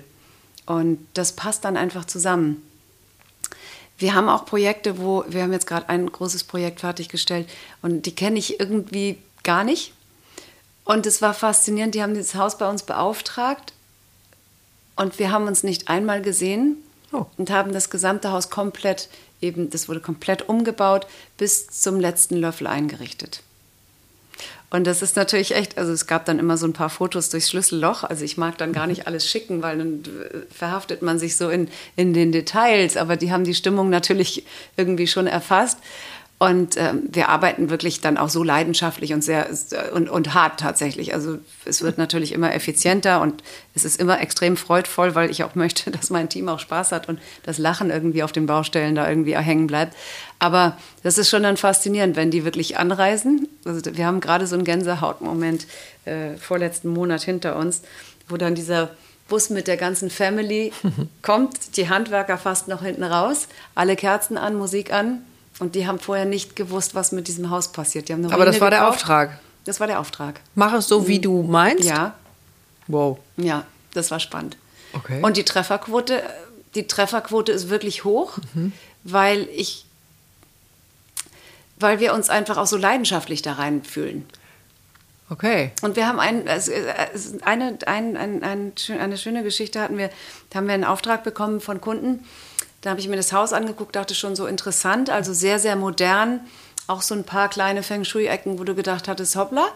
Und 0.64 1.06
das 1.12 1.32
passt 1.32 1.66
dann 1.66 1.76
einfach 1.76 2.06
zusammen. 2.06 2.62
Wir 3.98 4.14
haben 4.14 4.30
auch 4.30 4.46
Projekte, 4.46 4.98
wo 4.98 5.22
wir 5.28 5.42
haben 5.42 5.52
jetzt 5.52 5.66
gerade 5.66 5.90
ein 5.90 6.10
großes 6.10 6.44
Projekt 6.44 6.80
fertiggestellt 6.80 7.46
und 7.82 8.06
die 8.06 8.14
kenne 8.14 8.38
ich 8.38 8.58
irgendwie 8.58 9.18
gar 9.42 9.64
nicht 9.64 9.92
und 10.84 11.04
es 11.04 11.20
war 11.20 11.34
faszinierend, 11.34 11.94
die 11.94 12.02
haben 12.02 12.14
dieses 12.14 12.34
Haus 12.34 12.56
bei 12.56 12.68
uns 12.68 12.84
beauftragt 12.84 13.74
und 14.96 15.18
wir 15.18 15.30
haben 15.30 15.46
uns 15.46 15.62
nicht 15.62 15.88
einmal 15.88 16.22
gesehen 16.22 16.76
oh. 17.12 17.26
und 17.36 17.50
haben 17.50 17.72
das 17.72 17.90
gesamte 17.90 18.32
Haus 18.32 18.50
komplett 18.50 19.08
eben, 19.40 19.70
das 19.70 19.88
wurde 19.88 20.00
komplett 20.00 20.48
umgebaut, 20.48 21.06
bis 21.36 21.68
zum 21.68 21.98
letzten 21.98 22.36
Löffel 22.36 22.66
eingerichtet. 22.66 23.42
Und 24.72 24.86
das 24.86 25.02
ist 25.02 25.16
natürlich 25.16 25.54
echt, 25.56 25.78
also 25.78 25.92
es 25.92 26.06
gab 26.06 26.26
dann 26.26 26.38
immer 26.38 26.56
so 26.56 26.64
ein 26.64 26.72
paar 26.72 26.90
Fotos 26.90 27.28
durchs 27.28 27.50
Schlüsselloch. 27.50 28.04
Also 28.04 28.24
ich 28.24 28.36
mag 28.36 28.56
dann 28.58 28.72
gar 28.72 28.86
nicht 28.86 29.08
alles 29.08 29.28
schicken, 29.28 29.62
weil 29.62 29.78
dann 29.78 30.02
verhaftet 30.48 31.02
man 31.02 31.18
sich 31.18 31.36
so 31.36 31.50
in, 31.50 31.68
in 31.96 32.14
den 32.14 32.30
Details. 32.30 32.96
Aber 32.96 33.16
die 33.16 33.32
haben 33.32 33.42
die 33.42 33.54
Stimmung 33.54 33.90
natürlich 33.90 34.44
irgendwie 34.76 35.08
schon 35.08 35.26
erfasst. 35.26 35.78
Und 36.42 36.78
ähm, 36.78 37.02
wir 37.12 37.28
arbeiten 37.28 37.68
wirklich 37.68 38.00
dann 38.00 38.16
auch 38.16 38.30
so 38.30 38.42
leidenschaftlich 38.42 39.12
und 39.12 39.22
sehr 39.22 39.46
und, 39.92 40.08
und 40.08 40.32
hart 40.32 40.58
tatsächlich. 40.58 41.12
Also 41.12 41.36
es 41.66 41.82
wird 41.82 41.98
natürlich 41.98 42.32
immer 42.32 42.54
effizienter 42.54 43.20
und 43.20 43.42
es 43.74 43.84
ist 43.84 44.00
immer 44.00 44.22
extrem 44.22 44.56
freudvoll, 44.56 45.14
weil 45.14 45.30
ich 45.30 45.44
auch 45.44 45.54
möchte, 45.54 45.90
dass 45.90 46.08
mein 46.08 46.30
Team 46.30 46.48
auch 46.48 46.58
Spaß 46.58 46.92
hat 46.92 47.10
und 47.10 47.20
das 47.42 47.58
Lachen 47.58 47.90
irgendwie 47.90 48.22
auf 48.22 48.32
den 48.32 48.46
Baustellen 48.46 48.94
da 48.94 49.06
irgendwie 49.06 49.36
hängen 49.36 49.66
bleibt. 49.66 49.94
Aber 50.38 50.78
das 51.02 51.18
ist 51.18 51.28
schon 51.28 51.42
dann 51.42 51.58
faszinierend, 51.58 52.16
wenn 52.16 52.30
die 52.30 52.42
wirklich 52.42 52.78
anreisen. 52.78 53.46
Also 53.66 53.82
wir 53.94 54.06
haben 54.06 54.20
gerade 54.20 54.46
so 54.46 54.54
einen 54.54 54.64
Gänsehautmoment 54.64 55.66
äh, 56.06 56.38
vorletzten 56.38 56.88
Monat 56.88 57.20
hinter 57.20 57.56
uns, 57.56 57.82
wo 58.30 58.38
dann 58.38 58.54
dieser 58.54 58.92
Bus 59.28 59.50
mit 59.50 59.68
der 59.68 59.76
ganzen 59.76 60.08
Family 60.08 60.72
kommt, 61.20 61.76
die 61.76 61.90
Handwerker 61.90 62.38
fast 62.38 62.66
noch 62.66 62.80
hinten 62.80 63.04
raus, 63.04 63.46
alle 63.74 63.94
Kerzen 63.94 64.38
an, 64.38 64.56
Musik 64.56 64.90
an 64.90 65.20
und 65.60 65.74
die 65.74 65.86
haben 65.86 65.98
vorher 65.98 66.24
nicht 66.24 66.56
gewusst, 66.56 66.94
was 66.94 67.12
mit 67.12 67.28
diesem 67.28 67.50
Haus 67.50 67.70
passiert. 67.72 68.08
Die 68.08 68.12
haben 68.12 68.24
Aber 68.32 68.44
das 68.44 68.60
war 68.60 68.70
gekauft. 68.70 68.72
der 68.72 68.88
Auftrag. 68.88 69.40
Das 69.64 69.78
war 69.78 69.86
der 69.86 70.00
Auftrag. 70.00 70.40
Mach 70.54 70.72
es 70.72 70.88
so, 70.88 71.06
wie 71.06 71.18
mhm. 71.18 71.22
du 71.22 71.42
meinst? 71.42 71.84
Ja. 71.84 72.14
Wow. 72.88 73.18
Ja, 73.36 73.64
das 73.94 74.10
war 74.10 74.18
spannend. 74.20 74.56
Okay. 74.92 75.20
Und 75.22 75.36
die 75.36 75.44
Trefferquote, 75.44 76.22
die 76.74 76.86
Trefferquote 76.86 77.52
ist 77.52 77.68
wirklich 77.68 78.04
hoch, 78.04 78.38
mhm. 78.54 78.72
weil 79.04 79.48
ich, 79.54 79.84
weil 81.78 82.00
wir 82.00 82.14
uns 82.14 82.30
einfach 82.30 82.56
auch 82.56 82.66
so 82.66 82.76
leidenschaftlich 82.76 83.42
da 83.42 83.52
reinfühlen. 83.52 84.26
Okay. 85.28 85.70
Und 85.82 85.94
wir 85.94 86.08
haben 86.08 86.18
ein, 86.18 86.48
also 86.48 86.72
eine, 87.44 87.78
ein, 87.86 88.16
ein, 88.16 88.42
ein, 88.42 88.72
eine 88.98 89.16
schöne 89.16 89.44
Geschichte 89.44 89.80
hatten 89.80 89.96
wir, 89.96 90.10
da 90.50 90.58
haben 90.58 90.66
wir 90.66 90.74
einen 90.74 90.84
Auftrag 90.84 91.22
bekommen 91.22 91.60
von 91.60 91.80
Kunden, 91.80 92.24
da 92.80 92.90
habe 92.90 93.00
ich 93.00 93.08
mir 93.08 93.16
das 93.16 93.32
Haus 93.32 93.52
angeguckt, 93.52 93.94
dachte 93.96 94.14
schon 94.14 94.36
so 94.36 94.46
interessant, 94.46 95.10
also 95.10 95.32
sehr, 95.32 95.58
sehr 95.58 95.76
modern 95.76 96.40
auch 96.90 97.02
so 97.02 97.14
ein 97.14 97.24
paar 97.24 97.48
kleine 97.48 97.82
Feng 97.82 98.04
Shui-Ecken, 98.04 98.58
wo 98.58 98.64
du 98.64 98.74
gedacht 98.74 99.06
hattest, 99.06 99.36
hoppla. 99.36 99.68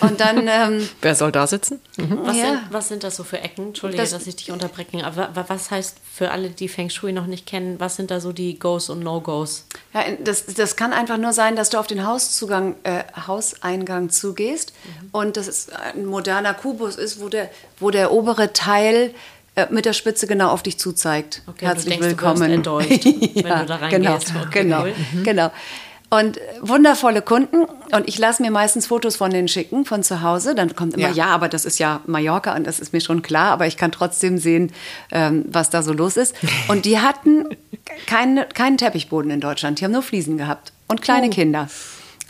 Und 0.00 0.20
dann. 0.20 0.40
Ähm, 0.52 0.88
Wer 1.00 1.14
soll 1.14 1.30
da 1.30 1.46
sitzen? 1.46 1.80
Mhm. 1.96 2.20
Was, 2.24 2.36
ja. 2.36 2.46
sind, 2.46 2.60
was, 2.70 2.88
sind, 2.88 3.04
das 3.04 3.16
so 3.16 3.24
für 3.24 3.40
Ecken? 3.40 3.68
Entschuldige, 3.68 4.02
das, 4.02 4.10
dass 4.10 4.26
ich 4.26 4.36
dich 4.36 4.50
unterbreche. 4.50 5.04
Aber 5.04 5.44
was 5.48 5.70
heißt 5.70 5.96
für 6.12 6.30
alle, 6.30 6.50
die 6.50 6.68
Feng 6.68 6.90
Shui 6.90 7.12
noch 7.12 7.26
nicht 7.26 7.46
kennen, 7.46 7.78
was 7.78 7.96
sind 7.96 8.10
da 8.10 8.20
so 8.20 8.32
die 8.32 8.58
Goes 8.58 8.88
und 8.88 9.00
No-Gos? 9.00 9.66
Ja, 9.92 10.04
das, 10.22 10.46
das 10.46 10.76
kann 10.76 10.92
einfach 10.92 11.18
nur 11.18 11.32
sein, 11.32 11.56
dass 11.56 11.70
du 11.70 11.78
auf 11.78 11.86
den 11.86 12.04
Hauszugang, 12.04 12.74
äh, 12.82 13.04
Hauseingang 13.26 14.10
zugehst 14.10 14.72
mhm. 14.84 15.08
und 15.12 15.36
das 15.36 15.46
ist 15.46 15.72
ein 15.72 16.06
moderner 16.06 16.54
Kubus 16.54 16.96
ist, 16.96 17.20
wo 17.20 17.28
der, 17.28 17.50
wo 17.78 17.90
der 17.90 18.12
obere 18.12 18.52
Teil 18.52 19.14
äh, 19.56 19.66
mit 19.70 19.84
der 19.84 19.92
Spitze 19.92 20.26
genau 20.26 20.50
auf 20.50 20.62
dich 20.62 20.78
zuzeigt. 20.78 21.42
Okay, 21.46 21.66
Herzlich 21.66 21.96
du 21.96 22.02
denkst, 22.02 22.08
willkommen. 22.08 22.48
Du 22.48 22.54
enttäuscht, 22.54 23.04
ja, 23.04 23.12
wenn 23.34 23.42
du 23.42 23.66
da 23.66 23.76
reingehst. 23.76 24.32
Genau, 24.50 24.82
genau, 24.82 24.84
mhm. 24.84 25.24
genau. 25.24 25.50
Und 26.12 26.40
wundervolle 26.60 27.22
Kunden. 27.22 27.64
Und 27.92 28.08
ich 28.08 28.18
lasse 28.18 28.42
mir 28.42 28.50
meistens 28.50 28.88
Fotos 28.88 29.14
von 29.14 29.30
denen 29.30 29.46
schicken, 29.46 29.84
von 29.84 30.02
zu 30.02 30.22
Hause. 30.22 30.56
Dann 30.56 30.74
kommt 30.74 30.94
immer, 30.94 31.08
ja. 31.08 31.14
ja, 31.14 31.26
aber 31.26 31.48
das 31.48 31.64
ist 31.64 31.78
ja 31.78 32.00
Mallorca 32.06 32.56
und 32.56 32.66
das 32.66 32.80
ist 32.80 32.92
mir 32.92 33.00
schon 33.00 33.22
klar. 33.22 33.52
Aber 33.52 33.68
ich 33.68 33.76
kann 33.76 33.92
trotzdem 33.92 34.36
sehen, 34.36 34.72
ähm, 35.12 35.44
was 35.48 35.70
da 35.70 35.82
so 35.82 35.92
los 35.92 36.16
ist. 36.16 36.34
Und 36.66 36.84
die 36.84 36.98
hatten 36.98 37.56
keine, 38.06 38.46
keinen 38.46 38.76
Teppichboden 38.76 39.30
in 39.30 39.40
Deutschland. 39.40 39.78
Die 39.78 39.84
haben 39.84 39.92
nur 39.92 40.02
Fliesen 40.02 40.36
gehabt 40.36 40.72
und 40.88 41.00
kleine 41.00 41.28
oh. 41.28 41.30
Kinder. 41.30 41.68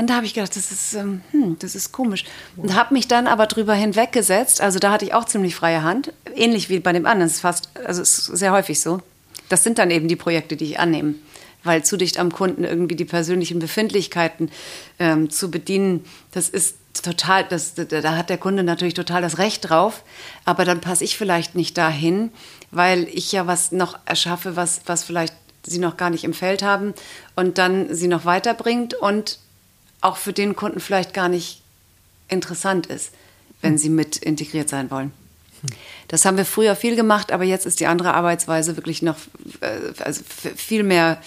Und 0.00 0.08
da 0.08 0.14
habe 0.14 0.24
ich 0.24 0.32
gedacht, 0.32 0.56
das 0.56 0.72
ist, 0.72 0.94
ähm, 0.94 1.20
hm, 1.30 1.58
das 1.58 1.74
ist 1.74 1.92
komisch. 1.92 2.24
Und 2.56 2.74
habe 2.74 2.94
mich 2.94 3.06
dann 3.06 3.26
aber 3.26 3.46
drüber 3.46 3.74
hinweggesetzt. 3.74 4.62
Also 4.62 4.78
da 4.78 4.92
hatte 4.92 5.04
ich 5.04 5.12
auch 5.12 5.26
ziemlich 5.26 5.54
freie 5.54 5.82
Hand. 5.82 6.14
Ähnlich 6.34 6.70
wie 6.70 6.78
bei 6.80 6.92
dem 6.94 7.04
anderen. 7.04 7.28
Das 7.28 7.34
ist 7.34 7.40
fast, 7.40 7.68
also 7.84 8.00
ist 8.00 8.24
sehr 8.24 8.52
häufig 8.52 8.80
so. 8.80 9.02
Das 9.50 9.62
sind 9.62 9.78
dann 9.78 9.90
eben 9.90 10.08
die 10.08 10.16
Projekte, 10.16 10.56
die 10.56 10.64
ich 10.64 10.80
annehme 10.80 11.16
weil 11.62 11.84
zu 11.84 11.98
dicht 11.98 12.18
am 12.18 12.32
Kunden 12.32 12.64
irgendwie 12.64 12.96
die 12.96 13.04
persönlichen 13.04 13.58
Befindlichkeiten 13.58 14.50
ähm, 14.98 15.28
zu 15.28 15.50
bedienen, 15.50 16.06
das 16.32 16.48
ist 16.48 16.76
total, 16.94 17.44
das, 17.44 17.74
da 17.74 18.16
hat 18.16 18.30
der 18.30 18.38
Kunde 18.38 18.62
natürlich 18.62 18.94
total 18.94 19.20
das 19.20 19.36
Recht 19.36 19.68
drauf, 19.68 20.02
aber 20.46 20.64
dann 20.64 20.80
passe 20.80 21.04
ich 21.04 21.18
vielleicht 21.18 21.56
nicht 21.56 21.76
dahin, 21.76 22.30
weil 22.70 23.06
ich 23.12 23.30
ja 23.32 23.46
was 23.46 23.72
noch 23.72 23.98
erschaffe, 24.06 24.56
was, 24.56 24.80
was 24.86 25.04
vielleicht 25.04 25.34
sie 25.62 25.80
noch 25.80 25.98
gar 25.98 26.08
nicht 26.08 26.24
im 26.24 26.32
Feld 26.32 26.62
haben 26.62 26.94
und 27.36 27.58
dann 27.58 27.94
sie 27.94 28.08
noch 28.08 28.24
weiterbringt 28.24 28.94
und 28.94 29.38
auch 30.00 30.16
für 30.16 30.32
den 30.32 30.56
Kunden 30.56 30.80
vielleicht 30.80 31.14
gar 31.14 31.28
nicht 31.28 31.62
interessant 32.28 32.86
ist, 32.86 33.10
wenn 33.60 33.78
sie 33.78 33.90
mit 33.90 34.16
integriert 34.16 34.68
sein 34.68 34.90
wollen. 34.90 35.12
Das 36.08 36.24
haben 36.24 36.36
wir 36.36 36.46
früher 36.46 36.74
viel 36.74 36.96
gemacht, 36.96 37.32
aber 37.32 37.44
jetzt 37.44 37.66
ist 37.66 37.80
die 37.80 37.86
andere 37.86 38.14
Arbeitsweise 38.14 38.76
wirklich 38.76 39.02
noch 39.02 39.16
äh, 39.60 40.02
also 40.02 40.22
viel 40.24 40.82
mehr 40.82 41.20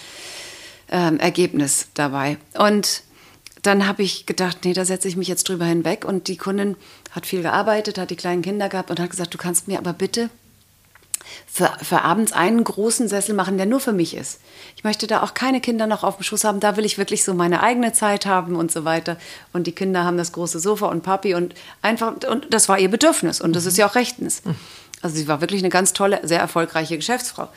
ähm, 0.90 1.18
Ergebnis 1.18 1.88
dabei. 1.94 2.36
Und 2.58 3.02
dann 3.62 3.86
habe 3.86 4.02
ich 4.02 4.26
gedacht, 4.26 4.58
nee, 4.64 4.74
da 4.74 4.84
setze 4.84 5.08
ich 5.08 5.16
mich 5.16 5.28
jetzt 5.28 5.48
drüber 5.48 5.64
hinweg. 5.64 6.04
Und 6.04 6.28
die 6.28 6.36
Kundin 6.36 6.76
hat 7.12 7.26
viel 7.26 7.42
gearbeitet, 7.42 7.96
hat 7.96 8.10
die 8.10 8.16
kleinen 8.16 8.42
Kinder 8.42 8.68
gehabt 8.68 8.90
und 8.90 9.00
hat 9.00 9.10
gesagt, 9.10 9.32
du 9.32 9.38
kannst 9.38 9.68
mir 9.68 9.78
aber 9.78 9.92
bitte 9.92 10.28
für, 11.46 11.72
für 11.82 12.02
abends 12.02 12.32
einen 12.32 12.64
großen 12.64 13.08
Sessel 13.08 13.34
machen, 13.34 13.56
der 13.56 13.66
nur 13.66 13.80
für 13.80 13.92
mich 13.92 14.16
ist. 14.16 14.40
Ich 14.76 14.84
möchte 14.84 15.06
da 15.06 15.22
auch 15.22 15.34
keine 15.34 15.60
Kinder 15.60 15.86
noch 15.86 16.04
auf 16.04 16.16
dem 16.16 16.22
Schoß 16.22 16.44
haben. 16.44 16.60
Da 16.60 16.76
will 16.76 16.84
ich 16.84 16.98
wirklich 16.98 17.24
so 17.24 17.34
meine 17.34 17.62
eigene 17.62 17.92
Zeit 17.92 18.26
haben 18.26 18.56
und 18.56 18.72
so 18.72 18.84
weiter. 18.84 19.16
Und 19.52 19.66
die 19.66 19.72
Kinder 19.72 20.04
haben 20.04 20.16
das 20.16 20.32
große 20.32 20.60
Sofa 20.60 20.86
und 20.86 21.02
Papi 21.02 21.34
und 21.34 21.54
einfach, 21.82 22.14
und 22.28 22.52
das 22.52 22.68
war 22.68 22.78
ihr 22.78 22.90
Bedürfnis. 22.90 23.40
Und 23.40 23.54
das 23.54 23.66
ist 23.66 23.78
ja 23.78 23.88
auch 23.88 23.94
rechtens. 23.94 24.42
Also 25.02 25.16
sie 25.16 25.28
war 25.28 25.40
wirklich 25.40 25.60
eine 25.60 25.68
ganz 25.68 25.92
tolle, 25.92 26.20
sehr 26.22 26.40
erfolgreiche 26.40 26.96
Geschäftsfrau. 26.96 27.48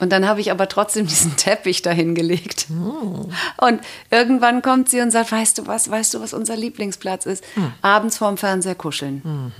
Und 0.00 0.10
dann 0.10 0.26
habe 0.26 0.40
ich 0.40 0.50
aber 0.50 0.66
trotzdem 0.68 1.06
diesen 1.06 1.36
Teppich 1.36 1.82
dahin 1.82 2.14
gelegt. 2.14 2.68
Oh. 2.70 3.28
Und 3.58 3.80
irgendwann 4.10 4.62
kommt 4.62 4.88
sie 4.88 5.00
und 5.00 5.10
sagt, 5.10 5.30
weißt 5.30 5.58
du 5.58 5.66
was, 5.66 5.90
weißt 5.90 6.14
du, 6.14 6.20
was 6.20 6.32
unser 6.32 6.56
Lieblingsplatz 6.56 7.26
ist? 7.26 7.44
Hm. 7.54 7.72
Abends 7.82 8.16
vorm 8.16 8.38
Fernseher 8.38 8.74
kuscheln. 8.74 9.52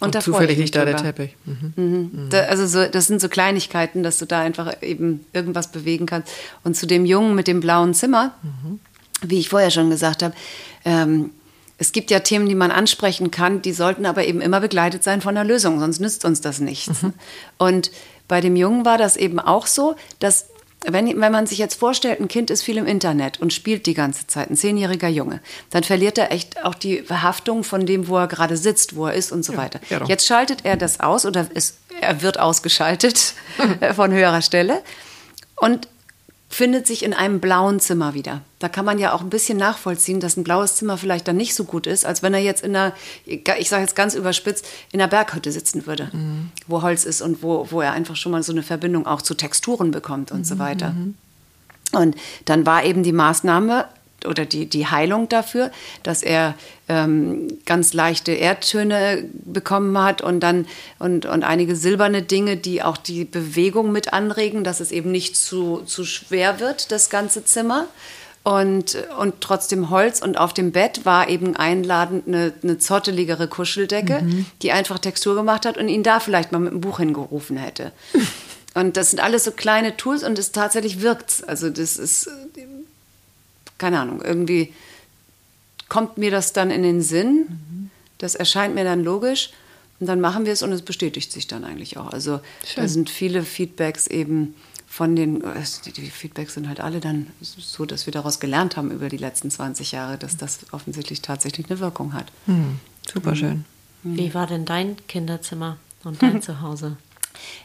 Und, 0.00 0.06
und 0.06 0.14
da 0.14 0.20
zufällig 0.20 0.58
liegt 0.58 0.74
da 0.74 0.84
der 0.84 0.96
Teppich. 0.96 1.36
Mhm. 1.44 1.72
Mhm. 1.76 1.84
mhm. 1.84 2.30
Da, 2.30 2.44
also 2.44 2.66
so, 2.66 2.86
das 2.86 3.06
sind 3.06 3.20
so 3.20 3.28
Kleinigkeiten, 3.28 4.02
dass 4.02 4.18
du 4.18 4.24
da 4.24 4.40
einfach 4.40 4.82
eben 4.82 5.26
irgendwas 5.32 5.70
bewegen 5.70 6.06
kannst. 6.06 6.32
Und 6.64 6.74
zu 6.74 6.86
dem 6.86 7.04
Jungen 7.04 7.34
mit 7.34 7.46
dem 7.46 7.60
blauen 7.60 7.92
Zimmer, 7.92 8.34
mhm. 8.42 8.80
wie 9.22 9.38
ich 9.38 9.50
vorher 9.50 9.70
schon 9.70 9.90
gesagt 9.90 10.22
habe, 10.22 10.34
ähm, 10.84 11.30
es 11.76 11.92
gibt 11.92 12.10
ja 12.10 12.20
Themen, 12.20 12.48
die 12.48 12.54
man 12.54 12.70
ansprechen 12.70 13.30
kann, 13.30 13.62
die 13.62 13.72
sollten 13.72 14.04
aber 14.04 14.26
eben 14.26 14.40
immer 14.40 14.60
begleitet 14.60 15.02
sein 15.02 15.20
von 15.20 15.36
einer 15.36 15.48
Lösung, 15.48 15.80
sonst 15.80 16.00
nützt 16.00 16.24
uns 16.24 16.40
das 16.40 16.60
nichts. 16.60 17.02
Mhm. 17.02 17.14
Und 17.58 17.90
bei 18.28 18.40
dem 18.40 18.56
Jungen 18.56 18.84
war 18.84 18.98
das 18.98 19.16
eben 19.16 19.38
auch 19.38 19.66
so, 19.66 19.96
dass 20.18 20.46
wenn, 20.86 21.20
wenn 21.20 21.32
man 21.32 21.46
sich 21.46 21.58
jetzt 21.58 21.74
vorstellt, 21.74 22.20
ein 22.20 22.28
Kind 22.28 22.50
ist 22.50 22.62
viel 22.62 22.78
im 22.78 22.86
Internet 22.86 23.40
und 23.40 23.52
spielt 23.52 23.86
die 23.86 23.94
ganze 23.94 24.26
Zeit, 24.26 24.50
ein 24.50 24.56
zehnjähriger 24.56 25.08
Junge, 25.08 25.40
dann 25.70 25.84
verliert 25.84 26.16
er 26.16 26.32
echt 26.32 26.64
auch 26.64 26.74
die 26.74 27.02
Verhaftung 27.02 27.64
von 27.64 27.84
dem, 27.84 28.08
wo 28.08 28.16
er 28.16 28.28
gerade 28.28 28.56
sitzt, 28.56 28.96
wo 28.96 29.06
er 29.06 29.14
ist 29.14 29.30
und 29.30 29.44
so 29.44 29.52
ja, 29.52 29.58
weiter. 29.58 29.80
Ja 29.90 30.04
jetzt 30.06 30.26
schaltet 30.26 30.64
er 30.64 30.76
das 30.76 31.00
aus 31.00 31.26
oder 31.26 31.46
ist, 31.52 31.78
er 32.00 32.22
wird 32.22 32.40
ausgeschaltet 32.40 33.34
von 33.94 34.12
höherer 34.12 34.42
Stelle 34.42 34.82
und 35.56 35.88
findet 36.52 36.84
sich 36.84 37.04
in 37.04 37.14
einem 37.14 37.38
blauen 37.38 37.78
Zimmer 37.78 38.12
wieder. 38.12 38.42
Da 38.58 38.68
kann 38.68 38.84
man 38.84 38.98
ja 38.98 39.12
auch 39.12 39.20
ein 39.20 39.30
bisschen 39.30 39.56
nachvollziehen, 39.56 40.18
dass 40.18 40.36
ein 40.36 40.42
blaues 40.42 40.74
Zimmer 40.74 40.98
vielleicht 40.98 41.28
dann 41.28 41.36
nicht 41.36 41.54
so 41.54 41.62
gut 41.62 41.86
ist, 41.86 42.04
als 42.04 42.24
wenn 42.24 42.34
er 42.34 42.40
jetzt 42.40 42.64
in 42.64 42.74
einer, 42.74 42.92
ich 43.24 43.68
sage 43.68 43.82
jetzt 43.82 43.94
ganz 43.94 44.16
überspitzt, 44.16 44.66
in 44.90 45.00
einer 45.00 45.08
Berghütte 45.08 45.52
sitzen 45.52 45.86
würde, 45.86 46.10
mhm. 46.12 46.50
wo 46.66 46.82
Holz 46.82 47.04
ist 47.04 47.22
und 47.22 47.44
wo, 47.44 47.68
wo 47.70 47.80
er 47.80 47.92
einfach 47.92 48.16
schon 48.16 48.32
mal 48.32 48.42
so 48.42 48.50
eine 48.50 48.64
Verbindung 48.64 49.06
auch 49.06 49.22
zu 49.22 49.34
Texturen 49.34 49.92
bekommt 49.92 50.32
und 50.32 50.40
mhm. 50.40 50.44
so 50.44 50.58
weiter. 50.58 50.90
Mhm. 50.90 51.14
Und 51.92 52.16
dann 52.46 52.66
war 52.66 52.84
eben 52.84 53.04
die 53.04 53.12
Maßnahme, 53.12 53.86
oder 54.26 54.44
die, 54.44 54.66
die 54.66 54.86
Heilung 54.86 55.28
dafür, 55.28 55.70
dass 56.02 56.22
er 56.22 56.54
ähm, 56.88 57.58
ganz 57.66 57.92
leichte 57.92 58.32
Erdtöne 58.32 59.24
bekommen 59.32 59.96
hat 59.98 60.22
und 60.22 60.40
dann 60.40 60.66
und, 60.98 61.26
und 61.26 61.44
einige 61.44 61.76
silberne 61.76 62.22
Dinge, 62.22 62.56
die 62.56 62.82
auch 62.82 62.96
die 62.96 63.24
Bewegung 63.24 63.92
mit 63.92 64.12
anregen, 64.12 64.64
dass 64.64 64.80
es 64.80 64.92
eben 64.92 65.10
nicht 65.10 65.36
zu, 65.36 65.82
zu 65.86 66.04
schwer 66.04 66.60
wird, 66.60 66.92
das 66.92 67.10
ganze 67.10 67.44
Zimmer. 67.44 67.86
Und, 68.42 68.96
und 69.18 69.42
trotzdem 69.42 69.90
Holz 69.90 70.22
und 70.22 70.38
auf 70.38 70.54
dem 70.54 70.72
Bett 70.72 71.04
war 71.04 71.28
eben 71.28 71.56
einladend 71.56 72.26
eine, 72.26 72.54
eine 72.62 72.78
zotteligere 72.78 73.48
Kuscheldecke, 73.48 74.22
mhm. 74.22 74.46
die 74.62 74.72
einfach 74.72 74.98
Textur 74.98 75.34
gemacht 75.34 75.66
hat 75.66 75.76
und 75.76 75.88
ihn 75.88 76.02
da 76.02 76.20
vielleicht 76.20 76.50
mal 76.50 76.58
mit 76.58 76.72
einem 76.72 76.80
Buch 76.80 77.00
hingerufen 77.00 77.58
hätte. 77.58 77.92
Und 78.72 78.96
das 78.96 79.10
sind 79.10 79.20
alles 79.20 79.44
so 79.44 79.50
kleine 79.50 79.96
Tools 79.96 80.22
und 80.22 80.38
es 80.38 80.52
tatsächlich 80.52 81.02
wirkt. 81.02 81.42
Also 81.48 81.70
das 81.70 81.96
ist 81.96 82.30
keine 83.80 83.98
Ahnung, 83.98 84.22
irgendwie 84.22 84.72
kommt 85.88 86.18
mir 86.18 86.30
das 86.30 86.52
dann 86.52 86.70
in 86.70 86.82
den 86.84 87.02
Sinn. 87.02 87.46
Mhm. 87.48 87.90
Das 88.18 88.36
erscheint 88.36 88.76
mir 88.76 88.84
dann 88.84 89.02
logisch. 89.02 89.50
Und 89.98 90.06
dann 90.06 90.20
machen 90.20 90.46
wir 90.46 90.52
es 90.52 90.62
und 90.62 90.72
es 90.72 90.82
bestätigt 90.82 91.32
sich 91.32 91.46
dann 91.46 91.64
eigentlich 91.64 91.98
auch. 91.98 92.12
Also 92.12 92.40
Schön. 92.64 92.82
da 92.82 92.88
sind 92.88 93.10
viele 93.10 93.42
Feedbacks 93.42 94.06
eben 94.06 94.54
von 94.86 95.14
den, 95.14 95.42
die 95.84 96.10
Feedbacks 96.10 96.54
sind 96.54 96.68
halt 96.68 96.80
alle 96.80 97.00
dann 97.00 97.28
so, 97.40 97.84
dass 97.84 98.06
wir 98.06 98.12
daraus 98.12 98.40
gelernt 98.40 98.76
haben 98.76 98.90
über 98.90 99.08
die 99.08 99.18
letzten 99.18 99.50
20 99.50 99.92
Jahre, 99.92 100.16
dass 100.18 100.36
das 100.36 100.60
offensichtlich 100.72 101.22
tatsächlich 101.22 101.70
eine 101.70 101.80
Wirkung 101.80 102.12
hat. 102.14 102.26
Mhm. 102.46 102.80
Super 103.12 103.36
schön. 103.36 103.64
Mhm. 104.02 104.16
Wie 104.16 104.34
war 104.34 104.46
denn 104.46 104.64
dein 104.64 104.96
Kinderzimmer 105.06 105.76
und 106.02 106.22
dein 106.22 106.42
Zuhause? 106.42 106.96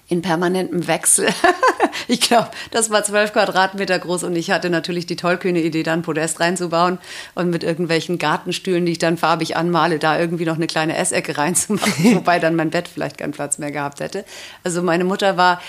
In 0.07 0.21
permanentem 0.21 0.87
Wechsel. 0.87 1.27
ich 2.07 2.21
glaube, 2.21 2.49
das 2.71 2.89
war 2.89 3.03
zwölf 3.03 3.33
Quadratmeter 3.33 3.97
groß 3.97 4.23
und 4.23 4.35
ich 4.35 4.51
hatte 4.51 4.69
natürlich 4.69 5.05
die 5.05 5.15
tollkühne 5.15 5.61
Idee, 5.61 5.83
da 5.83 5.93
ein 5.93 6.03
Podest 6.03 6.39
reinzubauen 6.39 6.99
und 7.33 7.49
mit 7.49 7.63
irgendwelchen 7.63 8.19
Gartenstühlen, 8.19 8.85
die 8.85 8.93
ich 8.93 8.99
dann 8.99 9.17
farbig 9.17 9.57
anmale, 9.57 9.99
da 9.99 10.19
irgendwie 10.19 10.45
noch 10.45 10.55
eine 10.55 10.67
kleine 10.67 10.95
Essecke 10.95 11.37
reinzumachen, 11.37 12.15
wobei 12.15 12.39
dann 12.39 12.55
mein 12.55 12.69
Bett 12.69 12.87
vielleicht 12.87 13.17
keinen 13.17 13.31
Platz 13.31 13.57
mehr 13.57 13.71
gehabt 13.71 13.99
hätte. 13.99 14.25
Also 14.63 14.83
meine 14.83 15.03
Mutter 15.03 15.37
war 15.37 15.61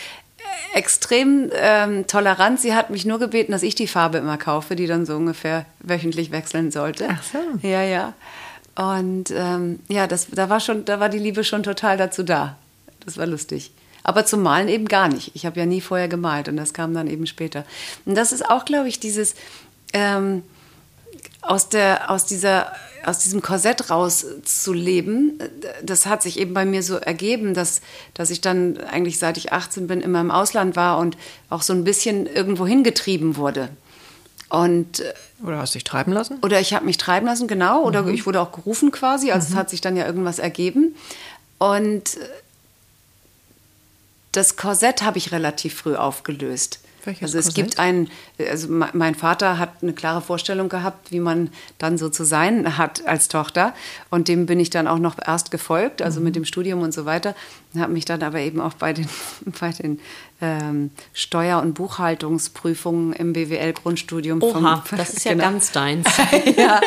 extrem 0.74 1.50
ähm, 1.54 2.06
tolerant. 2.06 2.60
Sie 2.60 2.74
hat 2.74 2.90
mich 2.90 3.04
nur 3.04 3.18
gebeten, 3.18 3.52
dass 3.52 3.62
ich 3.62 3.74
die 3.74 3.86
Farbe 3.86 4.18
immer 4.18 4.36
kaufe, 4.36 4.76
die 4.76 4.86
dann 4.86 5.06
so 5.06 5.16
ungefähr 5.16 5.64
wöchentlich 5.80 6.30
wechseln 6.30 6.70
sollte. 6.70 7.08
Ach 7.10 7.22
so. 7.22 7.38
Ja, 7.66 7.82
ja. 7.82 8.12
Und 8.76 9.30
ähm, 9.30 9.80
ja, 9.88 10.06
das, 10.06 10.28
da 10.30 10.50
war 10.50 10.60
schon, 10.60 10.84
da 10.84 11.00
war 11.00 11.08
die 11.08 11.18
Liebe 11.18 11.44
schon 11.44 11.62
total 11.62 11.96
dazu 11.96 12.22
da. 12.22 12.56
Das 13.04 13.16
war 13.16 13.26
lustig. 13.26 13.70
Aber 14.06 14.24
zum 14.24 14.42
Malen 14.42 14.68
eben 14.68 14.86
gar 14.86 15.08
nicht. 15.08 15.32
Ich 15.34 15.46
habe 15.46 15.58
ja 15.58 15.66
nie 15.66 15.80
vorher 15.80 16.06
gemalt 16.06 16.46
und 16.46 16.56
das 16.56 16.72
kam 16.72 16.94
dann 16.94 17.08
eben 17.08 17.26
später. 17.26 17.64
Und 18.04 18.14
das 18.14 18.30
ist 18.30 18.48
auch, 18.48 18.64
glaube 18.64 18.86
ich, 18.86 19.00
dieses 19.00 19.34
ähm, 19.92 20.44
aus, 21.42 21.70
der, 21.70 22.08
aus, 22.08 22.24
dieser, 22.24 22.70
aus 23.04 23.18
diesem 23.18 23.42
Korsett 23.42 23.90
rauszuleben, 23.90 25.40
das 25.82 26.06
hat 26.06 26.22
sich 26.22 26.38
eben 26.38 26.54
bei 26.54 26.64
mir 26.64 26.84
so 26.84 26.98
ergeben, 26.98 27.52
dass, 27.52 27.80
dass 28.14 28.30
ich 28.30 28.40
dann 28.40 28.78
eigentlich 28.78 29.18
seit 29.18 29.38
ich 29.38 29.52
18 29.52 29.88
bin 29.88 30.00
immer 30.00 30.20
im 30.20 30.30
Ausland 30.30 30.76
war 30.76 30.98
und 30.98 31.16
auch 31.50 31.62
so 31.62 31.72
ein 31.72 31.82
bisschen 31.82 32.26
irgendwo 32.26 32.64
hingetrieben 32.64 33.34
wurde. 33.34 33.70
Und, 34.50 35.00
äh, 35.00 35.14
oder 35.44 35.58
hast 35.58 35.74
du 35.74 35.78
dich 35.78 35.84
treiben 35.84 36.12
lassen? 36.12 36.38
Oder 36.42 36.60
ich 36.60 36.74
habe 36.74 36.84
mich 36.84 36.96
treiben 36.96 37.26
lassen, 37.26 37.48
genau. 37.48 37.82
Oder 37.82 38.02
mhm. 38.02 38.14
ich 38.14 38.24
wurde 38.24 38.40
auch 38.40 38.52
gerufen 38.52 38.92
quasi. 38.92 39.32
Also 39.32 39.48
mhm. 39.48 39.52
es 39.52 39.58
hat 39.58 39.70
sich 39.70 39.80
dann 39.80 39.96
ja 39.96 40.06
irgendwas 40.06 40.38
ergeben. 40.38 40.94
Und 41.58 42.18
das 44.36 44.56
Korsett 44.56 45.02
habe 45.02 45.18
ich 45.18 45.32
relativ 45.32 45.74
früh 45.74 45.96
aufgelöst. 45.96 46.80
Welches 47.04 47.22
also 47.22 47.38
es 47.38 47.44
Korsett? 47.46 47.64
gibt 47.64 47.78
einen, 47.78 48.10
also 48.38 48.68
mein 48.68 49.14
Vater 49.14 49.58
hat 49.58 49.74
eine 49.80 49.92
klare 49.92 50.20
Vorstellung 50.20 50.68
gehabt, 50.68 51.12
wie 51.12 51.20
man 51.20 51.50
dann 51.78 51.98
so 51.98 52.08
zu 52.08 52.24
sein 52.24 52.76
hat 52.76 53.06
als 53.06 53.28
Tochter. 53.28 53.74
Und 54.10 54.28
dem 54.28 54.46
bin 54.46 54.58
ich 54.58 54.70
dann 54.70 54.88
auch 54.88 54.98
noch 54.98 55.16
erst 55.24 55.50
gefolgt, 55.50 56.02
also 56.02 56.18
mhm. 56.18 56.26
mit 56.26 56.36
dem 56.36 56.44
Studium 56.44 56.82
und 56.82 56.92
so 56.92 57.06
weiter. 57.06 57.34
Habe 57.78 57.92
mich 57.92 58.04
dann 58.04 58.22
aber 58.22 58.40
eben 58.40 58.60
auch 58.60 58.74
bei 58.74 58.92
den, 58.92 59.08
bei 59.60 59.70
den 59.70 60.00
ähm, 60.42 60.90
Steuer- 61.14 61.62
und 61.62 61.74
Buchhaltungsprüfungen 61.74 63.12
im 63.12 63.32
BWL-Grundstudium. 63.32 64.42
Oha, 64.42 64.82
vom, 64.84 64.98
das 64.98 65.14
ist 65.14 65.24
ja 65.24 65.32
genau. 65.32 65.44
ganz 65.44 65.72
deins. 65.72 66.08
ja, 66.56 66.80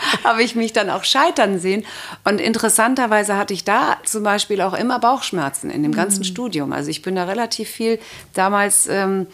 habe 0.24 0.42
ich 0.42 0.54
mich 0.54 0.72
dann 0.72 0.90
auch 0.90 1.04
scheitern 1.04 1.58
sehen. 1.58 1.84
Und 2.24 2.40
interessanterweise 2.40 3.36
hatte 3.36 3.54
ich 3.54 3.64
da 3.64 3.96
zum 4.04 4.22
Beispiel 4.22 4.60
auch 4.60 4.74
immer 4.74 4.98
Bauchschmerzen 4.98 5.70
in 5.70 5.82
dem 5.82 5.92
ganzen 5.92 6.20
mhm. 6.20 6.24
Studium. 6.24 6.72
Also 6.72 6.90
ich 6.90 7.02
bin 7.02 7.14
da 7.14 7.24
relativ 7.24 7.68
viel 7.68 7.98
damals 8.34 8.86
ähm, 8.88 9.26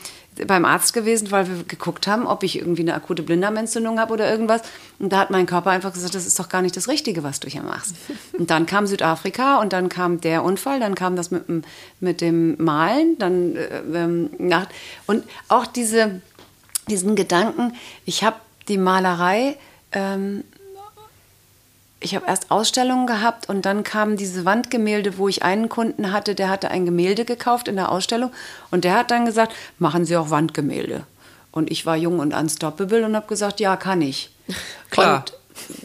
beim 0.46 0.64
Arzt 0.64 0.92
gewesen, 0.92 1.30
weil 1.30 1.48
wir 1.48 1.64
geguckt 1.64 2.06
haben, 2.06 2.26
ob 2.26 2.42
ich 2.42 2.58
irgendwie 2.58 2.82
eine 2.82 2.94
akute 2.94 3.22
Blinddarmentzündung 3.22 3.98
habe 3.98 4.12
oder 4.12 4.30
irgendwas. 4.30 4.62
Und 4.98 5.12
da 5.12 5.18
hat 5.18 5.30
mein 5.30 5.46
Körper 5.46 5.70
einfach 5.70 5.92
gesagt, 5.92 6.14
das 6.14 6.26
ist 6.26 6.38
doch 6.38 6.48
gar 6.48 6.62
nicht 6.62 6.76
das 6.76 6.88
Richtige, 6.88 7.22
was 7.22 7.40
du 7.40 7.48
hier 7.48 7.62
machst. 7.62 7.96
Und 8.38 8.50
dann 8.50 8.66
kam 8.66 8.86
Südafrika 8.86 9.60
und 9.60 9.72
dann 9.72 9.88
kam 9.88 10.20
der 10.20 10.44
Unfall, 10.44 10.80
dann 10.80 10.94
kam 10.94 11.16
das 11.16 11.30
mit, 11.30 11.44
mit 12.00 12.20
dem 12.20 12.62
Malen, 12.62 13.18
dann 13.18 13.56
äh, 13.56 13.80
ähm, 13.94 14.30
nach, 14.38 14.66
und 15.06 15.24
auch 15.48 15.66
diese, 15.66 16.20
diesen 16.88 17.16
Gedanken, 17.16 17.74
ich 18.04 18.22
habe 18.22 18.36
die 18.68 18.78
Malerei 18.78 19.56
ähm, 19.92 20.44
ich 22.00 22.14
habe 22.14 22.26
erst 22.26 22.50
Ausstellungen 22.50 23.06
gehabt 23.06 23.48
und 23.48 23.62
dann 23.66 23.82
kamen 23.82 24.16
diese 24.16 24.44
Wandgemälde, 24.44 25.18
wo 25.18 25.28
ich 25.28 25.42
einen 25.42 25.68
Kunden 25.68 26.12
hatte, 26.12 26.34
der 26.34 26.48
hatte 26.48 26.70
ein 26.70 26.84
Gemälde 26.84 27.24
gekauft 27.24 27.66
in 27.66 27.76
der 27.76 27.90
Ausstellung 27.90 28.30
und 28.70 28.84
der 28.84 28.94
hat 28.94 29.10
dann 29.10 29.24
gesagt, 29.24 29.52
machen 29.78 30.04
Sie 30.04 30.16
auch 30.16 30.30
Wandgemälde. 30.30 31.04
Und 31.50 31.70
ich 31.70 31.86
war 31.86 31.96
jung 31.96 32.20
und 32.20 32.34
unstoppable 32.34 33.04
und 33.04 33.16
habe 33.16 33.26
gesagt, 33.26 33.58
ja, 33.58 33.76
kann 33.76 34.00
ich. 34.00 34.30
Klar. 34.90 35.24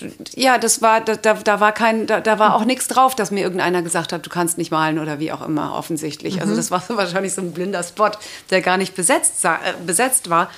Und 0.01 0.36
ja, 0.36 0.60
das 0.60 0.84
war, 0.84 1.01
da, 1.01 1.16
da 1.16 1.60
war 1.60 1.72
kein, 1.72 2.06
da, 2.06 2.22
da 2.22 2.38
war 2.38 2.56
auch 2.56 2.66
nichts 2.66 2.88
drauf, 2.88 3.16
dass 3.16 3.32
mir 3.32 3.41
irgendeiner 3.41 3.82
gesagt 3.82 4.14
hat, 4.14 4.24
du 4.24 4.30
kannst 4.30 4.60
nicht 4.60 4.70
malen 4.70 4.99
oder 4.99 5.20
wie 5.20 5.32
auch 5.32 5.41
immer, 5.41 5.76
offensichtlich. 5.76 6.36
Also 6.36 6.54
mhm. 6.54 6.60
Also 6.60 6.76
das 6.76 6.89
war 6.89 6.97
wahrscheinlich 6.97 7.34
so 7.34 7.41
ein 7.41 7.54
blinder 7.54 7.82
Spot, 7.82 8.12
der 8.51 8.62
gar 8.62 8.78
nicht 8.78 8.95
besetzt, 8.95 9.43
äh, 9.45 9.49
besetzt 9.86 10.30
war. 10.30 10.51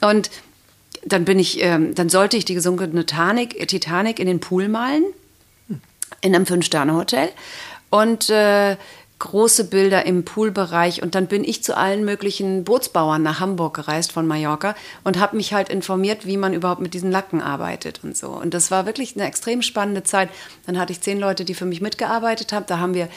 Und 0.00 0.30
dann 1.04 1.24
bin 1.24 1.38
ich, 1.38 1.62
ähm, 1.62 1.94
dann 1.94 2.08
sollte 2.08 2.36
ich 2.36 2.44
die 2.44 2.54
gesunkene 2.54 3.06
Titanic, 3.06 3.68
Titanic 3.68 4.18
in 4.18 4.26
den 4.26 4.40
Pool 4.40 4.68
malen, 4.68 5.04
in 6.20 6.34
einem 6.34 6.46
Fünf-Sterne-Hotel. 6.46 7.30
Und 7.90 8.30
äh, 8.30 8.76
große 9.20 9.64
Bilder 9.64 10.06
im 10.06 10.24
Poolbereich 10.24 11.02
und 11.02 11.14
dann 11.14 11.26
bin 11.26 11.44
ich 11.44 11.62
zu 11.62 11.76
allen 11.76 12.04
möglichen 12.04 12.64
Bootsbauern 12.64 13.22
nach 13.22 13.38
Hamburg 13.38 13.74
gereist 13.74 14.12
von 14.12 14.26
Mallorca 14.26 14.74
und 15.04 15.20
habe 15.20 15.36
mich 15.36 15.52
halt 15.52 15.68
informiert, 15.68 16.26
wie 16.26 16.38
man 16.38 16.54
überhaupt 16.54 16.80
mit 16.80 16.94
diesen 16.94 17.12
Lacken 17.12 17.40
arbeitet 17.40 18.00
und 18.02 18.16
so. 18.16 18.28
Und 18.28 18.54
das 18.54 18.70
war 18.70 18.86
wirklich 18.86 19.14
eine 19.14 19.26
extrem 19.26 19.62
spannende 19.62 20.02
Zeit. 20.02 20.30
Dann 20.66 20.78
hatte 20.78 20.92
ich 20.92 21.02
zehn 21.02 21.20
Leute, 21.20 21.44
die 21.44 21.54
für 21.54 21.66
mich 21.66 21.82
mitgearbeitet 21.82 22.52
haben. 22.52 22.64
Da 22.66 22.78
haben 22.78 22.94
wir 22.94 23.08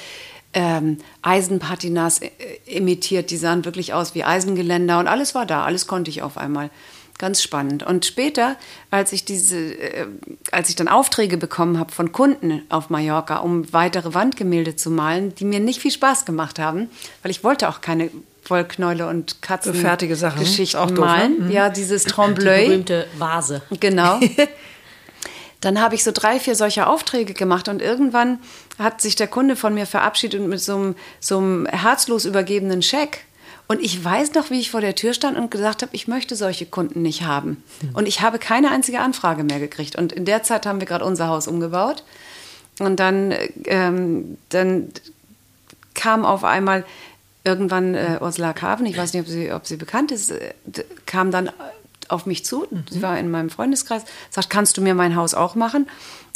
ähm, 0.54 0.98
Eisenpatinas 1.22 2.22
äh, 2.22 2.30
imitiert, 2.66 3.32
die 3.32 3.38
sahen 3.38 3.66
wirklich 3.66 3.94
aus 3.94 4.14
wie 4.14 4.24
Eisengeländer 4.24 5.00
und 5.00 5.08
alles 5.08 5.34
war 5.34 5.46
da, 5.46 5.64
alles 5.64 5.88
konnte 5.88 6.12
ich 6.12 6.22
auf 6.22 6.38
einmal. 6.38 6.70
Ganz 7.24 7.42
spannend. 7.42 7.84
Und 7.84 8.06
später, 8.06 8.58
als 8.92 9.14
ich 9.14 9.24
diese, 9.24 9.56
äh, 9.56 10.08
als 10.52 10.68
ich 10.68 10.76
dann 10.76 10.90
Aufträge 10.90 11.38
bekommen 11.38 11.80
habe 11.80 11.90
von 11.90 12.12
Kunden 12.12 12.64
auf 12.68 12.90
Mallorca, 12.90 13.38
um 13.38 13.72
weitere 13.72 14.14
Wandgemälde 14.14 14.76
zu 14.76 14.92
malen, 14.92 15.34
die 15.36 15.46
mir 15.46 15.62
nicht 15.62 15.80
viel 15.80 15.92
Spaß 15.92 16.26
gemacht 16.26 16.60
haben, 16.60 16.90
weil 17.22 17.32
ich 17.32 17.42
wollte 17.46 17.70
auch 17.70 17.80
keine 17.80 18.12
Wollknäule 18.44 19.08
und 19.08 19.42
Katzen 19.42 19.74
fertige 19.74 20.18
Sachen 20.18 20.42
Geschichten 20.42 20.76
auch 20.76 20.92
doof, 20.92 21.00
malen. 21.00 21.40
Ne? 21.40 21.46
Mhm. 21.46 21.52
Ja, 21.52 21.70
dieses 21.70 22.04
Trombleu. 22.04 22.60
Die 22.60 22.68
berühmte 22.68 23.08
Vase. 23.18 23.62
Genau. 23.80 24.20
dann 25.62 25.80
habe 25.80 25.96
ich 25.96 26.04
so 26.04 26.12
drei, 26.12 26.42
vier 26.42 26.56
solcher 26.56 26.90
Aufträge 26.90 27.34
gemacht 27.34 27.70
und 27.70 27.82
irgendwann 27.82 28.40
hat 28.78 29.00
sich 29.00 29.16
der 29.16 29.28
Kunde 29.28 29.56
von 29.56 29.74
mir 29.74 29.86
verabschiedet 29.86 30.42
und 30.42 30.50
mit 30.50 30.60
so 30.60 30.76
einem, 30.76 30.96
so 31.22 31.38
einem 31.38 31.68
herzlos 31.68 32.26
übergebenen 32.26 32.82
Scheck 32.82 33.24
und 33.74 33.82
ich 33.82 34.04
weiß 34.06 34.36
noch, 34.36 34.52
wie 34.52 34.60
ich 34.60 34.70
vor 34.70 34.82
der 34.82 34.94
Tür 34.94 35.16
stand 35.16 35.36
und 35.36 35.50
gesagt 35.50 35.82
habe, 35.82 35.96
ich 35.96 36.08
möchte 36.08 36.36
solche 36.36 36.68
Kunden 36.68 37.02
nicht 37.02 37.24
haben. 37.24 37.64
Und 37.94 38.08
ich 38.08 38.22
habe 38.22 38.38
keine 38.38 38.70
einzige 38.70 39.00
Anfrage 39.00 39.44
mehr 39.44 39.60
gekriegt. 39.60 39.96
Und 39.96 40.12
in 40.14 40.26
der 40.26 40.44
Zeit 40.44 40.68
haben 40.68 40.80
wir 40.80 40.86
gerade 40.86 41.04
unser 41.04 41.28
Haus 41.28 41.48
umgebaut. 41.48 42.04
Und 42.78 43.00
dann, 43.00 43.34
ähm, 43.66 44.38
dann 44.50 44.90
kam 45.96 46.24
auf 46.24 46.44
einmal 46.44 46.86
irgendwann 47.44 47.96
äh, 47.96 48.20
Ursula 48.22 48.54
Carven, 48.54 48.86
ich 48.86 48.96
weiß 48.96 49.12
nicht, 49.14 49.24
ob 49.24 49.28
sie, 49.28 49.52
ob 49.52 49.66
sie 49.66 49.78
bekannt 49.78 50.12
ist, 50.12 50.30
äh, 50.30 50.54
kam 51.08 51.32
dann 51.32 51.50
auf 52.10 52.28
mich 52.28 52.46
zu. 52.46 52.68
Mhm. 52.70 52.84
Sie 52.92 53.02
war 53.02 53.18
in 53.18 53.32
meinem 53.32 53.50
Freundeskreis, 53.50 54.04
sagt, 54.30 54.52
kannst 54.52 54.78
du 54.78 54.82
mir 54.84 54.94
mein 54.94 55.16
Haus 55.16 55.34
auch 55.34 55.56
machen? 55.56 55.88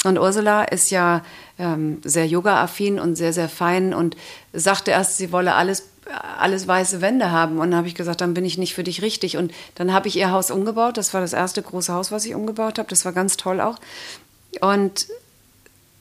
Und 0.04 0.18
Ursula 0.18 0.64
ist 0.64 0.90
ja 0.90 1.22
ähm, 1.56 2.00
sehr 2.02 2.26
yoga-affin 2.26 2.98
und 2.98 3.14
sehr, 3.14 3.32
sehr 3.32 3.48
fein 3.48 3.94
und 3.94 4.16
sagte 4.52 4.90
erst, 4.90 5.18
sie 5.18 5.30
wolle 5.30 5.54
alles 5.54 5.84
alles 6.38 6.66
weiße 6.66 7.00
Wände 7.00 7.30
haben. 7.30 7.58
Und 7.58 7.70
dann 7.70 7.78
habe 7.78 7.88
ich 7.88 7.94
gesagt, 7.94 8.20
dann 8.20 8.34
bin 8.34 8.44
ich 8.44 8.58
nicht 8.58 8.74
für 8.74 8.84
dich 8.84 9.02
richtig. 9.02 9.36
Und 9.36 9.52
dann 9.74 9.92
habe 9.92 10.08
ich 10.08 10.16
ihr 10.16 10.30
Haus 10.30 10.50
umgebaut. 10.50 10.96
Das 10.96 11.14
war 11.14 11.20
das 11.20 11.32
erste 11.32 11.62
große 11.62 11.92
Haus, 11.92 12.10
was 12.10 12.24
ich 12.24 12.34
umgebaut 12.34 12.78
habe. 12.78 12.88
Das 12.88 13.04
war 13.04 13.12
ganz 13.12 13.36
toll 13.36 13.60
auch. 13.60 13.76
Und 14.60 15.06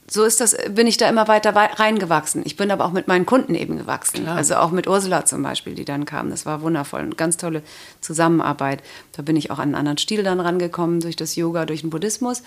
so 0.10 0.24
ist 0.24 0.40
das, 0.40 0.56
bin 0.70 0.88
ich 0.88 0.96
da 0.96 1.10
immer 1.10 1.28
weiter 1.28 1.54
reingewachsen. 1.54 2.42
Ich 2.46 2.56
bin 2.56 2.72
aber 2.72 2.86
auch 2.86 2.94
mit 2.94 3.10
meinen 3.10 3.26
Kunden 3.26 3.56
eben 3.56 3.78
gewachsen. 3.78 4.24
Klar. 4.24 4.38
Also 4.38 4.56
auch 4.56 4.72
mit 4.72 4.88
Ursula 4.88 5.26
zum 5.26 5.44
Beispiel, 5.44 5.76
die 5.76 5.84
dann 5.84 6.06
kam. 6.06 6.30
Das 6.30 6.46
war 6.46 6.62
wundervoll. 6.62 7.02
Eine 7.02 7.16
ganz 7.16 7.36
tolle 7.36 7.62
Zusammenarbeit. 8.00 8.82
Da 9.12 9.22
bin 9.22 9.36
ich 9.36 9.52
auch 9.52 9.60
an 9.60 9.64
einen 9.64 9.76
anderen 9.76 9.98
Stil 9.98 10.24
dann 10.24 10.40
rangekommen, 10.40 11.02
durch 11.02 11.18
das 11.18 11.36
Yoga, 11.36 11.66
durch 11.66 11.82
den 11.82 11.90
Buddhismus. 11.90 12.42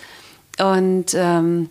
Und 0.58 1.14
ähm, 1.14 1.68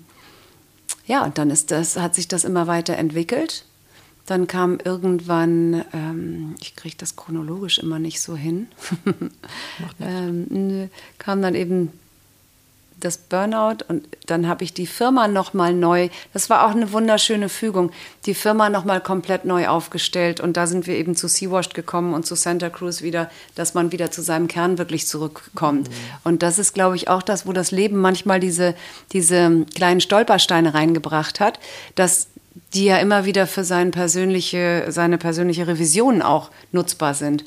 ja, 1.08 1.24
und 1.24 1.40
dann 1.40 1.50
ist 1.50 1.72
das, 1.72 1.98
hat 1.98 2.14
sich 2.14 2.28
das 2.28 2.44
immer 2.44 2.68
weiter 2.68 2.96
entwickelt. 2.96 3.66
Dann 4.30 4.46
kam 4.46 4.78
irgendwann, 4.84 5.84
ähm, 5.92 6.56
ich 6.62 6.76
kriege 6.76 6.96
das 6.96 7.16
chronologisch 7.16 7.80
immer 7.80 7.98
nicht 7.98 8.22
so 8.22 8.36
hin, 8.36 8.68
ähm, 10.00 10.92
kam 11.18 11.42
dann 11.42 11.56
eben 11.56 11.92
das 13.00 13.18
Burnout 13.18 13.84
und 13.88 14.08
dann 14.28 14.48
habe 14.48 14.64
ich 14.64 14.74
die 14.74 14.86
Firma 14.86 15.28
nochmal 15.28 15.74
neu, 15.74 16.10
das 16.32 16.52
war 16.52 16.68
auch 16.68 16.76
eine 16.76 16.92
wunderschöne 16.92 17.50
Fügung, 17.50 17.92
die 18.28 18.36
Firma 18.36 18.70
nochmal 18.70 19.02
komplett 19.02 19.46
neu 19.46 19.68
aufgestellt 19.68 20.42
und 20.42 20.58
da 20.58 20.68
sind 20.68 20.86
wir 20.86 20.96
eben 20.96 21.16
zu 21.16 21.28
Seawashed 21.28 21.74
gekommen 21.74 22.14
und 22.14 22.28
zu 22.28 22.36
Santa 22.36 22.70
Cruz 22.70 23.02
wieder, 23.02 23.32
dass 23.56 23.74
man 23.74 23.92
wieder 23.92 24.12
zu 24.12 24.22
seinem 24.22 24.48
Kern 24.48 24.78
wirklich 24.78 25.08
zurückkommt. 25.08 25.90
Mhm. 25.90 25.94
Und 26.24 26.44
das 26.44 26.60
ist, 26.60 26.76
glaube 26.76 26.98
ich, 26.98 27.08
auch 27.08 27.24
das, 27.24 27.48
wo 27.48 27.54
das 27.54 27.72
Leben 27.72 27.98
manchmal 27.98 28.40
diese, 28.40 28.76
diese 29.12 29.66
kleinen 29.74 30.02
Stolpersteine 30.02 30.76
reingebracht 30.76 31.40
hat, 31.40 31.60
dass 31.96 32.28
die 32.74 32.86
ja 32.86 32.98
immer 32.98 33.26
wieder 33.26 33.48
für 33.48 33.64
seine 33.64 33.92
persönliche, 33.92 34.86
seine 34.90 35.18
persönliche 35.18 35.68
Revision 35.68 36.22
auch 36.22 36.52
nutzbar 36.72 37.14
sind. 37.14 37.44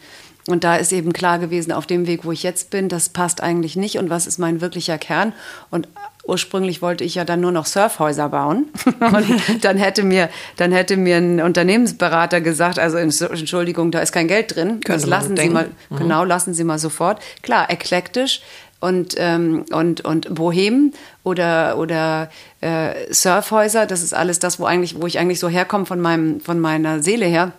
Und 0.48 0.64
da 0.64 0.76
ist 0.76 0.92
eben 0.92 1.12
klar 1.12 1.38
gewesen, 1.38 1.70
auf 1.70 1.86
dem 1.86 2.06
Weg, 2.06 2.24
wo 2.24 2.32
ich 2.32 2.42
jetzt 2.42 2.70
bin, 2.70 2.88
das 2.88 3.08
passt 3.08 3.42
eigentlich 3.42 3.76
nicht 3.76 3.98
und 3.98 4.10
was 4.10 4.26
ist 4.26 4.38
mein 4.38 4.60
wirklicher 4.60 4.98
Kern. 4.98 5.32
Und 5.70 5.86
ursprünglich 6.24 6.82
wollte 6.82 7.04
ich 7.04 7.14
ja 7.14 7.24
dann 7.24 7.40
nur 7.40 7.52
noch 7.52 7.66
Surfhäuser 7.66 8.28
bauen. 8.28 8.66
und 9.00 9.64
dann 9.64 9.76
hätte 9.76 10.02
mir, 10.02 10.28
dann 10.56 10.72
hätte 10.72 10.96
mir 10.96 11.16
ein 11.16 11.40
Unternehmensberater 11.40 12.40
gesagt, 12.40 12.80
also 12.80 12.96
Entschuldigung, 12.96 13.92
da 13.92 14.00
ist 14.00 14.10
kein 14.10 14.26
Geld 14.26 14.56
drin. 14.56 14.80
das 14.84 15.06
lassen 15.06 15.36
Sie 15.36 15.48
mal, 15.48 15.70
mhm. 15.90 15.96
genau, 15.96 16.24
lassen 16.24 16.54
Sie 16.54 16.64
mal 16.64 16.78
sofort. 16.78 17.22
Klar, 17.42 17.70
eklektisch, 17.70 18.42
und, 18.82 19.14
ähm, 19.16 19.64
und, 19.70 20.00
und 20.04 20.34
Bohem 20.34 20.92
oder, 21.22 21.78
oder 21.78 22.30
äh, 22.60 23.12
Surfhäuser, 23.12 23.86
das 23.86 24.02
ist 24.02 24.12
alles 24.12 24.40
das, 24.40 24.58
wo, 24.58 24.64
eigentlich, 24.64 25.00
wo 25.00 25.06
ich 25.06 25.20
eigentlich 25.20 25.38
so 25.38 25.48
herkomme 25.48 25.86
von, 25.86 26.00
meinem, 26.00 26.40
von 26.40 26.58
meiner 26.58 27.00
Seele 27.00 27.26
her. 27.26 27.52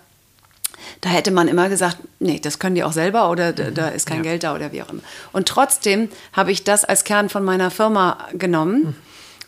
Da 1.00 1.08
hätte 1.08 1.32
man 1.32 1.48
immer 1.48 1.70
gesagt, 1.70 1.98
nee, 2.20 2.40
das 2.42 2.60
können 2.60 2.76
die 2.76 2.84
auch 2.84 2.92
selber 2.92 3.30
oder 3.30 3.54
da, 3.54 3.72
da 3.72 3.88
ist 3.88 4.06
kein 4.06 4.18
ja. 4.18 4.32
Geld 4.32 4.44
da 4.44 4.54
oder 4.54 4.74
wie 4.74 4.82
auch 4.82 4.90
immer. 4.90 5.02
Und 5.32 5.48
trotzdem 5.48 6.10
habe 6.34 6.52
ich 6.52 6.66
das 6.66 6.84
als 6.84 7.06
Kern 7.06 7.30
von 7.30 7.46
meiner 7.46 7.72
Firma 7.72 8.18
genommen. 8.34 8.84
Mhm 8.84 8.96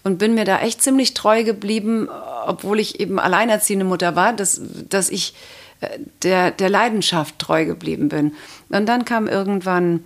und 0.05 0.19
bin 0.19 0.35
mir 0.35 0.45
da 0.45 0.59
echt 0.59 0.83
ziemlich 0.83 1.15
treu 1.15 1.43
geblieben, 1.43 2.07
obwohl 2.45 2.79
ich 2.79 2.99
eben 2.99 3.17
alleinerziehende 3.17 3.85
Mutter 3.85 4.15
war, 4.15 4.33
dass, 4.33 4.61
dass 4.87 5.09
ich 5.09 5.33
äh, 5.81 5.97
der, 6.21 6.51
der 6.51 6.69
Leidenschaft 6.69 7.39
treu 7.39 7.65
geblieben 7.65 8.09
bin. 8.09 8.33
Und 8.69 8.85
dann 8.85 9.03
kam 9.03 9.27
irgendwann 9.27 10.05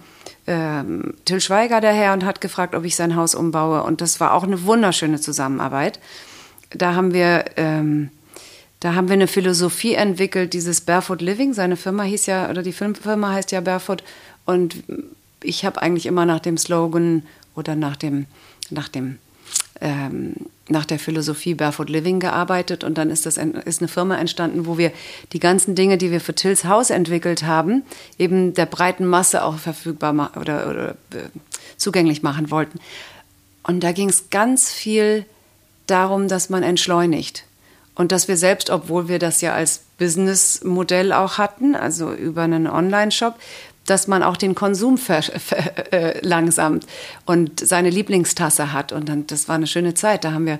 ähm, 0.49 1.13
Till 1.25 1.39
Schweiger 1.39 1.79
daher 1.79 2.11
und 2.11 2.25
hat 2.25 2.41
gefragt, 2.41 2.73
ob 2.73 2.83
ich 2.83 2.95
sein 2.95 3.15
Haus 3.15 3.35
umbaue. 3.35 3.83
Und 3.83 4.01
das 4.01 4.19
war 4.19 4.33
auch 4.33 4.43
eine 4.43 4.65
wunderschöne 4.65 5.21
Zusammenarbeit. 5.21 5.99
Da 6.71 6.95
haben 6.95 7.13
wir, 7.13 7.45
ähm, 7.55 8.09
da 8.79 8.95
haben 8.95 9.09
wir 9.09 9.13
eine 9.13 9.27
Philosophie 9.27 9.93
entwickelt, 9.93 10.53
dieses 10.53 10.81
Barefoot 10.81 11.21
Living. 11.21 11.53
Seine 11.53 11.77
Firma 11.77 12.03
hieß 12.03 12.25
ja, 12.25 12.49
oder 12.49 12.63
die 12.63 12.73
Firma 12.73 13.31
heißt 13.31 13.51
ja 13.51 13.61
Barefoot. 13.61 14.03
Und 14.45 14.83
ich 15.43 15.65
habe 15.65 15.81
eigentlich 15.81 16.07
immer 16.07 16.25
nach 16.25 16.39
dem 16.39 16.57
Slogan 16.57 17.23
oder 17.55 17.75
nach 17.75 17.95
dem, 17.95 18.25
nach 18.71 18.89
dem 18.89 19.19
ähm, 19.81 20.35
nach 20.67 20.85
der 20.85 20.99
Philosophie 20.99 21.55
Barefoot 21.55 21.89
Living 21.89 22.19
gearbeitet 22.19 22.83
und 22.83 22.97
dann 22.97 23.09
ist 23.09 23.25
das 23.25 23.37
ist 23.37 23.81
eine 23.81 23.87
Firma 23.87 24.17
entstanden, 24.17 24.65
wo 24.65 24.77
wir 24.77 24.91
die 25.33 25.39
ganzen 25.39 25.75
Dinge, 25.75 25.97
die 25.97 26.11
wir 26.11 26.21
für 26.21 26.35
Tills 26.35 26.65
Haus 26.65 26.89
entwickelt 26.89 27.43
haben, 27.43 27.83
eben 28.17 28.53
der 28.53 28.65
breiten 28.65 29.05
Masse 29.05 29.43
auch 29.43 29.57
verfügbar 29.57 30.31
oder, 30.39 30.69
oder 30.69 30.89
äh, 31.13 31.29
zugänglich 31.77 32.21
machen 32.21 32.51
wollten. 32.51 32.79
Und 33.63 33.81
da 33.81 33.91
ging 33.91 34.09
es 34.09 34.29
ganz 34.29 34.71
viel 34.71 35.25
darum, 35.87 36.27
dass 36.27 36.49
man 36.49 36.63
entschleunigt 36.63 37.45
und 37.95 38.11
dass 38.11 38.27
wir 38.27 38.37
selbst, 38.37 38.69
obwohl 38.69 39.07
wir 39.09 39.19
das 39.19 39.41
ja 39.41 39.53
als 39.53 39.81
Businessmodell 39.97 41.11
auch 41.11 41.37
hatten, 41.37 41.75
also 41.75 42.13
über 42.13 42.43
einen 42.43 42.67
Online-Shop, 42.67 43.35
dass 43.89 44.07
man 44.07 44.23
auch 44.23 44.37
den 44.37 44.55
Konsum 44.55 44.97
verlangsamt 44.97 46.83
äh, 46.83 46.87
und 47.25 47.59
seine 47.59 47.89
Lieblingstasse 47.89 48.71
hat. 48.71 48.91
Und 48.91 49.09
dann, 49.09 49.27
das 49.27 49.47
war 49.47 49.55
eine 49.55 49.67
schöne 49.67 49.93
Zeit. 49.93 50.23
Da 50.23 50.31
haben 50.31 50.45
wir 50.45 50.59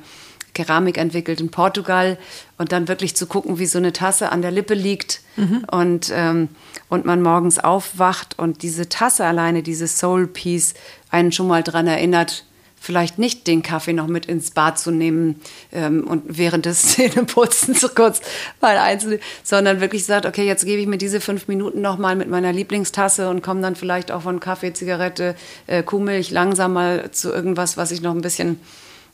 Keramik 0.53 0.97
entwickelt 0.97 1.39
in 1.39 1.51
Portugal 1.51 2.17
und 2.57 2.71
dann 2.71 2.87
wirklich 2.87 3.15
zu 3.15 3.27
gucken, 3.27 3.59
wie 3.59 3.65
so 3.65 3.77
eine 3.77 3.93
Tasse 3.93 4.31
an 4.31 4.41
der 4.41 4.51
Lippe 4.51 4.73
liegt 4.73 5.21
mhm. 5.35 5.65
und, 5.71 6.11
ähm, 6.13 6.49
und 6.89 7.05
man 7.05 7.21
morgens 7.21 7.59
aufwacht 7.59 8.37
und 8.39 8.63
diese 8.63 8.89
Tasse 8.89 9.25
alleine, 9.25 9.63
dieses 9.63 9.99
Soul 9.99 10.27
Piece, 10.27 10.73
einen 11.11 11.31
schon 11.31 11.47
mal 11.47 11.63
daran 11.63 11.87
erinnert, 11.87 12.45
vielleicht 12.79 13.19
nicht 13.19 13.47
den 13.47 13.61
Kaffee 13.61 13.93
noch 13.93 14.07
mit 14.07 14.25
ins 14.25 14.51
Bad 14.51 14.79
zu 14.79 14.91
nehmen 14.91 15.41
ähm, 15.71 16.07
und 16.07 16.23
während 16.27 16.65
des 16.65 16.81
Zähneputzens 16.95 17.81
so 17.81 17.89
kurz 17.89 18.21
mal 18.61 18.77
einzunehmen, 18.77 19.23
sondern 19.43 19.81
wirklich 19.81 20.05
sagt, 20.05 20.25
okay, 20.25 20.45
jetzt 20.45 20.65
gebe 20.65 20.81
ich 20.81 20.87
mir 20.87 20.97
diese 20.97 21.21
fünf 21.21 21.47
Minuten 21.47 21.81
noch 21.81 21.97
mal 21.97 22.15
mit 22.15 22.29
meiner 22.29 22.53
Lieblingstasse 22.53 23.29
und 23.29 23.41
komme 23.41 23.61
dann 23.61 23.75
vielleicht 23.75 24.11
auch 24.11 24.21
von 24.21 24.39
Kaffee, 24.39 24.73
Zigarette, 24.73 25.35
äh, 25.67 25.83
Kuhmilch 25.83 26.31
langsam 26.31 26.73
mal 26.73 27.11
zu 27.11 27.31
irgendwas, 27.31 27.77
was 27.77 27.91
ich 27.91 28.01
noch 28.01 28.15
ein 28.15 28.21
bisschen 28.21 28.59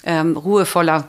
ähm, 0.03 0.37
ruhevoller, 0.37 1.07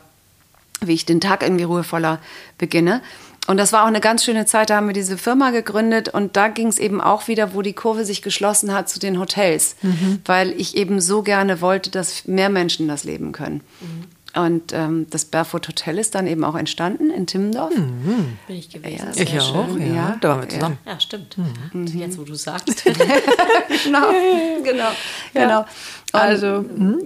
wie 0.80 0.94
ich 0.94 1.06
den 1.06 1.20
Tag 1.20 1.42
irgendwie 1.42 1.64
ruhevoller 1.64 2.20
beginne. 2.58 3.02
Und 3.46 3.58
das 3.58 3.72
war 3.72 3.84
auch 3.84 3.88
eine 3.88 4.00
ganz 4.00 4.24
schöne 4.24 4.46
Zeit, 4.46 4.70
da 4.70 4.76
haben 4.76 4.88
wir 4.88 4.94
diese 4.94 5.18
Firma 5.18 5.50
gegründet 5.50 6.08
und 6.08 6.36
da 6.36 6.48
ging 6.48 6.66
es 6.66 6.78
eben 6.78 7.00
auch 7.00 7.28
wieder, 7.28 7.54
wo 7.54 7.62
die 7.62 7.74
Kurve 7.74 8.04
sich 8.04 8.22
geschlossen 8.22 8.72
hat 8.72 8.88
zu 8.88 8.98
den 8.98 9.20
Hotels, 9.20 9.76
mhm. 9.82 10.20
weil 10.24 10.50
ich 10.60 10.76
eben 10.76 11.00
so 11.00 11.22
gerne 11.22 11.60
wollte, 11.60 11.90
dass 11.90 12.26
mehr 12.26 12.48
Menschen 12.48 12.88
das 12.88 13.04
leben 13.04 13.32
können. 13.32 13.60
Mhm. 13.80 14.16
Und 14.36 14.74
ähm, 14.74 15.06
das 15.08 15.24
Barefoot 15.24 15.66
Hotel 15.66 15.98
ist 15.98 16.14
dann 16.14 16.26
eben 16.26 16.44
auch 16.44 16.56
entstanden 16.56 17.10
in 17.10 17.26
Timmendorf. 17.26 17.74
Mhm. 17.74 18.36
Bin 18.46 18.56
ich 18.56 18.68
gewesen. 18.68 19.08
Ja, 19.14 19.22
ich 19.22 19.40
auch, 19.40 19.78
ja. 19.78 19.86
ja. 19.86 20.16
Da 20.20 20.28
waren 20.28 20.42
wir 20.42 20.48
zusammen. 20.50 20.78
Ja, 20.84 21.00
stimmt. 21.00 21.38
Mhm. 21.72 21.86
Jetzt, 21.86 22.18
wo 22.18 22.22
du 22.22 22.34
sagst. 22.34 22.84
genau, 23.84 24.10
genau, 24.62 24.88
genau. 25.32 25.64
Also, 26.12 26.62
mh. 26.62 26.96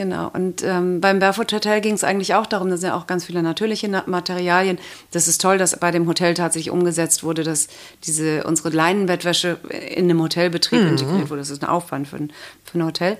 Genau. 0.00 0.30
Und 0.32 0.62
ähm, 0.62 1.02
beim 1.02 1.18
Barefoot 1.18 1.52
Hotel 1.52 1.82
ging 1.82 1.92
es 1.92 2.04
eigentlich 2.04 2.32
auch 2.34 2.46
darum, 2.46 2.70
da 2.70 2.78
sind 2.78 2.88
ja 2.88 2.96
auch 2.96 3.06
ganz 3.06 3.26
viele 3.26 3.42
natürliche 3.42 3.86
Materialien. 4.06 4.78
Das 5.10 5.28
ist 5.28 5.42
toll, 5.42 5.58
dass 5.58 5.78
bei 5.78 5.90
dem 5.90 6.08
Hotel 6.08 6.32
tatsächlich 6.32 6.70
umgesetzt 6.70 7.22
wurde, 7.22 7.44
dass 7.44 7.68
diese 8.04 8.44
unsere 8.44 8.70
Leinenbettwäsche 8.70 9.58
in 9.94 10.04
einem 10.04 10.22
Hotelbetrieb 10.22 10.80
mhm. 10.80 10.88
integriert 10.88 11.28
wurde. 11.28 11.42
Das 11.42 11.50
ist 11.50 11.62
ein 11.62 11.68
Aufwand 11.68 12.08
für 12.08 12.16
ein, 12.16 12.32
für 12.64 12.78
ein 12.78 12.86
Hotel. 12.86 13.18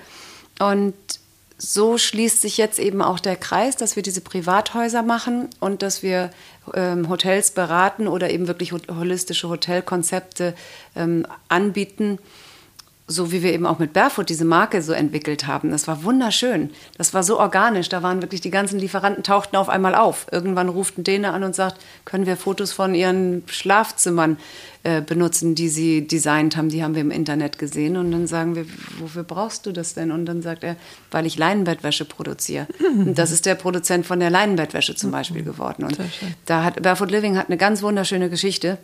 Und 0.59 0.95
so 1.59 1.99
schließt 1.99 2.41
sich 2.41 2.57
jetzt 2.57 2.79
eben 2.79 3.03
auch 3.03 3.21
der 3.21 3.37
Kreis, 3.37 3.77
dass 3.77 3.95
wir 3.95 4.03
diese 4.03 4.23
Privathäuser 4.23 5.03
machen 5.03 5.51
und 5.61 5.83
dass 5.83 6.03
wir 6.03 6.31
ähm, 6.73 7.11
Hotels 7.11 7.51
beraten 7.51 8.09
oder 8.09 8.31
eben 8.31 8.49
wirklich 8.49 8.73
holistische 8.73 9.51
Hotelkonzepte 9.51 10.55
ähm, 10.97 11.27
anbieten 11.49 12.19
so 13.11 13.33
wie 13.33 13.43
wir 13.43 13.53
eben 13.53 13.67
auch 13.67 13.81
mit 13.81 13.93
Barefoot 13.93 14.29
diese 14.29 14.45
Marke 14.45 14.83
so 14.83 14.93
entwickelt 14.93 15.49
haben. 15.49 15.73
Das 15.73 15.89
war 15.89 16.05
wunderschön. 16.05 16.71
Das 16.97 17.13
war 17.13 17.25
so 17.25 17.41
organisch. 17.41 17.89
Da 17.89 18.05
waren 18.05 18.23
wirklich 18.23 18.41
die 18.41 18.51
ganzen 18.51 18.79
Lieferanten 18.79 19.25
tauchten 19.25 19.57
auf 19.57 19.69
einmal 19.69 19.97
auf. 19.97 20.27
Irgendwann 20.31 20.69
ruft 20.69 20.97
ein 20.97 21.05
Däne 21.05 21.33
an 21.33 21.43
und 21.43 21.55
sagt, 21.55 21.81
können 22.05 22.25
wir 22.25 22.37
Fotos 22.37 22.73
von 22.73 22.95
ihren 22.95 23.43
Schlafzimmern 23.47 24.39
äh, 24.85 25.03
benutzen, 25.03 25.57
die 25.57 25.69
sie 25.69 26.07
designt 26.07 26.57
haben. 26.57 26.69
Die 26.69 26.85
haben 26.85 26.95
wir 26.95 27.03
im 27.03 27.11
Internet 27.11 27.59
gesehen. 27.59 27.97
Und 27.97 28.13
dann 28.13 28.29
sagen 28.29 28.55
wir, 28.55 28.65
wofür 29.01 29.25
brauchst 29.25 29.67
du 29.67 29.73
das 29.73 29.95
denn? 29.95 30.13
Und 30.13 30.27
dann 30.27 30.41
sagt 30.41 30.63
er, 30.63 30.77
weil 31.11 31.27
ich 31.27 31.37
Leinenbettwäsche 31.37 32.05
produziere. 32.05 32.69
Und 32.95 33.19
das 33.19 33.33
ist 33.33 33.45
der 33.45 33.57
Produzent 33.57 34.07
von 34.07 34.21
der 34.21 34.31
Leinenbettwäsche 34.31 34.95
zum 34.95 35.11
Beispiel 35.11 35.43
geworden. 35.43 35.83
Und 35.85 35.99
da 36.47 36.63
hat 36.63 36.81
Barefoot 36.81 37.11
Living 37.11 37.37
hat 37.37 37.49
eine 37.49 37.57
ganz 37.57 37.83
wunderschöne 37.83 38.31
Geschichte. 38.31 38.79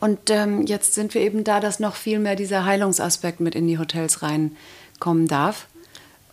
Und 0.00 0.30
ähm, 0.30 0.66
jetzt 0.66 0.94
sind 0.94 1.14
wir 1.14 1.20
eben 1.20 1.44
da, 1.44 1.60
dass 1.60 1.78
noch 1.78 1.94
viel 1.94 2.18
mehr 2.18 2.34
dieser 2.34 2.64
Heilungsaspekt 2.64 3.40
mit 3.40 3.54
in 3.54 3.68
die 3.68 3.78
Hotels 3.78 4.22
reinkommen 4.22 5.28
darf. 5.28 5.66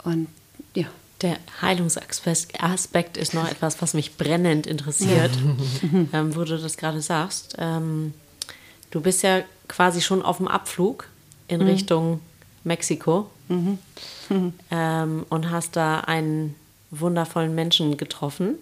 Und 0.04 0.28
ja. 0.74 0.88
Der 1.22 1.38
Heilungsaspekt 1.64 3.18
ist 3.18 3.34
noch 3.34 3.50
etwas, 3.50 3.82
was 3.82 3.96
mich 3.96 4.18
brennend 4.18 4.68
interessiert, 4.68 5.32
ja. 5.82 6.06
ähm, 6.20 6.36
wo 6.36 6.44
du 6.44 6.60
das 6.60 6.78
gerade 6.78 7.02
sagst. 7.02 7.56
Ähm, 7.58 8.14
du 8.92 9.02
bist 9.02 9.24
ja 9.24 9.42
quasi 9.68 10.02
schon 10.02 10.22
auf 10.22 10.38
dem 10.38 10.48
Abflug 10.48 11.10
in 11.48 11.62
mhm. 11.62 11.68
Richtung 11.68 12.22
Mexiko 12.64 13.30
mhm. 13.48 13.80
Mhm. 14.30 14.54
Ähm, 14.72 15.26
und 15.30 15.50
hast 15.50 15.76
da 15.76 16.02
einen 16.02 16.56
wundervollen 16.92 17.56
Menschen 17.56 17.98
getroffen, 17.98 18.56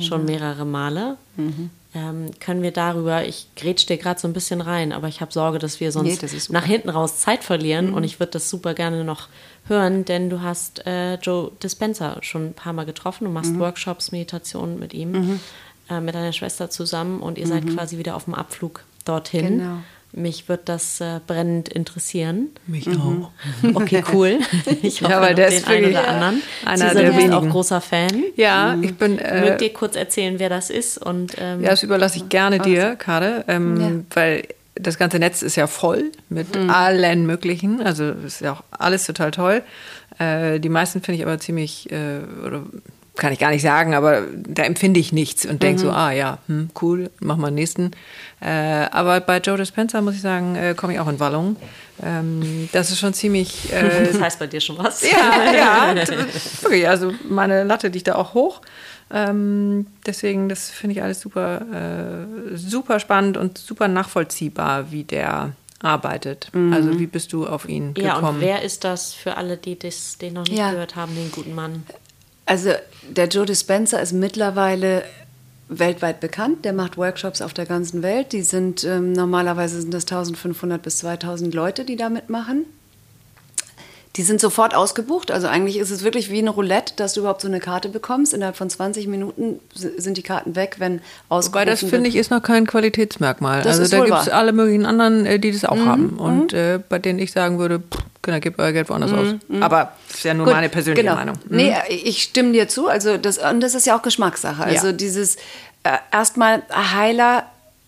schon 0.00 0.24
mehrere 0.24 0.64
Male. 0.64 1.16
Ähm, 1.96 2.30
können 2.40 2.62
wir 2.62 2.72
darüber, 2.72 3.24
ich 3.24 3.46
grätsch 3.54 3.86
dir 3.86 3.96
gerade 3.98 4.18
so 4.18 4.26
ein 4.26 4.32
bisschen 4.32 4.60
rein, 4.60 4.92
aber 4.92 5.06
ich 5.06 5.20
habe 5.20 5.32
Sorge, 5.32 5.60
dass 5.60 5.78
wir 5.78 5.92
sonst 5.92 6.22
nee, 6.22 6.40
nach 6.48 6.64
hinten 6.64 6.88
raus 6.90 7.20
Zeit 7.20 7.44
verlieren 7.44 7.90
mhm. 7.90 7.94
und 7.94 8.02
ich 8.02 8.18
würde 8.18 8.32
das 8.32 8.50
super 8.50 8.74
gerne 8.74 9.04
noch 9.04 9.28
hören, 9.68 10.04
denn 10.04 10.28
du 10.28 10.42
hast 10.42 10.84
äh, 10.86 11.14
Joe 11.16 11.52
Dispenza 11.62 12.18
schon 12.22 12.46
ein 12.46 12.54
paar 12.54 12.72
Mal 12.72 12.84
getroffen, 12.84 13.26
du 13.26 13.30
machst 13.30 13.52
mhm. 13.52 13.60
Workshops, 13.60 14.10
Meditationen 14.10 14.80
mit 14.80 14.92
ihm, 14.92 15.12
mhm. 15.12 15.40
äh, 15.88 16.00
mit 16.00 16.16
deiner 16.16 16.32
Schwester 16.32 16.68
zusammen 16.68 17.20
und 17.20 17.38
ihr 17.38 17.46
seid 17.46 17.64
mhm. 17.64 17.76
quasi 17.76 17.96
wieder 17.96 18.16
auf 18.16 18.24
dem 18.24 18.34
Abflug 18.34 18.82
dorthin. 19.04 19.58
Genau. 19.58 19.76
Mich 20.16 20.48
wird 20.48 20.68
das 20.68 21.00
äh, 21.00 21.18
brennend 21.26 21.68
interessieren. 21.68 22.50
Mich 22.66 22.86
mhm. 22.86 23.26
auch. 23.64 23.74
Okay, 23.74 24.04
cool. 24.12 24.38
Ich 24.82 25.02
hoffe, 25.02 25.12
ja, 25.12 25.20
weil 25.20 25.34
der 25.34 25.48
ist 25.48 25.66
einen 25.66 25.90
oder 25.90 26.06
anderen. 26.06 26.42
Einer 26.64 26.90
Sie 26.90 26.94
sind 26.94 27.02
der 27.02 27.16
wenigen. 27.16 27.32
auch 27.34 27.48
großer 27.48 27.80
Fan. 27.80 28.22
Ja, 28.36 28.76
mhm. 28.76 28.84
ich 28.84 28.94
bin. 28.94 29.18
Äh, 29.18 29.40
Mögt 29.40 29.62
ihr 29.62 29.72
kurz 29.72 29.96
erzählen, 29.96 30.38
wer 30.38 30.48
das 30.48 30.70
ist? 30.70 30.98
Und, 30.98 31.34
ähm, 31.38 31.62
ja, 31.62 31.70
das 31.70 31.82
überlasse 31.82 32.18
ich 32.18 32.28
gerne 32.28 32.60
dir, 32.60 32.96
Kade, 32.96 33.44
ähm, 33.48 33.80
ja. 33.80 33.90
weil 34.14 34.48
das 34.76 34.98
ganze 34.98 35.18
Netz 35.18 35.42
ist 35.42 35.56
ja 35.56 35.66
voll 35.66 36.12
mit 36.28 36.54
mhm. 36.54 36.70
allen 36.70 37.26
möglichen. 37.26 37.82
Also 37.82 38.10
ist 38.10 38.40
ja 38.40 38.52
auch 38.52 38.62
alles 38.70 39.06
total 39.06 39.30
toll. 39.30 39.62
Äh, 40.18 40.60
die 40.60 40.68
meisten 40.68 41.02
finde 41.02 41.18
ich 41.18 41.26
aber 41.26 41.38
ziemlich, 41.38 41.90
äh, 41.90 42.20
oder 42.44 42.62
kann 43.16 43.32
ich 43.32 43.38
gar 43.38 43.50
nicht 43.50 43.62
sagen, 43.62 43.94
aber 43.94 44.22
da 44.32 44.64
empfinde 44.64 44.98
ich 44.98 45.12
nichts 45.12 45.46
und 45.46 45.62
denke 45.62 45.80
mhm. 45.80 45.86
so, 45.86 45.92
ah 45.92 46.10
ja, 46.10 46.38
hm, 46.46 46.70
cool, 46.82 47.10
mach 47.20 47.36
mal 47.36 47.50
den 47.50 47.56
nächsten. 47.56 47.92
Äh, 48.40 48.48
aber 48.90 49.20
bei 49.20 49.38
Joe 49.38 49.56
Dispenza 49.56 50.00
muss 50.00 50.14
ich 50.14 50.20
sagen, 50.20 50.56
äh, 50.56 50.74
komme 50.74 50.94
ich 50.94 51.00
auch 51.00 51.08
in 51.08 51.20
Wallung. 51.20 51.56
Ähm, 52.02 52.68
das 52.72 52.90
ist 52.90 52.98
schon 52.98 53.14
ziemlich. 53.14 53.72
Äh, 53.72 54.06
das 54.12 54.20
heißt 54.20 54.38
bei 54.38 54.48
dir 54.48 54.60
schon 54.60 54.78
was. 54.78 55.02
Ja, 55.02 55.52
ja. 55.52 55.94
Wirklich, 56.62 56.88
also 56.88 57.12
meine 57.28 57.62
Latte 57.62 57.88
liegt 57.88 58.08
da 58.08 58.16
auch 58.16 58.34
hoch. 58.34 58.60
Ähm, 59.12 59.86
deswegen, 60.06 60.48
das 60.48 60.70
finde 60.70 60.96
ich 60.96 61.02
alles 61.02 61.20
super, 61.20 61.60
äh, 62.52 62.56
super 62.56 62.98
spannend 62.98 63.36
und 63.36 63.58
super 63.58 63.86
nachvollziehbar, 63.86 64.90
wie 64.90 65.04
der 65.04 65.52
arbeitet. 65.80 66.48
Mhm. 66.52 66.72
Also 66.72 66.98
wie 66.98 67.06
bist 67.06 67.32
du 67.32 67.46
auf 67.46 67.68
ihn 67.68 67.94
gekommen? 67.94 68.22
Ja, 68.22 68.28
und 68.28 68.40
wer 68.40 68.62
ist 68.62 68.82
das 68.82 69.12
für 69.12 69.36
alle, 69.36 69.56
die 69.56 69.78
das, 69.78 70.18
den 70.18 70.32
noch 70.32 70.44
nicht 70.46 70.58
ja. 70.58 70.72
gehört 70.72 70.96
haben, 70.96 71.14
den 71.14 71.30
guten 71.30 71.54
Mann? 71.54 71.84
Also 72.46 72.70
der 73.08 73.28
Joe 73.28 73.46
Dispenza 73.46 73.98
ist 73.98 74.12
mittlerweile 74.12 75.04
weltweit 75.68 76.20
bekannt. 76.20 76.64
Der 76.64 76.72
macht 76.72 76.96
Workshops 76.96 77.40
auf 77.40 77.54
der 77.54 77.66
ganzen 77.66 78.02
Welt. 78.02 78.32
Die 78.32 78.42
sind 78.42 78.84
ähm, 78.84 79.12
normalerweise 79.12 79.80
sind 79.80 79.94
das 79.94 80.04
1500 80.04 80.82
bis 80.82 80.98
2000 80.98 81.54
Leute, 81.54 81.84
die 81.84 81.96
da 81.96 82.08
mitmachen. 82.08 82.66
Die 84.16 84.22
sind 84.22 84.40
sofort 84.40 84.76
ausgebucht. 84.76 85.32
Also 85.32 85.48
eigentlich 85.48 85.76
ist 85.76 85.90
es 85.90 86.04
wirklich 86.04 86.30
wie 86.30 86.38
eine 86.38 86.50
Roulette, 86.50 86.94
dass 86.94 87.14
du 87.14 87.20
überhaupt 87.20 87.40
so 87.40 87.48
eine 87.48 87.58
Karte 87.58 87.88
bekommst. 87.88 88.32
Innerhalb 88.32 88.56
von 88.56 88.70
20 88.70 89.08
Minuten 89.08 89.58
sind 89.72 90.16
die 90.16 90.22
Karten 90.22 90.54
weg, 90.54 90.76
wenn 90.78 91.00
ausgebucht 91.28 91.62
Wobei 91.62 91.70
das 91.70 91.80
finde 91.80 92.08
ich 92.08 92.14
ist 92.14 92.30
noch 92.30 92.42
kein 92.42 92.66
Qualitätsmerkmal. 92.66 93.62
Das 93.62 93.80
also 93.80 93.96
da 93.96 94.04
gibt 94.04 94.18
es 94.18 94.28
alle 94.28 94.52
möglichen 94.52 94.86
anderen, 94.86 95.26
äh, 95.26 95.40
die 95.40 95.50
das 95.50 95.64
auch 95.64 95.74
mhm. 95.74 95.86
haben. 95.86 96.08
Und 96.10 96.52
mhm. 96.52 96.58
äh, 96.58 96.78
bei 96.88 97.00
denen 97.00 97.18
ich 97.18 97.32
sagen 97.32 97.58
würde, 97.58 97.80
pff, 97.80 98.04
genau, 98.22 98.38
gebt 98.38 98.60
euer 98.60 98.70
Geld 98.70 98.88
woanders 98.88 99.10
mhm. 99.10 99.18
aus. 99.18 99.26
Mhm. 99.48 99.62
Aber 99.64 99.92
das 100.06 100.18
ist 100.18 100.24
ja 100.24 100.34
nur 100.34 100.46
Gut, 100.46 100.54
meine 100.54 100.68
persönliche 100.68 101.02
genau. 101.02 101.16
Meinung. 101.16 101.36
Mhm. 101.48 101.56
Nee, 101.56 101.74
ich 101.88 102.22
stimme 102.22 102.52
dir 102.52 102.68
zu. 102.68 102.86
Also 102.86 103.16
das, 103.16 103.38
und 103.38 103.60
das 103.60 103.74
ist 103.74 103.84
ja 103.84 103.96
auch 103.96 104.02
Geschmackssache. 104.02 104.62
Also 104.62 104.88
ja. 104.88 104.92
dieses 104.92 105.36
äh, 105.82 105.98
erstmal 106.12 106.62
Heiler 106.72 107.46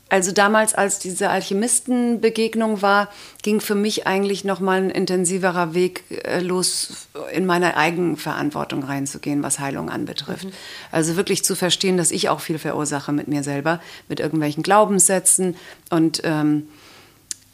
also 0.09 0.31
damals, 0.31 0.73
als 0.73 1.01
diese 1.01 1.31
Alchemistenbegegnung 1.31 2.81
war, 2.81 3.09
ging 3.43 3.61
für 3.61 3.75
mich 3.75 4.07
eigentlich 4.07 4.45
noch 4.45 4.61
mal 4.61 4.79
ein 4.79 4.91
intensiverer 4.91 5.75
Weg 5.75 6.05
äh, 6.11 6.41
los, 6.41 7.09
in 7.33 7.45
meine 7.45 7.77
Eigenverantwortung 7.77 8.85
reinzugehen, 8.85 9.43
was 9.43 9.59
Heilung 9.59 9.91
anbetrifft. 9.91 10.45
Mhm. 10.45 10.53
Also 10.93 11.17
wirklich 11.17 11.45
zu 11.45 11.57
verstehen, 11.57 11.97
dass 11.97 12.13
ich 12.13 12.29
auch 12.29 12.41
viel 12.41 12.59
verursache 12.59 13.13
mit 13.13 13.27
mir 13.27 13.43
selber, 13.43 13.81
mit 14.09 14.21
irgendwelchen 14.21 14.63
Glaubenssätzen 14.63 15.57
und 15.91 16.23
ähm, 16.25 16.69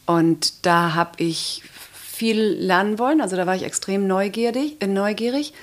und 0.05 0.65
da 0.65 0.95
habe 0.95 1.11
ich 1.23 1.63
viel 1.95 2.41
lernen 2.41 2.99
wollen. 2.99 3.21
Also 3.21 3.37
da 3.37 3.47
war 3.47 3.55
ich 3.55 3.63
extrem 3.63 4.05
neugierig, 4.05 4.75
äh, 4.81 4.87
neugierig 4.87 5.53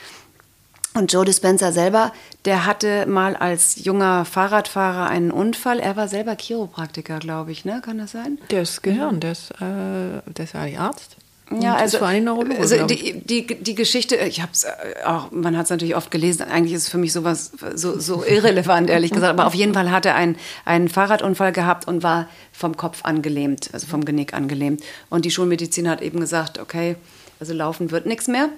Und 0.94 1.12
Joe 1.12 1.24
Dispenza 1.24 1.70
selber, 1.70 2.12
der 2.44 2.66
hatte 2.66 3.06
mal 3.06 3.36
als 3.36 3.84
junger 3.84 4.24
Fahrradfahrer 4.24 5.08
einen 5.08 5.30
Unfall. 5.30 5.78
Er 5.78 5.96
war 5.96 6.08
selber 6.08 6.34
Chiropraktiker, 6.34 7.20
glaube 7.20 7.52
ich, 7.52 7.64
ne? 7.64 7.80
Kann 7.84 7.98
das 7.98 8.10
sein? 8.10 8.38
Der 8.50 8.62
ist 8.62 8.82
Gehirn, 8.82 9.20
der 9.20 9.32
ist, 9.32 9.52
äh, 9.52 10.20
der 10.26 10.44
ist 10.44 10.54
Arzt. 10.54 11.16
Ja, 11.58 11.74
also, 11.74 11.98
vor 11.98 12.06
allem 12.06 12.24
Neurologe, 12.24 12.58
also 12.58 12.86
die, 12.86 13.20
die, 13.24 13.44
die 13.44 13.74
Geschichte, 13.74 14.14
ich 14.14 14.40
habe 14.40 14.52
es 14.52 14.64
äh, 14.64 14.70
auch, 15.04 15.32
man 15.32 15.56
hat 15.56 15.64
es 15.64 15.70
natürlich 15.70 15.96
oft 15.96 16.12
gelesen, 16.12 16.42
eigentlich 16.44 16.74
ist 16.74 16.84
es 16.84 16.88
für 16.88 16.98
mich 16.98 17.12
sowas 17.12 17.50
so, 17.74 17.98
so 17.98 18.24
irrelevant, 18.24 18.88
ehrlich 18.88 19.10
gesagt, 19.10 19.30
aber 19.30 19.48
auf 19.48 19.54
jeden 19.54 19.74
Fall 19.74 19.90
hat 19.90 20.06
er 20.06 20.14
einen, 20.14 20.36
einen 20.64 20.88
Fahrradunfall 20.88 21.50
gehabt 21.50 21.88
und 21.88 22.04
war 22.04 22.28
vom 22.52 22.76
Kopf 22.76 23.00
angelähmt, 23.04 23.70
also 23.72 23.88
vom 23.88 24.04
Genick 24.04 24.32
angelähmt. 24.32 24.84
Und 25.08 25.24
die 25.24 25.32
Schulmedizin 25.32 25.88
hat 25.88 26.02
eben 26.02 26.20
gesagt, 26.20 26.60
okay, 26.60 26.94
also 27.40 27.52
laufen 27.52 27.90
wird 27.90 28.06
nichts 28.06 28.28
mehr. 28.28 28.50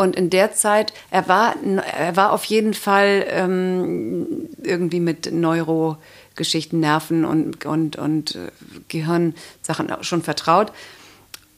Und 0.00 0.16
in 0.16 0.30
der 0.30 0.52
Zeit, 0.54 0.92
er 1.10 1.28
war, 1.28 1.54
er 1.62 2.16
war 2.16 2.32
auf 2.32 2.44
jeden 2.44 2.74
Fall 2.74 3.26
ähm, 3.28 4.48
irgendwie 4.62 5.00
mit 5.00 5.30
Neurogeschichten, 5.30 6.80
Nerven 6.80 7.24
und, 7.24 7.66
und, 7.66 7.96
und 7.96 8.34
äh, 8.34 8.50
Gehirnsachen 8.88 9.92
schon 10.00 10.22
vertraut 10.22 10.72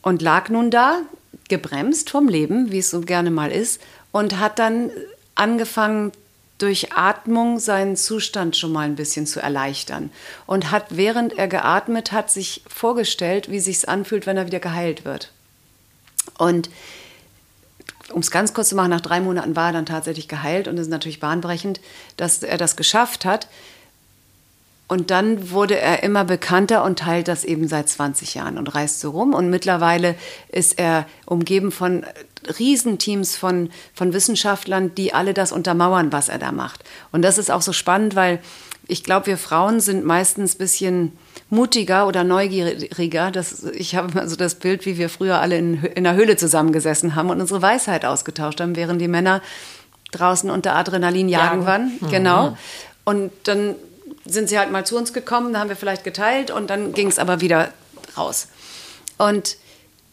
und 0.02 0.22
lag 0.22 0.48
nun 0.48 0.70
da, 0.70 1.02
gebremst 1.48 2.10
vom 2.10 2.28
Leben, 2.28 2.72
wie 2.72 2.78
es 2.78 2.90
so 2.90 3.00
gerne 3.00 3.30
mal 3.30 3.52
ist, 3.52 3.80
und 4.10 4.38
hat 4.38 4.58
dann 4.58 4.90
angefangen, 5.34 6.12
durch 6.58 6.92
Atmung 6.92 7.58
seinen 7.58 7.96
Zustand 7.96 8.56
schon 8.56 8.70
mal 8.70 8.86
ein 8.86 8.94
bisschen 8.94 9.26
zu 9.26 9.40
erleichtern. 9.40 10.10
Und 10.46 10.70
hat, 10.70 10.86
während 10.90 11.36
er 11.36 11.48
geatmet 11.48 12.12
hat, 12.12 12.30
sich 12.30 12.62
vorgestellt, 12.68 13.50
wie 13.50 13.58
sich 13.58 13.88
anfühlt, 13.88 14.26
wenn 14.26 14.36
er 14.36 14.46
wieder 14.46 14.60
geheilt 14.60 15.04
wird. 15.04 15.32
Und 16.38 16.70
um 18.12 18.20
es 18.20 18.30
ganz 18.30 18.54
kurz 18.54 18.70
zu 18.70 18.76
machen, 18.76 18.90
nach 18.90 19.00
drei 19.00 19.20
Monaten 19.20 19.56
war 19.56 19.68
er 19.68 19.72
dann 19.72 19.86
tatsächlich 19.86 20.28
geheilt 20.28 20.68
und 20.68 20.74
es 20.74 20.82
ist 20.82 20.90
natürlich 20.90 21.20
bahnbrechend, 21.20 21.80
dass 22.16 22.42
er 22.42 22.58
das 22.58 22.76
geschafft 22.76 23.24
hat. 23.24 23.48
Und 24.88 25.10
dann 25.10 25.50
wurde 25.50 25.78
er 25.78 26.02
immer 26.02 26.24
bekannter 26.24 26.84
und 26.84 26.98
teilt 26.98 27.26
das 27.26 27.44
eben 27.44 27.66
seit 27.66 27.88
20 27.88 28.34
Jahren 28.34 28.58
und 28.58 28.74
reist 28.74 29.00
so 29.00 29.10
rum. 29.10 29.32
Und 29.32 29.48
mittlerweile 29.48 30.16
ist 30.48 30.78
er 30.78 31.06
umgeben 31.24 31.72
von 31.72 32.04
Riesenteams 32.58 33.36
von, 33.36 33.70
von 33.94 34.12
Wissenschaftlern, 34.12 34.94
die 34.94 35.14
alle 35.14 35.32
das 35.32 35.52
untermauern, 35.52 36.12
was 36.12 36.28
er 36.28 36.38
da 36.38 36.52
macht. 36.52 36.84
Und 37.10 37.22
das 37.22 37.38
ist 37.38 37.50
auch 37.50 37.62
so 37.62 37.72
spannend, 37.72 38.16
weil 38.16 38.40
ich 38.86 39.04
glaube, 39.04 39.26
wir 39.26 39.38
Frauen 39.38 39.80
sind 39.80 40.04
meistens 40.04 40.56
ein 40.56 40.58
bisschen 40.58 41.12
mutiger 41.52 42.06
oder 42.06 42.24
neugieriger. 42.24 43.30
Das, 43.30 43.62
ich 43.64 43.94
habe 43.94 44.18
also 44.18 44.36
das 44.36 44.54
Bild, 44.54 44.86
wie 44.86 44.96
wir 44.96 45.10
früher 45.10 45.38
alle 45.38 45.58
in, 45.58 45.84
in 45.84 46.06
einer 46.06 46.16
Höhle 46.16 46.36
zusammengesessen 46.36 47.14
haben 47.14 47.28
und 47.28 47.42
unsere 47.42 47.60
Weisheit 47.60 48.06
ausgetauscht 48.06 48.60
haben, 48.60 48.74
während 48.74 49.02
die 49.02 49.08
Männer 49.08 49.42
draußen 50.12 50.50
unter 50.50 50.74
Adrenalin 50.74 51.28
jagen, 51.28 51.62
jagen. 51.62 51.66
waren. 51.66 51.98
Mhm. 52.00 52.10
Genau. 52.10 52.56
Und 53.04 53.32
dann 53.44 53.74
sind 54.24 54.48
sie 54.48 54.58
halt 54.58 54.72
mal 54.72 54.86
zu 54.86 54.96
uns 54.96 55.12
gekommen, 55.12 55.52
da 55.52 55.60
haben 55.60 55.68
wir 55.68 55.76
vielleicht 55.76 56.04
geteilt 56.04 56.50
und 56.50 56.70
dann 56.70 56.94
ging 56.94 57.08
es 57.08 57.18
aber 57.18 57.42
wieder 57.42 57.68
raus. 58.16 58.48
Und 59.18 59.58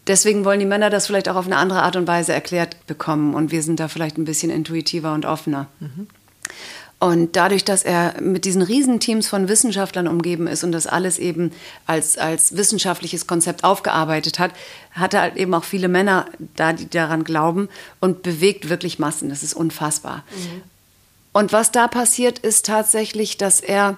deswegen 0.08 0.44
wollen 0.44 0.60
die 0.60 0.66
Männer 0.66 0.90
das 0.90 1.08
vielleicht 1.08 1.30
auch 1.30 1.36
auf 1.36 1.46
eine 1.46 1.56
andere 1.56 1.84
Art 1.84 1.96
und 1.96 2.06
Weise 2.06 2.34
erklärt 2.34 2.86
bekommen 2.86 3.34
und 3.34 3.52
wir 3.52 3.64
sind 3.64 3.80
da 3.80 3.88
vielleicht 3.88 4.18
ein 4.18 4.26
bisschen 4.26 4.52
intuitiver 4.52 5.14
und 5.14 5.26
offener. 5.26 5.68
Mhm. 5.80 6.08
Und 7.00 7.38
dadurch, 7.38 7.64
dass 7.64 7.84
er 7.84 8.22
mit 8.22 8.44
diesen 8.44 8.62
Riesenteams 8.62 9.30
von 9.30 9.48
Wissenschaftlern 9.48 10.08
umgeben 10.08 10.48
ist 10.48 10.66
und 10.66 10.74
das 10.74 10.86
alles 10.86 11.18
eben 11.18 11.54
als, 11.86 12.18
als 12.18 12.58
wissenschaftliches 12.58 13.26
Konzept 13.26 13.64
aufgearbeitet 13.64 14.38
hat, 14.38 14.52
hat 14.92 15.14
er 15.14 15.22
halt 15.22 15.38
eben 15.38 15.54
auch 15.54 15.64
viele 15.64 15.88
Männer 15.88 16.26
da, 16.58 16.74
die 16.74 16.90
daran 16.90 17.24
glauben 17.24 17.70
und 18.02 18.22
bewegt 18.22 18.68
wirklich 18.68 19.00
Massen. 19.00 19.30
Das 19.30 19.44
ist 19.44 19.54
unfassbar. 19.54 20.26
Mhm. 20.36 20.62
Und 21.32 21.54
was 21.54 21.72
da 21.72 21.88
passiert, 21.88 22.40
ist 22.40 22.66
tatsächlich, 22.66 23.38
dass 23.38 23.62
er 23.62 23.96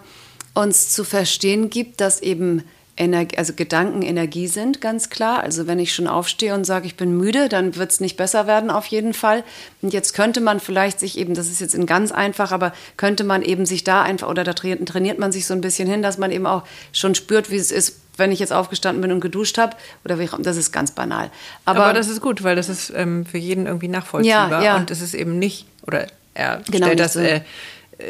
uns 0.54 0.92
zu 0.92 1.04
verstehen 1.04 1.72
gibt, 1.72 2.02
dass 2.02 2.22
eben 2.22 2.64
Energie, 2.98 3.38
also 3.38 3.54
Gedanken 3.54 4.02
Energie 4.02 4.48
sind, 4.48 4.82
ganz 4.82 5.10
klar. 5.10 5.42
Also 5.42 5.66
wenn 5.66 5.80
ich 5.80 5.94
schon 5.94 6.08
aufstehe 6.08 6.54
und 6.54 6.66
sage, 6.66 6.86
ich 6.86 6.96
bin 6.96 7.18
müde, 7.18 7.50
dann 7.50 7.76
wird 7.76 7.92
es 7.92 8.00
nicht 8.00 8.18
besser 8.18 8.48
werden, 8.48 8.70
auf 8.70 8.86
jeden 8.88 9.14
Fall. 9.14 9.44
Und 9.82 9.94
jetzt 9.94 10.14
könnte 10.14 10.42
man 10.42 10.60
vielleicht 10.60 11.00
sich 11.00 11.18
eben, 11.18 11.34
das 11.34 11.48
ist 11.48 11.62
jetzt 11.62 11.74
in 11.74 11.86
ganz 11.86 12.12
einfach, 12.12 12.52
aber 12.52 12.74
könnte 12.98 13.24
man 13.24 13.42
eben 13.42 13.66
sich 13.66 13.84
da 13.84 14.02
einfach, 14.02 14.30
oder 14.30 14.44
da 14.44 14.54
trainiert, 14.54 14.88
trainiert 14.88 15.20
man 15.20 15.32
sich 15.32 15.46
so 15.46 15.54
ein 15.54 15.62
bisschen 15.62 15.90
hin, 15.90 16.02
dass 16.02 16.18
man 16.18 16.32
eben 16.32 16.46
auch 16.46 16.64
schon 16.92 17.16
spürt, 17.16 17.50
wie 17.50 17.56
es 17.56 17.72
ist, 17.72 18.00
wenn 18.18 18.32
ich 18.32 18.40
jetzt 18.40 18.54
aufgestanden 18.54 19.02
bin 19.02 19.12
und 19.12 19.22
geduscht 19.22 19.58
habe. 19.58 19.76
Oder 20.04 20.20
wie, 20.20 20.30
das 20.40 20.58
ist 20.58 20.72
ganz 20.72 20.92
banal. 20.92 21.32
Aber, 21.66 21.86
aber 21.86 21.94
das 21.94 22.08
ist 22.08 22.22
gut, 22.22 22.44
weil 22.44 22.56
das 22.56 22.70
ist 22.70 22.92
ähm, 22.96 23.26
für 23.26 23.38
jeden 23.38 23.68
irgendwie 23.68 23.88
nachvollziehbar. 23.88 24.52
Ja, 24.52 24.64
ja. 24.64 24.76
Und 24.76 24.92
es 24.92 25.02
ist 25.02 25.14
eben 25.14 25.40
nicht, 25.40 25.66
oder 25.88 26.08
er 26.34 26.62
genau, 26.70 26.88
stellt 26.88 27.00
das 27.00 27.14
so. 27.14 27.20
äh, 27.22 27.42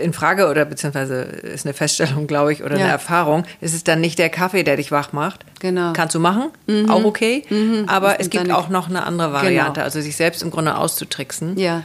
in 0.01 0.13
Frage 0.13 0.49
oder 0.49 0.65
beziehungsweise 0.65 1.21
ist 1.21 1.65
eine 1.65 1.73
Feststellung, 1.73 2.27
glaube 2.27 2.53
ich, 2.53 2.63
oder 2.63 2.77
ja. 2.77 2.83
eine 2.83 2.91
Erfahrung. 2.91 3.43
Es 3.59 3.73
ist 3.73 3.87
dann 3.87 4.01
nicht 4.01 4.19
der 4.19 4.29
Kaffee, 4.29 4.63
der 4.63 4.77
dich 4.77 4.91
wach 4.91 5.13
macht. 5.13 5.45
Genau. 5.59 5.93
Kannst 5.93 6.15
du 6.15 6.19
machen, 6.19 6.49
mhm. 6.67 6.89
auch 6.89 7.03
okay. 7.03 7.43
Mhm. 7.49 7.85
Aber 7.87 8.19
es 8.19 8.29
gibt 8.29 8.51
auch 8.51 8.69
noch 8.69 8.89
eine 8.89 9.03
andere 9.03 9.29
genau. 9.29 9.39
Variante, 9.39 9.73
genau. 9.73 9.85
also 9.85 10.01
sich 10.01 10.15
selbst 10.15 10.41
im 10.43 10.51
Grunde 10.51 10.77
auszutricksen. 10.77 11.57
Ja, 11.57 11.83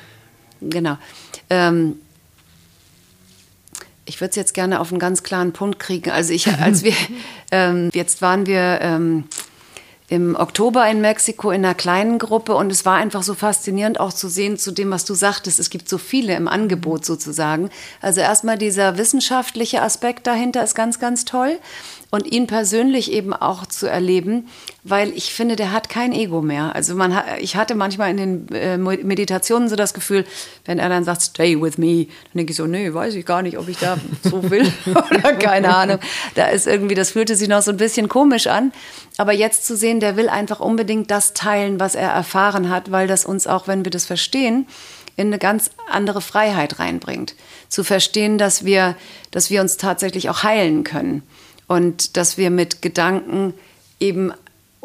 genau. 0.60 0.98
Ähm, 1.50 1.96
ich 4.06 4.20
würde 4.20 4.30
es 4.30 4.36
jetzt 4.36 4.54
gerne 4.54 4.80
auf 4.80 4.90
einen 4.90 5.00
ganz 5.00 5.22
klaren 5.22 5.52
Punkt 5.52 5.78
kriegen. 5.78 6.10
Also 6.10 6.32
ich, 6.32 6.48
als 6.48 6.84
wir, 6.84 6.94
ähm, 7.50 7.90
jetzt 7.92 8.22
waren 8.22 8.46
wir 8.46 8.78
ähm, 8.80 9.24
im 10.08 10.36
Oktober 10.36 10.88
in 10.88 11.00
Mexiko 11.00 11.50
in 11.50 11.64
einer 11.64 11.74
kleinen 11.74 12.18
Gruppe 12.18 12.54
und 12.54 12.70
es 12.70 12.84
war 12.84 12.96
einfach 12.96 13.24
so 13.24 13.34
faszinierend 13.34 13.98
auch 13.98 14.12
zu 14.12 14.28
sehen 14.28 14.56
zu 14.56 14.70
dem, 14.70 14.90
was 14.90 15.04
du 15.04 15.14
sagtest. 15.14 15.58
Es 15.58 15.70
gibt 15.70 15.88
so 15.88 15.98
viele 15.98 16.34
im 16.36 16.46
Angebot 16.46 17.04
sozusagen. 17.04 17.70
Also 18.00 18.20
erstmal 18.20 18.56
dieser 18.56 18.98
wissenschaftliche 18.98 19.82
Aspekt 19.82 20.26
dahinter 20.26 20.62
ist 20.62 20.74
ganz, 20.74 21.00
ganz 21.00 21.24
toll 21.24 21.58
und 22.10 22.30
ihn 22.30 22.46
persönlich 22.46 23.10
eben 23.10 23.32
auch 23.32 23.66
zu 23.66 23.88
erleben, 23.88 24.48
weil 24.84 25.10
ich 25.10 25.34
finde, 25.34 25.56
der 25.56 25.72
hat 25.72 25.88
kein 25.88 26.12
Ego 26.12 26.40
mehr. 26.40 26.74
Also 26.74 26.94
man 26.94 27.14
hat, 27.14 27.24
ich 27.40 27.56
hatte 27.56 27.74
manchmal 27.74 28.10
in 28.10 28.16
den 28.16 28.48
äh, 28.54 28.78
Meditationen 28.78 29.68
so 29.68 29.74
das 29.74 29.92
Gefühl, 29.92 30.24
wenn 30.64 30.78
er 30.78 30.88
dann 30.88 31.04
sagt, 31.04 31.22
stay 31.22 31.60
with 31.60 31.78
me, 31.78 32.06
dann 32.06 32.38
denke 32.38 32.52
ich 32.52 32.56
so, 32.56 32.66
nee, 32.66 32.94
weiß 32.94 33.14
ich 33.14 33.26
gar 33.26 33.42
nicht, 33.42 33.58
ob 33.58 33.68
ich 33.68 33.78
da 33.78 33.98
so 34.22 34.50
will 34.50 34.72
oder 34.86 35.34
keine 35.34 35.74
Ahnung. 35.74 35.98
Da 36.36 36.46
ist 36.46 36.66
irgendwie, 36.66 36.94
das 36.94 37.10
fühlte 37.10 37.34
sich 37.34 37.48
noch 37.48 37.62
so 37.62 37.72
ein 37.72 37.76
bisschen 37.76 38.08
komisch 38.08 38.46
an. 38.46 38.72
Aber 39.16 39.32
jetzt 39.32 39.66
zu 39.66 39.76
sehen, 39.76 39.98
der 39.98 40.16
will 40.16 40.28
einfach 40.28 40.60
unbedingt 40.60 41.10
das 41.10 41.34
teilen, 41.34 41.80
was 41.80 41.94
er 41.94 42.10
erfahren 42.10 42.70
hat, 42.70 42.92
weil 42.92 43.08
das 43.08 43.24
uns 43.24 43.46
auch, 43.46 43.66
wenn 43.66 43.84
wir 43.84 43.90
das 43.90 44.06
verstehen, 44.06 44.66
in 45.16 45.28
eine 45.28 45.38
ganz 45.38 45.70
andere 45.90 46.20
Freiheit 46.20 46.78
reinbringt. 46.78 47.34
Zu 47.68 47.82
verstehen, 47.82 48.38
dass 48.38 48.64
wir, 48.64 48.96
dass 49.30 49.50
wir 49.50 49.62
uns 49.62 49.78
tatsächlich 49.78 50.30
auch 50.30 50.42
heilen 50.42 50.84
können 50.84 51.22
und 51.66 52.16
dass 52.16 52.38
wir 52.38 52.50
mit 52.50 52.82
Gedanken 52.82 53.54
eben 54.00 54.32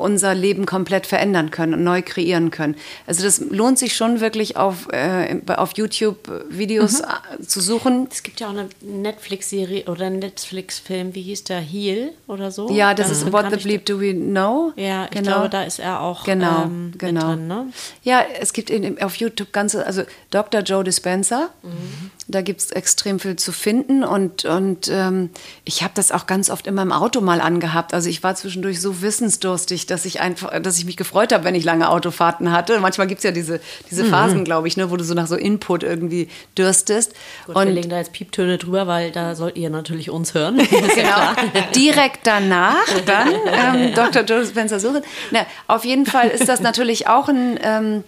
unser 0.01 0.33
Leben 0.33 0.65
komplett 0.65 1.05
verändern 1.05 1.51
können 1.51 1.75
und 1.75 1.83
neu 1.83 2.01
kreieren 2.01 2.51
können. 2.51 2.75
Also 3.07 3.23
das 3.23 3.39
lohnt 3.39 3.77
sich 3.77 3.95
schon 3.95 4.19
wirklich 4.19 4.57
auf, 4.57 4.87
äh, 4.91 5.39
auf 5.47 5.77
YouTube 5.77 6.29
Videos 6.49 7.01
mhm. 7.01 7.47
zu 7.47 7.61
suchen. 7.61 8.07
Es 8.11 8.23
gibt 8.23 8.39
ja 8.39 8.47
auch 8.47 8.51
eine 8.51 8.67
Netflix-Serie 8.81 9.85
oder 9.85 10.07
einen 10.07 10.19
Netflix-Film, 10.19 11.15
wie 11.15 11.21
hieß 11.21 11.45
der, 11.45 11.59
Heal 11.59 12.11
oder 12.27 12.51
so? 12.51 12.69
Ja, 12.71 12.93
das 12.93 13.11
ist 13.11 13.31
What 13.31 13.45
the 13.51 13.57
Bleep 13.57 13.85
Do 13.85 13.99
We 13.99 14.13
Know? 14.13 14.73
Ja, 14.75 15.05
ich 15.05 15.11
genau. 15.11 15.33
glaube, 15.33 15.49
da 15.49 15.63
ist 15.63 15.79
er 15.79 16.01
auch 16.01 16.23
genau, 16.23 16.63
ähm, 16.63 16.93
genau. 16.97 17.35
Drin, 17.35 17.47
ne? 17.47 17.67
Ja, 18.03 18.23
es 18.39 18.53
gibt 18.53 18.69
in, 18.69 19.01
auf 19.01 19.15
YouTube 19.15 19.51
ganze, 19.53 19.85
also 19.85 20.03
Dr. 20.31 20.61
Joe 20.61 20.83
Dispenza, 20.83 21.49
mhm. 21.61 22.11
Da 22.31 22.41
gibt 22.41 22.61
es 22.61 22.71
extrem 22.71 23.19
viel 23.19 23.35
zu 23.35 23.51
finden 23.51 24.03
und, 24.03 24.45
und 24.45 24.89
ähm, 24.91 25.29
ich 25.65 25.83
habe 25.83 25.93
das 25.95 26.11
auch 26.11 26.25
ganz 26.25 26.49
oft 26.49 26.67
in 26.67 26.73
meinem 26.73 26.91
Auto 26.91 27.21
mal 27.21 27.41
angehabt. 27.41 27.93
Also 27.93 28.09
ich 28.09 28.23
war 28.23 28.35
zwischendurch 28.35 28.81
so 28.81 29.01
wissensdurstig, 29.01 29.85
dass 29.85 30.05
ich 30.05 30.21
einfach, 30.21 30.59
dass 30.61 30.77
ich 30.77 30.85
mich 30.85 30.97
gefreut 30.97 31.33
habe, 31.33 31.43
wenn 31.43 31.55
ich 31.55 31.63
lange 31.63 31.89
Autofahrten 31.89 32.51
hatte. 32.51 32.79
Manchmal 32.79 33.07
gibt 33.07 33.19
es 33.19 33.23
ja 33.23 33.31
diese, 33.31 33.59
diese 33.89 34.03
mhm. 34.03 34.09
Phasen, 34.09 34.39
mhm. 34.39 34.45
glaube 34.45 34.67
ich, 34.67 34.77
ne, 34.77 34.89
wo 34.89 34.97
du 34.97 35.03
so 35.03 35.13
nach 35.13 35.27
so 35.27 35.35
Input 35.35 35.83
irgendwie 35.83 36.29
dürstest. 36.57 37.13
Gut, 37.45 37.55
und 37.55 37.67
wir 37.67 37.73
legen 37.73 37.89
da 37.89 37.97
jetzt 37.97 38.13
Pieptöne 38.13 38.57
drüber, 38.57 38.87
weil 38.87 39.11
da 39.11 39.35
sollt 39.35 39.57
ihr 39.57 39.69
natürlich 39.69 40.09
uns 40.09 40.33
hören. 40.33 40.57
genau. 40.95 41.33
Direkt 41.75 42.25
danach 42.25 42.87
dann 43.05 43.29
ähm, 43.45 43.93
Dr. 43.93 44.23
Joe 44.23 44.45
Spencer 44.45 44.79
suchen. 44.79 45.01
Na, 45.31 45.45
auf 45.67 45.85
jeden 45.85 46.05
Fall 46.05 46.29
ist 46.29 46.47
das 46.47 46.61
natürlich 46.61 47.07
auch 47.07 47.29
ein 47.29 47.59
ähm, 47.61 48.03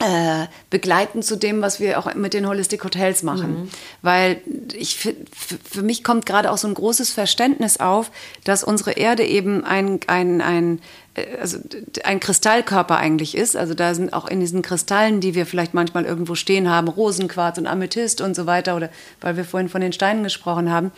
äh, 0.00 0.46
begleiten 0.70 1.22
zu 1.22 1.36
dem, 1.36 1.62
was 1.62 1.78
wir 1.78 1.98
auch 1.98 2.12
mit 2.14 2.34
den 2.34 2.48
Holistic 2.48 2.82
Hotels 2.84 3.22
machen. 3.22 3.50
Mhm. 3.50 3.68
Weil 4.02 4.40
ich, 4.72 4.96
für 4.96 5.82
mich 5.82 6.02
kommt 6.02 6.26
gerade 6.26 6.50
auch 6.50 6.58
so 6.58 6.66
ein 6.66 6.74
großes 6.74 7.10
Verständnis 7.10 7.78
auf, 7.78 8.10
dass 8.42 8.64
unsere 8.64 8.92
Erde 8.92 9.24
eben 9.24 9.64
ein, 9.64 10.00
ein, 10.08 10.40
ein 10.40 10.80
äh, 11.14 11.38
also 11.40 11.58
ein 12.02 12.20
Kristallkörper 12.20 12.96
eigentlich 12.96 13.36
ist. 13.36 13.56
Also 13.56 13.74
da 13.74 13.94
sind 13.94 14.12
auch 14.12 14.26
in 14.26 14.40
diesen 14.40 14.62
Kristallen, 14.62 15.20
die 15.20 15.34
wir 15.34 15.46
vielleicht 15.46 15.74
manchmal 15.74 16.04
irgendwo 16.04 16.34
stehen 16.34 16.68
haben, 16.68 16.88
Rosenquarz 16.88 17.58
und 17.58 17.66
Amethyst 17.66 18.20
und 18.20 18.34
so 18.34 18.46
weiter, 18.46 18.76
oder 18.76 18.90
weil 19.20 19.36
wir 19.36 19.44
vorhin 19.44 19.68
von 19.68 19.80
den 19.80 19.92
Steinen 19.92 20.24
gesprochen 20.24 20.70
haben, 20.70 20.90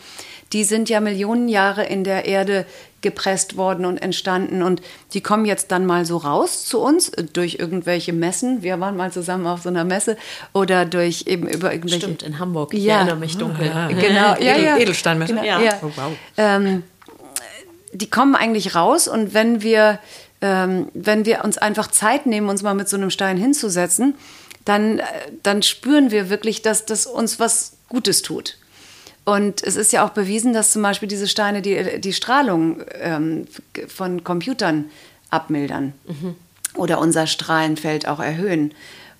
die 0.53 0.63
sind 0.63 0.89
ja 0.89 1.01
Millionen 1.01 1.49
Jahre 1.49 1.85
in 1.85 2.03
der 2.03 2.25
Erde 2.25 2.65
gepresst 3.01 3.57
worden 3.57 3.85
und 3.85 3.97
entstanden 3.97 4.63
und 4.63 4.81
die 5.13 5.21
kommen 5.21 5.45
jetzt 5.45 5.71
dann 5.71 5.85
mal 5.85 6.05
so 6.05 6.17
raus 6.17 6.65
zu 6.65 6.79
uns 6.79 7.11
durch 7.33 7.55
irgendwelche 7.59 8.11
Messen. 8.11 8.63
Wir 8.63 8.79
waren 8.79 8.97
mal 8.97 9.11
zusammen 9.11 9.45
auf 9.45 9.61
so 9.61 9.69
einer 9.69 9.83
Messe 9.83 10.17
oder 10.51 10.85
durch 10.85 11.25
eben 11.27 11.47
über 11.47 11.71
irgendwelche. 11.71 12.05
Stimmt, 12.05 12.23
in 12.23 12.39
Hamburg. 12.39 12.73
Ich 12.73 12.83
ja. 12.83 12.97
erinnere 12.97 13.17
mich 13.17 13.37
dunkel. 13.37 13.67
Ja. 13.67 13.87
Genau, 13.97 14.35
ja, 14.39 14.57
ja. 14.57 14.77
Edelsteinmesse. 14.77 15.33
Genau, 15.33 15.45
ja. 15.45 15.61
ja. 15.61 15.79
Oh, 15.81 15.91
wow. 15.95 16.11
Ähm, 16.37 16.83
die 17.93 18.09
kommen 18.09 18.35
eigentlich 18.35 18.75
raus 18.75 19.07
und 19.07 19.33
wenn 19.33 19.61
wir, 19.61 19.99
ähm, 20.41 20.87
wenn 20.93 21.25
wir 21.25 21.43
uns 21.43 21.57
einfach 21.57 21.87
Zeit 21.87 22.25
nehmen, 22.25 22.49
uns 22.49 22.63
mal 22.63 22.73
mit 22.73 22.89
so 22.89 22.97
einem 22.97 23.09
Stein 23.09 23.37
hinzusetzen, 23.37 24.15
dann, 24.65 24.99
äh, 24.99 25.03
dann 25.43 25.61
spüren 25.61 26.11
wir 26.11 26.29
wirklich, 26.29 26.61
dass 26.61 26.85
das 26.85 27.05
uns 27.05 27.39
was 27.39 27.73
Gutes 27.89 28.21
tut. 28.21 28.57
Und 29.27 29.61
es 29.61 29.75
ist 29.75 29.91
ja 29.91 30.05
auch 30.05 30.11
bewiesen, 30.11 30.53
dass 30.53 30.71
zum 30.71 30.81
Beispiel 30.81 31.09
diese 31.09 31.27
Steine 31.27 31.61
die, 31.61 31.99
die 31.99 32.13
Strahlung 32.13 32.81
ähm, 32.93 33.45
von 33.89 34.23
Computern 34.23 34.85
abmildern 35.29 35.91
mhm. 36.07 36.35
oder 36.75 36.99
unser 36.99 37.27
Strahlenfeld 37.27 38.07
auch 38.07 38.21
erhöhen. 38.21 38.73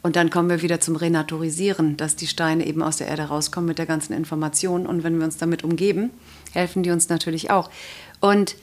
Und 0.04 0.16
dann 0.16 0.30
kommen 0.30 0.50
wir 0.50 0.62
wieder 0.62 0.80
zum 0.80 0.96
Renaturisieren, 0.96 1.98
dass 1.98 2.16
die 2.16 2.28
Steine 2.28 2.66
eben 2.66 2.84
aus 2.84 2.96
der 2.96 3.10
Erde 3.10 3.24
rauskommen 3.24 3.68
mit 3.68 3.80
der 3.80 3.86
ganzen 3.86 4.14
Information. 4.14 4.88
Und 4.88 5.04
wenn 5.04 5.18
wir 5.18 5.26
uns 5.26 5.36
damit 5.36 5.66
umgeben, 5.66 6.12
helfen 6.54 6.84
die 6.84 6.92
uns 6.92 7.10
natürlich 7.10 7.52
auch. 7.52 7.70
Und 8.22 8.56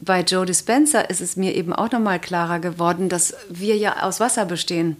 bei 0.00 0.20
Joe 0.20 0.46
Dispenza 0.46 1.00
ist 1.00 1.20
es 1.20 1.34
mir 1.34 1.56
eben 1.56 1.72
auch 1.72 1.90
nochmal 1.90 2.20
klarer 2.20 2.60
geworden, 2.60 3.08
dass 3.08 3.34
wir 3.48 3.76
ja 3.76 4.04
aus 4.04 4.20
Wasser 4.20 4.44
bestehen. 4.44 4.96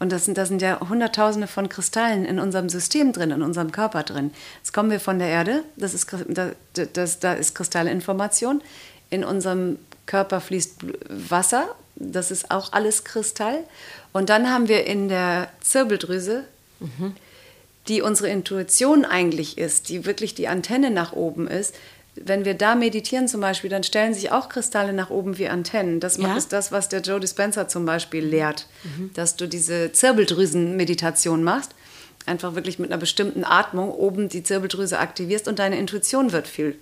Und 0.00 0.10
das 0.10 0.24
sind, 0.24 0.38
das 0.38 0.48
sind 0.48 0.62
ja 0.62 0.80
Hunderttausende 0.80 1.46
von 1.46 1.68
Kristallen 1.68 2.24
in 2.24 2.40
unserem 2.40 2.70
System 2.70 3.12
drin, 3.12 3.30
in 3.30 3.42
unserem 3.42 3.70
Körper 3.70 4.02
drin. 4.02 4.32
Jetzt 4.56 4.72
kommen 4.72 4.90
wir 4.90 4.98
von 4.98 5.18
der 5.18 5.28
Erde, 5.28 5.62
das 5.76 5.94
ist, 5.94 6.08
das, 6.26 6.52
das, 6.94 7.20
da 7.20 7.34
ist 7.34 7.54
Kristallinformation. 7.54 8.62
In 9.10 9.24
unserem 9.24 9.78
Körper 10.06 10.40
fließt 10.40 10.76
Wasser, 11.08 11.68
das 11.96 12.30
ist 12.30 12.50
auch 12.50 12.72
alles 12.72 13.04
Kristall. 13.04 13.58
Und 14.12 14.30
dann 14.30 14.50
haben 14.50 14.68
wir 14.68 14.86
in 14.86 15.08
der 15.08 15.50
Zirbeldrüse, 15.60 16.44
mhm. 16.80 17.14
die 17.86 18.00
unsere 18.00 18.30
Intuition 18.30 19.04
eigentlich 19.04 19.58
ist, 19.58 19.90
die 19.90 20.06
wirklich 20.06 20.34
die 20.34 20.48
Antenne 20.48 20.90
nach 20.90 21.12
oben 21.12 21.46
ist, 21.46 21.74
wenn 22.16 22.44
wir 22.44 22.54
da 22.54 22.74
meditieren 22.74 23.28
zum 23.28 23.40
Beispiel, 23.40 23.70
dann 23.70 23.84
stellen 23.84 24.14
sich 24.14 24.32
auch 24.32 24.48
Kristalle 24.48 24.92
nach 24.92 25.10
oben 25.10 25.38
wie 25.38 25.48
Antennen. 25.48 26.00
Das 26.00 26.16
ja? 26.16 26.36
ist 26.36 26.52
das, 26.52 26.72
was 26.72 26.88
der 26.88 27.00
Joe 27.00 27.20
Dispenza 27.20 27.68
zum 27.68 27.86
Beispiel 27.86 28.24
lehrt, 28.24 28.66
mhm. 28.82 29.10
dass 29.14 29.36
du 29.36 29.46
diese 29.46 29.92
Zirbeldrüsen-Meditation 29.92 31.44
machst. 31.44 31.74
Einfach 32.26 32.54
wirklich 32.54 32.78
mit 32.78 32.90
einer 32.90 33.00
bestimmten 33.00 33.44
Atmung 33.44 33.90
oben 33.90 34.28
die 34.28 34.42
Zirbeldrüse 34.42 34.98
aktivierst 34.98 35.48
und 35.48 35.58
deine 35.58 35.78
Intuition 35.78 36.32
wird 36.32 36.48
viel 36.48 36.76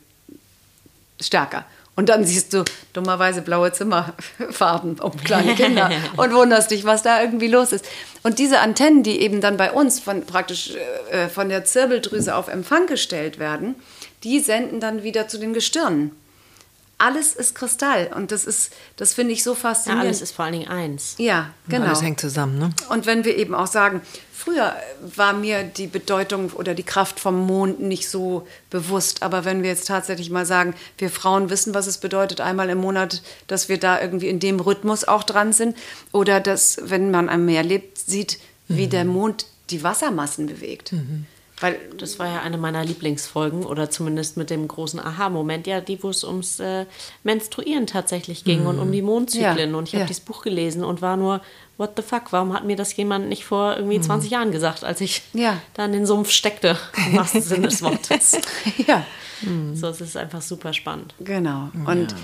stärker. 1.20 1.64
Und 1.95 2.09
dann 2.09 2.24
siehst 2.24 2.55
du 2.55 2.64
dummerweise 2.93 3.43
blaue 3.43 3.72
Zimmerfarben 3.72 5.01
um 5.01 5.16
kleine 5.16 5.57
Kinder 5.57 5.91
und 6.16 6.33
wunderst 6.33 6.70
dich, 6.70 6.85
was 6.85 7.03
da 7.03 7.20
irgendwie 7.20 7.49
los 7.49 7.72
ist. 7.72 7.85
Und 8.22 8.39
diese 8.39 8.61
Antennen, 8.61 9.03
die 9.03 9.20
eben 9.20 9.41
dann 9.41 9.57
bei 9.57 9.72
uns 9.72 9.99
von 9.99 10.24
praktisch 10.24 10.76
äh, 11.11 11.29
von 11.29 11.49
der 11.49 11.64
Zirbeldrüse 11.64 12.37
auf 12.37 12.47
Empfang 12.47 12.87
gestellt 12.87 13.41
werden, 13.41 13.74
die 14.25 14.41
senden 14.41 14.81
dann 14.81 15.03
wieder 15.03 15.29
zu 15.29 15.39
den 15.39 15.55
Gestirnen. 15.55 16.12
Alles 17.01 17.37
ist 17.37 17.55
Kristall 17.55 18.11
und 18.12 18.33
das 18.33 18.45
ist, 18.45 18.73
das 18.97 19.14
finde 19.14 19.33
ich 19.33 19.45
so 19.45 19.55
faszinierend. 19.55 20.03
Ja, 20.03 20.09
alles 20.09 20.21
ist 20.21 20.33
vor 20.33 20.45
allen 20.45 20.55
Dingen 20.55 20.69
eins. 20.69 21.14
Ja, 21.19 21.51
genau. 21.69 21.87
alles 21.87 22.03
hängt 22.03 22.19
zusammen, 22.19 22.59
ne? 22.59 22.71
Und 22.89 23.07
wenn 23.07 23.25
wir 23.25 23.37
eben 23.37 23.55
auch 23.55 23.69
sagen, 23.69 24.03
früher 24.33 24.75
war 25.14 25.33
mir 25.33 25.62
die 25.62 25.87
Bedeutung 25.87 26.51
oder 26.51 26.75
die 26.75 26.83
Kraft 26.83 27.21
vom 27.21 27.47
Mond 27.47 27.81
nicht 27.81 28.09
so 28.09 28.49
bewusst, 28.71 29.23
aber 29.23 29.45
wenn 29.45 29.62
wir 29.62 29.71
jetzt 29.71 29.87
tatsächlich 29.87 30.31
mal 30.31 30.45
sagen, 30.45 30.75
wir 30.97 31.09
Frauen 31.11 31.51
wissen, 31.51 31.73
was 31.73 31.87
es 31.87 31.99
bedeutet, 31.99 32.41
einmal 32.41 32.69
im 32.69 32.79
Monat, 32.79 33.23
dass 33.47 33.69
wir 33.69 33.79
da 33.79 34.01
irgendwie 34.01 34.29
in 34.29 34.41
dem 34.41 34.59
Rhythmus 34.59 35.07
auch 35.07 35.23
dran 35.23 35.53
sind, 35.53 35.77
oder 36.11 36.41
dass, 36.41 36.79
wenn 36.83 37.12
man 37.12 37.29
am 37.29 37.45
Meer 37.45 37.62
lebt, 37.62 37.99
sieht, 37.99 38.41
wie 38.66 38.87
mhm. 38.87 38.91
der 38.91 39.05
Mond 39.05 39.47
die 39.71 39.85
Wassermassen 39.85 40.47
bewegt. 40.47 40.93
Mhm. 40.93 41.27
Weil 41.61 41.79
das 41.97 42.19
war 42.19 42.27
ja 42.27 42.41
eine 42.43 42.57
meiner 42.57 42.85
Lieblingsfolgen 42.85 43.65
oder 43.65 43.91
zumindest 43.91 44.37
mit 44.37 44.51
dem 44.51 44.69
großen 44.69 45.01
Aha-Moment, 45.01 45.67
ja, 45.67 45.81
die, 45.81 46.03
wo 46.03 46.11
es 46.11 46.23
ums 46.23 46.61
äh, 46.61 46.87
Menstruieren 47.25 47.87
tatsächlich 47.87 48.45
ging 48.45 48.61
mhm. 48.61 48.67
und 48.67 48.79
um 48.79 48.93
die 48.93 49.03
Mondzyklen. 49.03 49.71
Ja. 49.73 49.77
Und 49.77 49.89
ich 49.89 49.95
habe 49.95 50.03
ja. 50.03 50.07
dieses 50.07 50.21
Buch 50.21 50.43
gelesen 50.43 50.85
und 50.85 51.03
war 51.03 51.17
nur, 51.17 51.41
what 51.77 51.93
the 51.97 52.03
fuck, 52.03 52.33
warum 52.33 52.53
hat 52.53 52.65
mir 52.65 52.77
das 52.77 52.97
jemand 52.97 53.29
nicht 53.29 53.45
vor 53.45 53.77
irgendwie 53.77 54.01
20 54.01 54.31
mhm. 54.31 54.35
Jahren 54.35 54.53
gesagt, 54.53 54.85
als 54.85 55.01
ich 55.01 55.23
ja. 55.33 55.61
da 55.75 55.85
in 55.85 55.93
den 55.93 56.07
Sumpf 56.07 56.31
steckte, 56.31 56.77
im 57.07 57.17
wahrsten 57.17 57.43
Sinne 57.43 57.69
des 57.69 57.83
Wortes. 57.83 58.39
ja. 58.87 59.05
Mhm. 59.43 59.77
So, 59.77 59.89
es 59.89 60.01
ist 60.01 60.17
einfach 60.17 60.43
super 60.43 60.73
spannend. 60.73 61.15
Genau. 61.21 61.71
Und 61.87 62.15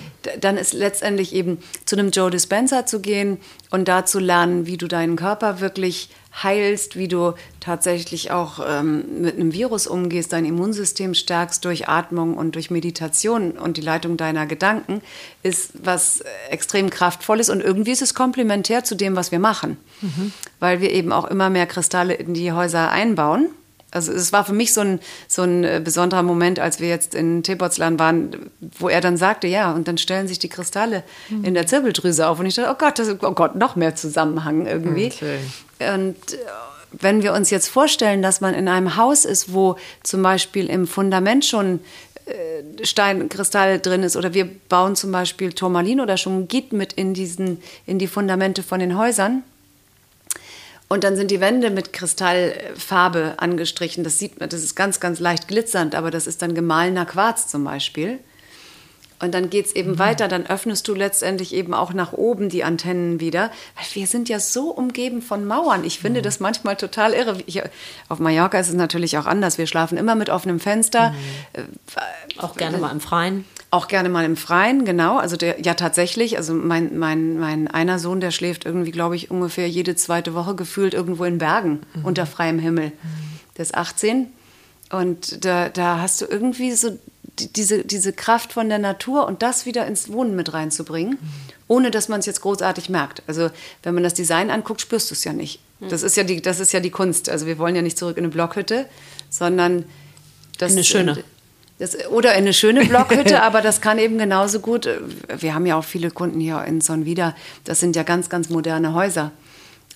dann 0.40 0.56
ist 0.56 0.72
letztendlich 0.72 1.32
eben 1.32 1.58
zu 1.84 1.96
einem 1.96 2.10
Joe 2.10 2.30
Dispenza 2.30 2.86
zu 2.86 3.00
gehen 3.00 3.38
und 3.70 3.86
da 3.86 4.04
zu 4.04 4.18
lernen, 4.18 4.66
wie 4.66 4.76
du 4.76 4.88
deinen 4.88 5.16
Körper 5.16 5.60
wirklich 5.60 6.08
heilst, 6.42 6.96
wie 6.96 7.08
du 7.08 7.34
tatsächlich 7.60 8.30
auch 8.30 8.60
ähm, 8.66 9.22
mit 9.22 9.36
einem 9.36 9.52
Virus 9.52 9.86
umgehst, 9.86 10.32
dein 10.32 10.44
Immunsystem 10.44 11.14
stärkst 11.14 11.64
durch 11.64 11.88
Atmung 11.88 12.36
und 12.36 12.54
durch 12.54 12.70
Meditation 12.70 13.52
und 13.52 13.76
die 13.76 13.82
Leitung 13.82 14.16
deiner 14.16 14.46
Gedanken, 14.46 15.00
ist 15.42 15.72
was 15.82 16.22
extrem 16.50 16.90
kraftvolles 16.90 17.50
und 17.50 17.60
irgendwie 17.60 17.92
ist 17.92 18.02
es 18.02 18.14
komplementär 18.14 18.84
zu 18.84 18.94
dem, 18.94 19.16
was 19.16 19.32
wir 19.32 19.38
machen, 19.38 19.76
mhm. 20.00 20.32
weil 20.58 20.80
wir 20.80 20.90
eben 20.90 21.12
auch 21.12 21.26
immer 21.26 21.50
mehr 21.50 21.66
Kristalle 21.66 22.14
in 22.14 22.34
die 22.34 22.52
Häuser 22.52 22.90
einbauen 22.90 23.48
also 23.94 24.12
es 24.12 24.32
war 24.32 24.44
für 24.44 24.52
mich 24.52 24.72
so 24.74 24.80
ein, 24.80 25.00
so 25.28 25.42
ein 25.42 25.62
äh, 25.62 25.80
besonderer 25.82 26.24
Moment, 26.24 26.58
als 26.58 26.80
wir 26.80 26.88
jetzt 26.88 27.14
in 27.14 27.44
Tebotsland 27.44 27.98
waren, 28.00 28.50
wo 28.78 28.88
er 28.88 29.00
dann 29.00 29.16
sagte, 29.16 29.46
ja, 29.46 29.72
und 29.72 29.86
dann 29.86 29.98
stellen 29.98 30.26
sich 30.26 30.40
die 30.40 30.48
Kristalle 30.48 31.04
mhm. 31.28 31.44
in 31.44 31.54
der 31.54 31.68
Zirbeldrüse 31.68 32.26
auf. 32.26 32.40
Und 32.40 32.46
ich 32.46 32.56
dachte, 32.56 32.70
oh 32.72 32.76
Gott, 32.76 32.98
das, 32.98 33.08
oh 33.22 33.32
Gott, 33.32 33.54
noch 33.54 33.76
mehr 33.76 33.94
Zusammenhang 33.94 34.66
irgendwie. 34.66 35.06
Okay. 35.06 35.38
Und 35.78 36.16
äh, 36.32 36.36
wenn 36.92 37.22
wir 37.22 37.32
uns 37.32 37.50
jetzt 37.50 37.68
vorstellen, 37.68 38.22
dass 38.22 38.40
man 38.40 38.54
in 38.54 38.68
einem 38.68 38.96
Haus 38.96 39.24
ist, 39.24 39.52
wo 39.52 39.76
zum 40.02 40.22
Beispiel 40.22 40.70
im 40.70 40.86
Fundament 40.86 41.44
schon 41.44 41.80
äh, 42.26 42.84
Steinkristall 42.84 43.80
drin 43.80 44.02
ist 44.02 44.16
oder 44.16 44.34
wir 44.34 44.48
bauen 44.68 44.96
zum 44.96 45.12
Beispiel 45.12 45.52
Turmalin 45.52 46.00
oder 46.00 46.16
schon 46.16 46.48
Git 46.48 46.72
mit 46.72 46.92
in 46.92 47.14
diesen 47.14 47.62
in 47.86 47.98
die 47.98 48.06
Fundamente 48.06 48.62
von 48.62 48.80
den 48.80 48.96
Häusern, 48.96 49.42
und 50.88 51.02
dann 51.02 51.16
sind 51.16 51.30
die 51.30 51.40
Wände 51.40 51.70
mit 51.70 51.92
Kristallfarbe 51.92 53.34
angestrichen. 53.38 54.04
Das 54.04 54.18
sieht 54.18 54.38
man, 54.38 54.48
das 54.48 54.62
ist 54.62 54.74
ganz, 54.74 55.00
ganz 55.00 55.18
leicht 55.18 55.48
glitzernd, 55.48 55.94
aber 55.94 56.10
das 56.10 56.26
ist 56.26 56.42
dann 56.42 56.54
gemahlener 56.54 57.06
Quarz 57.06 57.48
zum 57.48 57.64
Beispiel. 57.64 58.18
Und 59.24 59.32
dann 59.32 59.48
geht 59.48 59.66
es 59.66 59.72
eben 59.74 59.92
mhm. 59.92 59.98
weiter, 59.98 60.28
dann 60.28 60.46
öffnest 60.46 60.86
du 60.86 60.94
letztendlich 60.94 61.54
eben 61.54 61.72
auch 61.72 61.94
nach 61.94 62.12
oben 62.12 62.50
die 62.50 62.62
Antennen 62.62 63.20
wieder. 63.20 63.50
Weil 63.74 63.86
wir 63.94 64.06
sind 64.06 64.28
ja 64.28 64.38
so 64.38 64.70
umgeben 64.70 65.22
von 65.22 65.46
Mauern. 65.46 65.84
Ich 65.84 65.98
finde 65.98 66.20
mhm. 66.20 66.24
das 66.24 66.40
manchmal 66.40 66.76
total 66.76 67.14
irre. 67.14 67.38
Ich, 67.46 67.62
auf 68.08 68.18
Mallorca 68.18 68.58
ist 68.58 68.68
es 68.68 68.74
natürlich 68.74 69.16
auch 69.16 69.26
anders. 69.26 69.56
Wir 69.56 69.66
schlafen 69.66 69.96
immer 69.96 70.14
mit 70.14 70.28
offenem 70.28 70.60
Fenster. 70.60 71.10
Mhm. 71.10 71.16
Äh, 71.54 72.38
auch 72.38 72.54
gerne 72.56 72.76
mal 72.76 72.92
im 72.92 73.00
Freien. 73.00 73.46
Auch 73.70 73.88
gerne 73.88 74.08
mal 74.10 74.24
im 74.24 74.36
Freien, 74.36 74.84
genau. 74.84 75.16
Also 75.16 75.36
der, 75.36 75.60
ja 75.62 75.74
tatsächlich, 75.74 76.36
also 76.36 76.52
mein, 76.52 76.98
mein, 76.98 77.38
mein 77.38 77.66
einer 77.66 77.98
Sohn, 77.98 78.20
der 78.20 78.30
schläft 78.30 78.66
irgendwie, 78.66 78.92
glaube 78.92 79.16
ich, 79.16 79.30
ungefähr 79.30 79.68
jede 79.68 79.96
zweite 79.96 80.34
Woche 80.34 80.54
gefühlt 80.54 80.94
irgendwo 80.94 81.24
in 81.24 81.38
Bergen 81.38 81.80
mhm. 81.94 82.04
unter 82.04 82.26
freiem 82.26 82.58
Himmel. 82.58 82.88
Mhm. 82.88 82.92
Der 83.56 83.62
ist 83.62 83.74
18 83.74 84.26
und 84.90 85.44
da, 85.44 85.70
da 85.70 86.00
hast 86.00 86.20
du 86.20 86.26
irgendwie 86.26 86.72
so 86.72 86.98
diese, 87.38 87.84
diese 87.84 88.12
Kraft 88.12 88.52
von 88.52 88.68
der 88.68 88.78
Natur 88.78 89.26
und 89.26 89.42
das 89.42 89.66
wieder 89.66 89.86
ins 89.86 90.12
Wohnen 90.12 90.36
mit 90.36 90.52
reinzubringen, 90.52 91.18
ohne 91.68 91.90
dass 91.90 92.08
man 92.08 92.20
es 92.20 92.26
jetzt 92.26 92.40
großartig 92.42 92.88
merkt. 92.88 93.22
Also 93.26 93.50
wenn 93.82 93.94
man 93.94 94.02
das 94.02 94.14
Design 94.14 94.50
anguckt, 94.50 94.80
spürst 94.80 95.10
du 95.10 95.14
es 95.14 95.24
ja 95.24 95.32
nicht. 95.32 95.60
Mhm. 95.80 95.88
Das, 95.88 96.02
ist 96.02 96.16
ja 96.16 96.24
die, 96.24 96.40
das 96.40 96.60
ist 96.60 96.72
ja 96.72 96.80
die 96.80 96.90
Kunst. 96.90 97.28
Also 97.28 97.46
wir 97.46 97.58
wollen 97.58 97.74
ja 97.74 97.82
nicht 97.82 97.98
zurück 97.98 98.16
in 98.16 98.24
eine 98.24 98.32
Blockhütte, 98.32 98.86
sondern 99.30 99.84
das, 100.58 100.72
eine 100.72 100.84
schöne. 100.84 101.24
Das, 101.78 102.06
oder 102.06 102.32
in 102.32 102.44
eine 102.44 102.54
schöne 102.54 102.84
Blockhütte, 102.84 103.42
aber 103.42 103.60
das 103.60 103.80
kann 103.80 103.98
eben 103.98 104.16
genauso 104.16 104.60
gut. 104.60 104.88
Wir 105.38 105.54
haben 105.54 105.66
ja 105.66 105.76
auch 105.76 105.84
viele 105.84 106.10
Kunden 106.10 106.38
hier 106.38 106.62
in 106.64 106.80
Sonvida. 106.80 107.34
Das 107.64 107.80
sind 107.80 107.96
ja 107.96 108.04
ganz, 108.04 108.28
ganz 108.28 108.48
moderne 108.48 108.94
Häuser. 108.94 109.32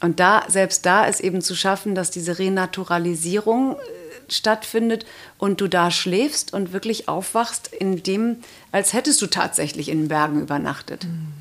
Und 0.00 0.20
da, 0.20 0.44
selbst 0.48 0.86
da 0.86 1.04
ist 1.04 1.20
eben 1.20 1.40
zu 1.40 1.54
schaffen, 1.54 1.94
dass 1.94 2.10
diese 2.10 2.38
Renaturalisierung 2.38 3.76
äh, 3.76 4.07
stattfindet 4.32 5.06
und 5.38 5.60
du 5.60 5.68
da 5.68 5.90
schläfst 5.90 6.52
und 6.52 6.72
wirklich 6.72 7.08
aufwachst, 7.08 7.68
in 7.68 8.02
dem, 8.02 8.36
als 8.72 8.92
hättest 8.92 9.20
du 9.22 9.26
tatsächlich 9.26 9.88
in 9.88 10.02
den 10.02 10.08
Bergen 10.08 10.40
übernachtet. 10.40 11.04
Mhm. 11.04 11.32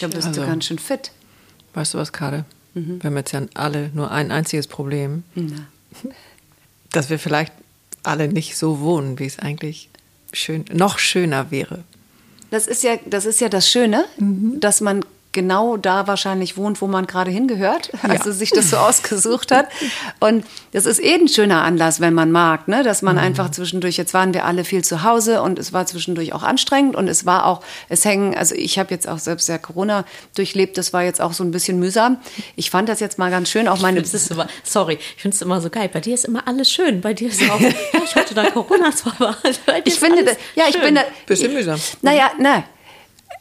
Da 0.00 0.06
bist 0.08 0.28
also, 0.28 0.42
du 0.42 0.46
ganz 0.46 0.64
schön 0.64 0.78
fit. 0.78 1.10
Weißt 1.74 1.94
du 1.94 1.98
was, 1.98 2.12
Kade? 2.12 2.44
Mhm. 2.74 3.02
Wir 3.02 3.10
haben 3.10 3.16
jetzt 3.16 3.32
ja 3.32 3.42
alle 3.54 3.90
nur 3.94 4.10
ein 4.10 4.30
einziges 4.30 4.66
Problem, 4.66 5.24
Na. 5.34 5.66
dass 6.90 7.10
wir 7.10 7.18
vielleicht 7.18 7.52
alle 8.02 8.28
nicht 8.28 8.56
so 8.56 8.80
wohnen, 8.80 9.18
wie 9.18 9.26
es 9.26 9.38
eigentlich 9.38 9.90
schön, 10.32 10.64
noch 10.72 10.98
schöner 10.98 11.50
wäre. 11.50 11.84
Das 12.50 12.66
ist 12.66 12.82
ja 12.82 12.98
das, 13.06 13.26
ist 13.26 13.40
ja 13.40 13.48
das 13.48 13.70
Schöne, 13.70 14.04
mhm. 14.18 14.58
dass 14.60 14.80
man 14.80 15.04
genau 15.32 15.76
da 15.76 16.06
wahrscheinlich 16.06 16.56
wohnt, 16.56 16.80
wo 16.80 16.86
man 16.86 17.06
gerade 17.06 17.30
hingehört, 17.30 17.90
also 18.02 18.30
ja. 18.30 18.34
sich 18.34 18.50
das 18.50 18.70
so 18.70 18.76
ausgesucht 18.76 19.52
hat. 19.52 19.68
Und 20.18 20.44
das 20.72 20.86
ist 20.86 21.02
eh 21.02 21.14
ein 21.14 21.28
schöner 21.28 21.62
Anlass, 21.62 22.00
wenn 22.00 22.14
man 22.14 22.32
mag, 22.32 22.68
ne? 22.68 22.82
dass 22.82 23.02
man 23.02 23.16
mhm. 23.16 23.22
einfach 23.22 23.50
zwischendurch, 23.50 23.96
jetzt 23.96 24.14
waren 24.14 24.34
wir 24.34 24.44
alle 24.44 24.64
viel 24.64 24.82
zu 24.82 25.02
Hause 25.02 25.42
und 25.42 25.58
es 25.58 25.72
war 25.72 25.86
zwischendurch 25.86 26.32
auch 26.32 26.42
anstrengend 26.42 26.96
und 26.96 27.08
es 27.08 27.26
war 27.26 27.46
auch, 27.46 27.62
es 27.88 28.04
hängen, 28.04 28.34
also 28.34 28.54
ich 28.54 28.78
habe 28.78 28.92
jetzt 28.92 29.08
auch 29.08 29.18
selbst 29.18 29.48
ja 29.48 29.58
Corona 29.58 30.04
durchlebt, 30.34 30.76
das 30.78 30.92
war 30.92 31.02
jetzt 31.02 31.20
auch 31.20 31.32
so 31.32 31.44
ein 31.44 31.52
bisschen 31.52 31.78
mühsam. 31.78 32.18
Ich 32.56 32.70
fand 32.70 32.88
das 32.88 33.00
jetzt 33.00 33.18
mal 33.18 33.30
ganz 33.30 33.50
schön, 33.50 33.68
auch 33.68 33.80
meine... 33.80 34.00
Ich 34.00 34.30
immer, 34.30 34.48
sorry, 34.64 34.98
ich 35.16 35.22
finde 35.22 35.34
es 35.34 35.42
immer 35.42 35.60
so 35.60 35.70
geil, 35.70 35.88
bei 35.92 36.00
dir 36.00 36.14
ist 36.14 36.24
immer 36.24 36.46
alles 36.48 36.70
schön, 36.70 37.00
bei 37.00 37.14
dir 37.14 37.28
ist 37.28 37.42
auch, 37.50 37.60
ich 38.04 38.16
hatte 38.16 38.34
da 38.34 38.50
Corona 38.50 38.90
zwar, 38.94 39.36
ich 39.84 39.94
finde, 39.94 40.24
das, 40.24 40.36
ja, 40.56 40.64
ich 40.68 40.80
bin 40.80 40.96
da... 40.96 41.02
Bisschen 41.26 41.52
mühsam. 41.52 41.78
Naja, 42.02 42.32
nein 42.38 42.64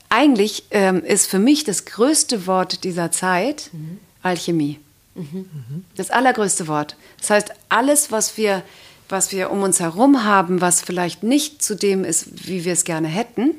eigentlich 0.09 0.65
ähm, 0.71 1.03
ist 1.03 1.27
für 1.27 1.39
mich 1.39 1.63
das 1.63 1.85
größte 1.85 2.47
Wort 2.47 2.83
dieser 2.83 3.11
Zeit 3.11 3.69
mhm. 3.71 3.99
Alchemie. 4.23 4.79
Mhm. 5.15 5.85
Das 5.95 6.09
allergrößte 6.11 6.67
Wort. 6.67 6.95
Das 7.19 7.29
heißt, 7.29 7.53
alles, 7.69 8.11
was 8.11 8.37
wir, 8.37 8.63
was 9.07 9.31
wir 9.31 9.51
um 9.51 9.61
uns 9.61 9.79
herum 9.79 10.23
haben, 10.23 10.61
was 10.61 10.81
vielleicht 10.81 11.23
nicht 11.23 11.61
zu 11.61 11.75
dem 11.75 12.03
ist, 12.03 12.47
wie 12.47 12.65
wir 12.65 12.73
es 12.73 12.83
gerne 12.83 13.07
hätten, 13.07 13.55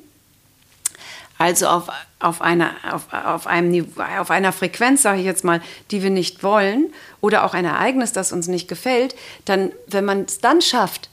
also 1.39 1.69
auf, 1.69 1.89
auf, 2.19 2.43
einer, 2.43 2.73
auf, 2.93 3.13
auf, 3.13 3.47
einem, 3.47 3.87
auf 4.19 4.31
einer 4.31 4.53
Frequenz, 4.53 5.03
sage 5.03 5.21
ich 5.21 5.25
jetzt 5.25 5.45
mal, 5.45 5.63
die 5.91 6.03
wir 6.03 6.11
nicht 6.11 6.43
wollen, 6.43 6.93
oder 7.23 7.45
auch 7.45 7.55
ein 7.55 7.65
Ereignis, 7.65 8.13
das 8.13 8.33
uns 8.33 8.47
nicht 8.47 8.69
gefällt, 8.69 9.15
dann, 9.47 9.73
wenn 9.87 10.05
man 10.05 10.25
es 10.25 10.39
dann 10.41 10.61
schafft, 10.61 11.09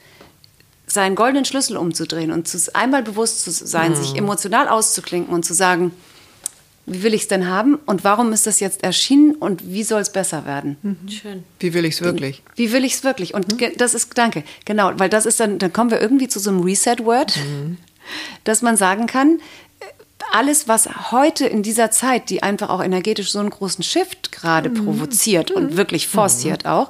seinen 0.88 1.14
goldenen 1.14 1.44
Schlüssel 1.44 1.76
umzudrehen 1.76 2.32
und 2.32 2.48
zu, 2.48 2.58
einmal 2.74 3.02
bewusst 3.02 3.42
zu 3.42 3.50
sein, 3.50 3.92
mhm. 3.92 3.96
sich 3.96 4.16
emotional 4.16 4.68
auszuklinken 4.68 5.32
und 5.32 5.44
zu 5.44 5.54
sagen, 5.54 5.92
wie 6.86 7.02
will 7.02 7.12
ich 7.12 7.22
es 7.22 7.28
denn 7.28 7.48
haben 7.48 7.74
und 7.86 8.02
warum 8.02 8.32
ist 8.32 8.46
das 8.46 8.60
jetzt 8.60 8.82
erschienen 8.82 9.34
und 9.34 9.70
wie 9.70 9.82
soll 9.82 10.00
es 10.00 10.10
besser 10.10 10.46
werden? 10.46 10.78
Mhm. 10.82 11.08
Schön. 11.08 11.44
Wie 11.60 11.74
will 11.74 11.84
ich 11.84 11.94
es 11.94 12.00
wirklich? 12.02 12.42
Wie 12.56 12.72
will 12.72 12.84
ich 12.84 12.94
es 12.94 13.04
wirklich? 13.04 13.34
Und 13.34 13.52
mhm. 13.52 13.72
das 13.76 13.92
ist, 13.94 14.16
danke, 14.16 14.42
genau, 14.64 14.92
weil 14.96 15.10
das 15.10 15.26
ist 15.26 15.38
dann, 15.38 15.58
dann 15.58 15.72
kommen 15.72 15.90
wir 15.90 16.00
irgendwie 16.00 16.28
zu 16.28 16.40
so 16.40 16.50
einem 16.50 16.60
Reset-Word, 16.60 17.36
mhm. 17.36 17.76
dass 18.44 18.62
man 18.62 18.76
sagen 18.76 19.06
kann, 19.06 19.40
alles, 20.32 20.66
was 20.66 21.12
heute 21.12 21.46
in 21.46 21.62
dieser 21.62 21.90
Zeit, 21.90 22.30
die 22.30 22.42
einfach 22.42 22.70
auch 22.70 22.82
energetisch 22.82 23.30
so 23.30 23.38
einen 23.38 23.50
großen 23.50 23.84
Shift 23.84 24.32
gerade 24.32 24.70
mhm. 24.70 24.84
provoziert 24.84 25.50
und 25.50 25.72
mhm. 25.72 25.76
wirklich 25.76 26.08
forciert 26.08 26.66
auch, 26.66 26.88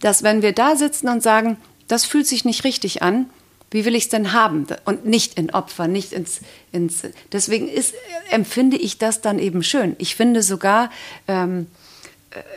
dass 0.00 0.22
wenn 0.22 0.42
wir 0.42 0.52
da 0.52 0.76
sitzen 0.76 1.08
und 1.08 1.22
sagen, 1.22 1.56
das 1.88 2.04
fühlt 2.04 2.26
sich 2.26 2.44
nicht 2.44 2.64
richtig 2.64 3.02
an, 3.02 3.30
wie 3.76 3.84
will 3.84 3.94
ich 3.94 4.04
es 4.04 4.08
denn 4.08 4.32
haben? 4.32 4.66
Und 4.86 5.04
nicht 5.04 5.38
in 5.38 5.50
Opfer, 5.50 5.86
nicht 5.86 6.14
ins. 6.14 6.40
ins 6.72 7.02
deswegen 7.30 7.68
ist, 7.68 7.92
empfinde 8.30 8.78
ich 8.78 8.96
das 8.96 9.20
dann 9.20 9.38
eben 9.38 9.62
schön. 9.62 9.94
Ich 9.98 10.16
finde 10.16 10.42
sogar, 10.42 10.90
ähm, 11.28 11.66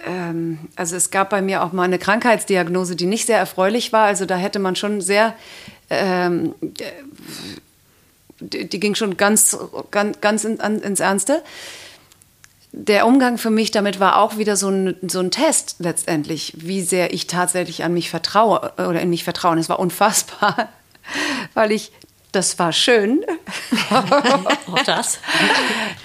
ähm, 0.08 0.60
also 0.78 0.96
es 0.96 1.12
gab 1.12 1.30
bei 1.30 1.42
mir 1.42 1.62
auch 1.62 1.74
mal 1.74 1.84
eine 1.84 2.00
Krankheitsdiagnose, 2.00 2.96
die 2.96 3.06
nicht 3.06 3.26
sehr 3.26 3.38
erfreulich 3.38 3.92
war. 3.92 4.06
Also 4.06 4.26
da 4.26 4.38
hätte 4.38 4.60
man 4.60 4.78
schon 4.78 5.02
sehr. 5.02 5.36
Ähm, 5.90 6.56
die, 8.40 8.70
die, 8.70 8.80
ging 8.80 8.96
schon 8.96 9.18
ganz, 9.18 9.58
ganz, 9.92 10.22
ganz 10.22 10.46
in, 10.46 10.62
an, 10.62 10.80
ins 10.80 11.02
Ernste. 11.02 11.44
Der 12.72 13.06
Umgang 13.06 13.38
für 13.38 13.50
mich 13.50 13.72
damit 13.72 14.00
war 14.00 14.20
auch 14.20 14.38
wieder 14.38 14.56
so 14.56 14.70
ein, 14.70 14.96
so 15.02 15.20
ein 15.20 15.32
Test 15.32 15.76
letztendlich, 15.80 16.54
wie 16.56 16.82
sehr 16.82 17.14
ich 17.14 17.28
tatsächlich 17.28 17.84
an 17.84 17.94
mich 17.94 18.10
vertraue 18.10 18.72
oder 18.78 19.02
in 19.02 19.10
mich 19.10 19.26
vertraue. 19.26 19.60
Es 19.60 19.68
war 19.68 19.80
unfassbar 19.80 20.70
weil 21.54 21.72
ich 21.72 21.92
das 22.32 22.60
war 22.60 22.72
schön. 22.72 23.26
Auch 23.90 24.84
das. 24.86 25.18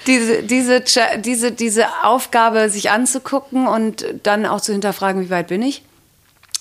diese, 0.07 0.43
diese, 0.43 0.83
diese, 1.19 1.53
diese 1.53 1.87
Aufgabe, 2.03 2.71
sich 2.71 2.91
anzugucken 2.91 3.67
und 3.67 4.07
dann 4.23 4.47
auch 4.47 4.63
zu 4.63 4.73
hinterfragen, 4.73 5.21
wie 5.23 5.29
weit 5.29 5.49
bin 5.49 5.61
ich, 5.61 5.83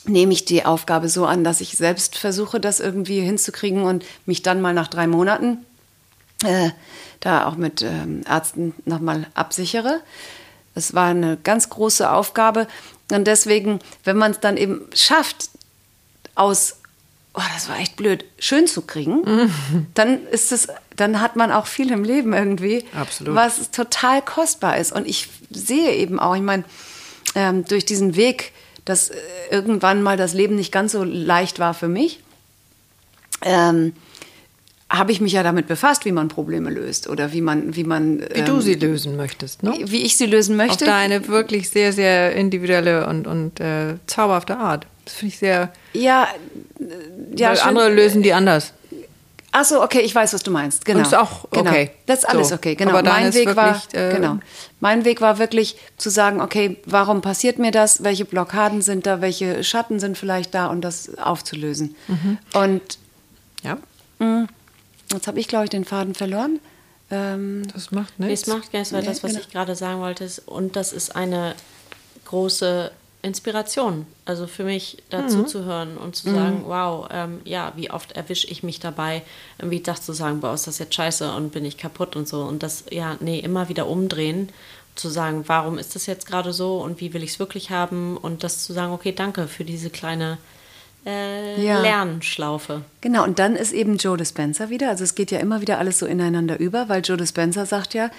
nehme 0.05 0.33
ich 0.33 0.43
die 0.43 0.65
Aufgabe 0.65 1.07
so 1.07 1.25
an, 1.25 1.45
dass 1.45 1.61
ich 1.61 1.77
selbst 1.77 2.17
versuche, 2.17 2.59
das 2.59 2.81
irgendwie 2.81 3.21
hinzukriegen 3.21 3.83
und 3.83 4.03
mich 4.25 4.41
dann 4.41 4.59
mal 4.59 4.73
nach 4.73 4.89
drei 4.89 5.07
Monaten 5.07 5.65
äh, 6.43 6.71
da 7.21 7.47
auch 7.47 7.55
mit 7.55 7.81
ähm, 7.81 8.21
Ärzten 8.27 8.73
nochmal 8.83 9.27
absichere. 9.33 10.01
Es 10.75 10.93
war 10.93 11.07
eine 11.07 11.37
ganz 11.37 11.69
große 11.69 12.11
Aufgabe. 12.11 12.67
Und 13.11 13.25
deswegen, 13.25 13.79
wenn 14.03 14.17
man 14.17 14.31
es 14.31 14.39
dann 14.39 14.57
eben 14.57 14.81
schafft, 14.93 15.49
aus 16.35 16.77
oh, 17.33 17.41
das 17.53 17.67
war 17.69 17.79
echt 17.79 17.95
blöd, 17.95 18.25
schön 18.37 18.67
zu 18.67 18.81
kriegen, 18.81 19.21
mhm. 19.21 19.87
dann 19.93 20.25
ist 20.27 20.51
es, 20.51 20.67
dann 20.95 21.19
hat 21.19 21.35
man 21.35 21.51
auch 21.51 21.67
viel 21.67 21.91
im 21.91 22.03
Leben 22.03 22.33
irgendwie, 22.33 22.85
Absolut. 22.93 23.35
was 23.35 23.71
total 23.71 24.21
kostbar 24.21 24.77
ist. 24.77 24.91
Und 24.91 25.07
ich 25.07 25.29
sehe 25.49 25.93
eben 25.93 26.19
auch, 26.19 26.35
ich 26.35 26.41
meine, 26.41 26.63
ähm, 27.35 27.65
durch 27.65 27.85
diesen 27.85 28.15
Weg, 28.15 28.51
dass 28.85 29.09
äh, 29.09 29.15
irgendwann 29.49 30.03
mal 30.03 30.17
das 30.17 30.33
Leben 30.33 30.55
nicht 30.55 30.71
ganz 30.71 30.91
so 30.91 31.03
leicht 31.03 31.59
war 31.59 31.73
für 31.73 31.87
mich, 31.87 32.19
ähm, 33.41 33.93
habe 34.89 35.11
ich 35.11 35.19
mich 35.19 35.33
ja 35.33 35.41
damit 35.41 35.67
befasst, 35.67 36.05
wie 36.05 36.11
man 36.11 36.27
Probleme 36.27 36.69
löst 36.69 37.09
oder 37.09 37.33
wie 37.33 37.41
man, 37.41 37.75
wie 37.75 37.83
man. 37.83 38.19
Wie 38.19 38.25
ähm, 38.39 38.45
du 38.45 38.61
sie 38.61 38.75
lösen 38.75 39.17
möchtest, 39.17 39.63
ne? 39.63 39.73
Wie 39.85 40.03
ich 40.03 40.17
sie 40.17 40.27
lösen 40.27 40.55
möchte. 40.55 40.85
Auf 40.85 40.91
deine 40.91 41.27
wirklich 41.27 41.71
sehr, 41.71 41.93
sehr 41.93 42.35
individuelle 42.35 43.07
und, 43.07 43.25
und 43.25 43.59
äh, 43.59 43.95
zauberhafte 44.05 44.57
Art. 44.57 44.85
Das 45.05 45.15
finde 45.15 45.33
ich 45.33 45.39
sehr. 45.39 45.73
Ja, 45.93 46.27
ja. 47.35 47.49
Weil 47.49 47.59
andere 47.59 47.89
lösen 47.89 48.23
die 48.23 48.33
anders. 48.33 48.73
Ach 49.55 49.65
so, 49.65 49.83
okay, 49.83 49.99
ich 49.99 50.15
weiß, 50.15 50.33
was 50.33 50.41
du 50.41 50.49
meinst. 50.49 50.83
Genau. 50.83 50.99
Und 50.99 51.05
ist 51.05 51.13
auch 51.13 51.47
genau. 51.51 51.69
okay. 51.69 51.85
Genau. 51.85 51.97
Das 52.07 52.19
ist 52.19 52.25
alles 52.25 52.49
so. 52.49 52.55
okay. 52.55 52.73
Genau. 52.73 52.97
Aber 52.97 53.03
mein 53.03 53.33
Weg 53.35 53.45
wirklich, 53.45 53.55
war, 53.55 53.81
äh, 53.93 54.15
genau. 54.15 54.39
Mein 54.79 55.05
Weg 55.05 55.21
war 55.21 55.37
wirklich 55.37 55.77
zu 55.97 56.09
sagen, 56.09 56.41
okay, 56.41 56.77
warum 56.85 57.21
passiert 57.21 57.59
mir 57.59 57.69
das? 57.69 58.03
Welche 58.03 58.25
Blockaden 58.25 58.81
sind 58.81 59.05
da? 59.05 59.21
Welche 59.21 59.63
Schatten 59.63 59.99
sind 59.99 60.17
vielleicht 60.17 60.55
da? 60.55 60.67
Und 60.67 60.81
das 60.81 61.19
aufzulösen. 61.19 61.95
Mhm. 62.07 62.39
Und 62.55 62.81
ja. 63.63 63.77
Mh, 64.17 64.47
jetzt 65.11 65.27
habe 65.27 65.39
ich, 65.39 65.47
glaube 65.47 65.65
ich, 65.65 65.69
den 65.69 65.85
Faden 65.85 66.15
verloren. 66.15 66.59
Ähm, 67.11 67.67
das 67.71 67.91
macht 67.91 68.19
nichts. 68.19 68.45
Das 68.45 68.55
macht 68.55 68.73
nichts, 68.73 68.91
weil 68.91 69.01
nee, 69.01 69.07
das, 69.07 69.21
was 69.21 69.33
genau. 69.33 69.43
ich 69.43 69.51
gerade 69.51 69.75
sagen 69.75 70.01
wollte, 70.01 70.23
ist, 70.23 70.39
und 70.47 70.75
das 70.75 70.91
ist 70.91 71.15
eine 71.15 71.53
große 72.25 72.91
Inspiration. 73.23 74.05
Also 74.25 74.47
für 74.47 74.63
mich 74.63 75.01
dazu 75.09 75.39
mhm. 75.39 75.47
zu 75.47 75.63
hören 75.63 75.97
und 75.97 76.15
zu 76.15 76.29
sagen, 76.29 76.59
mhm. 76.59 76.65
wow, 76.65 77.07
ähm, 77.09 77.39
ja, 77.45 77.71
wie 77.75 77.89
oft 77.89 78.11
erwische 78.11 78.47
ich 78.47 78.63
mich 78.63 78.79
dabei, 78.79 79.23
irgendwie 79.57 79.79
das 79.79 80.01
zu 80.03 80.13
sagen, 80.13 80.41
boah, 80.41 80.53
ist 80.53 80.67
das 80.67 80.77
jetzt 80.77 80.93
scheiße 80.93 81.33
und 81.33 81.51
bin 81.53 81.65
ich 81.65 81.77
kaputt 81.77 82.15
und 82.15 82.27
so. 82.27 82.43
Und 82.43 82.61
das, 82.63 82.83
ja, 82.91 83.15
nee, 83.21 83.39
immer 83.39 83.69
wieder 83.69 83.87
umdrehen, 83.87 84.49
zu 84.95 85.09
sagen, 85.09 85.45
warum 85.47 85.77
ist 85.79 85.95
das 85.95 86.05
jetzt 86.05 86.27
gerade 86.27 86.53
so 86.53 86.81
und 86.81 86.99
wie 87.01 87.13
will 87.13 87.23
ich 87.23 87.31
es 87.31 87.39
wirklich 87.39 87.71
haben 87.71 88.17
und 88.17 88.43
das 88.43 88.63
zu 88.63 88.73
sagen, 88.73 88.93
okay, 88.93 89.11
danke 89.11 89.47
für 89.47 89.63
diese 89.63 89.89
kleine 89.89 90.37
äh, 91.05 91.65
ja. 91.65 91.81
Lernschlaufe. 91.81 92.81
Genau, 93.01 93.23
und 93.23 93.39
dann 93.39 93.55
ist 93.55 93.71
eben 93.71 93.97
Joe 93.97 94.17
Dispenza 94.17 94.69
wieder, 94.69 94.89
also 94.89 95.03
es 95.03 95.15
geht 95.15 95.31
ja 95.31 95.39
immer 95.39 95.61
wieder 95.61 95.79
alles 95.79 95.99
so 95.99 96.05
ineinander 96.05 96.59
über, 96.59 96.89
weil 96.89 97.01
Joe 97.03 97.17
Dispenza 97.17 97.65
sagt 97.65 97.93
ja, 97.93 98.11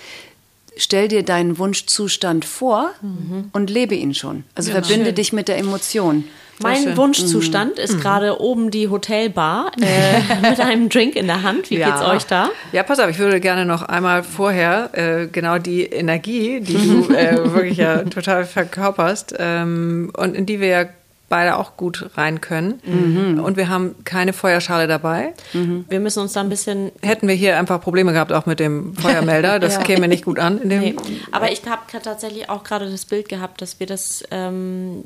stell 0.77 1.09
dir 1.09 1.22
deinen 1.22 1.59
Wunschzustand 1.59 2.45
vor 2.45 2.91
mhm. 3.01 3.51
und 3.53 3.70
lebe 3.70 3.95
ihn 3.95 4.14
schon. 4.14 4.45
Also 4.55 4.70
ja, 4.70 4.83
verbinde 4.83 5.07
schön. 5.07 5.14
dich 5.14 5.33
mit 5.33 5.49
der 5.49 5.59
Emotion. 5.59 6.25
Mein 6.62 6.97
Wunschzustand 6.97 7.77
mhm. 7.77 7.83
ist 7.83 7.95
mhm. 7.95 8.01
gerade 8.01 8.41
oben 8.41 8.70
die 8.70 8.89
Hotelbar 8.89 9.72
äh, 9.81 10.41
mit 10.49 10.61
einem 10.61 10.89
Drink 10.89 11.16
in 11.16 11.27
der 11.27 11.43
Hand. 11.43 11.70
Wie 11.70 11.79
ja. 11.79 11.91
geht's 11.91 12.03
euch 12.03 12.27
da? 12.27 12.51
Ja, 12.72 12.83
pass 12.83 13.01
auf, 13.01 13.11
ich 13.11 13.18
würde 13.18 13.41
gerne 13.41 13.64
noch 13.64 13.83
einmal 13.83 14.22
vorher 14.22 14.91
äh, 14.93 15.27
genau 15.27 15.59
die 15.59 15.85
Energie, 15.85 16.61
die 16.61 16.75
du 16.75 17.12
äh, 17.12 17.37
wirklich 17.55 17.79
ja 17.79 18.03
total 18.05 18.45
verkörperst 18.45 19.35
ähm, 19.39 20.12
und 20.16 20.35
in 20.37 20.47
die 20.47 20.61
wir 20.61 20.68
ja 20.68 20.85
beide 21.29 21.57
auch 21.57 21.77
gut 21.77 22.11
rein 22.16 22.41
können. 22.41 22.81
Mhm. 22.85 23.41
Und 23.41 23.57
wir 23.57 23.68
haben 23.68 23.95
keine 24.05 24.33
Feuerschale 24.33 24.87
dabei. 24.87 25.35
Mhm. 25.53 25.85
Wir 25.89 26.01
müssen 26.01 26.20
uns 26.20 26.33
da 26.33 26.41
ein 26.41 26.49
bisschen. 26.49 26.93
Hätten 27.03 27.29
wir 27.29 27.35
hier 27.35 27.59
einfach 27.59 27.81
Probleme 27.81 28.12
gehabt, 28.12 28.33
auch 28.33 28.47
mit 28.47 28.61
dem 28.61 28.95
Feuermelder. 28.99 29.59
Das 29.59 29.75
ja. 29.75 29.83
käme 29.83 30.09
nicht 30.09 30.25
gut 30.25 30.39
an. 30.39 30.61
Nee. 30.64 30.97
Aber 31.33 31.51
ich 31.51 31.62
habe 31.66 31.83
tatsächlich 32.03 32.49
auch 32.49 32.64
gerade 32.64 32.91
das 32.91 33.05
Bild 33.05 33.29
gehabt, 33.29 33.62
dass 33.62 33.81
wir 33.81 33.87
das. 33.87 34.25
Ähm, 34.31 35.05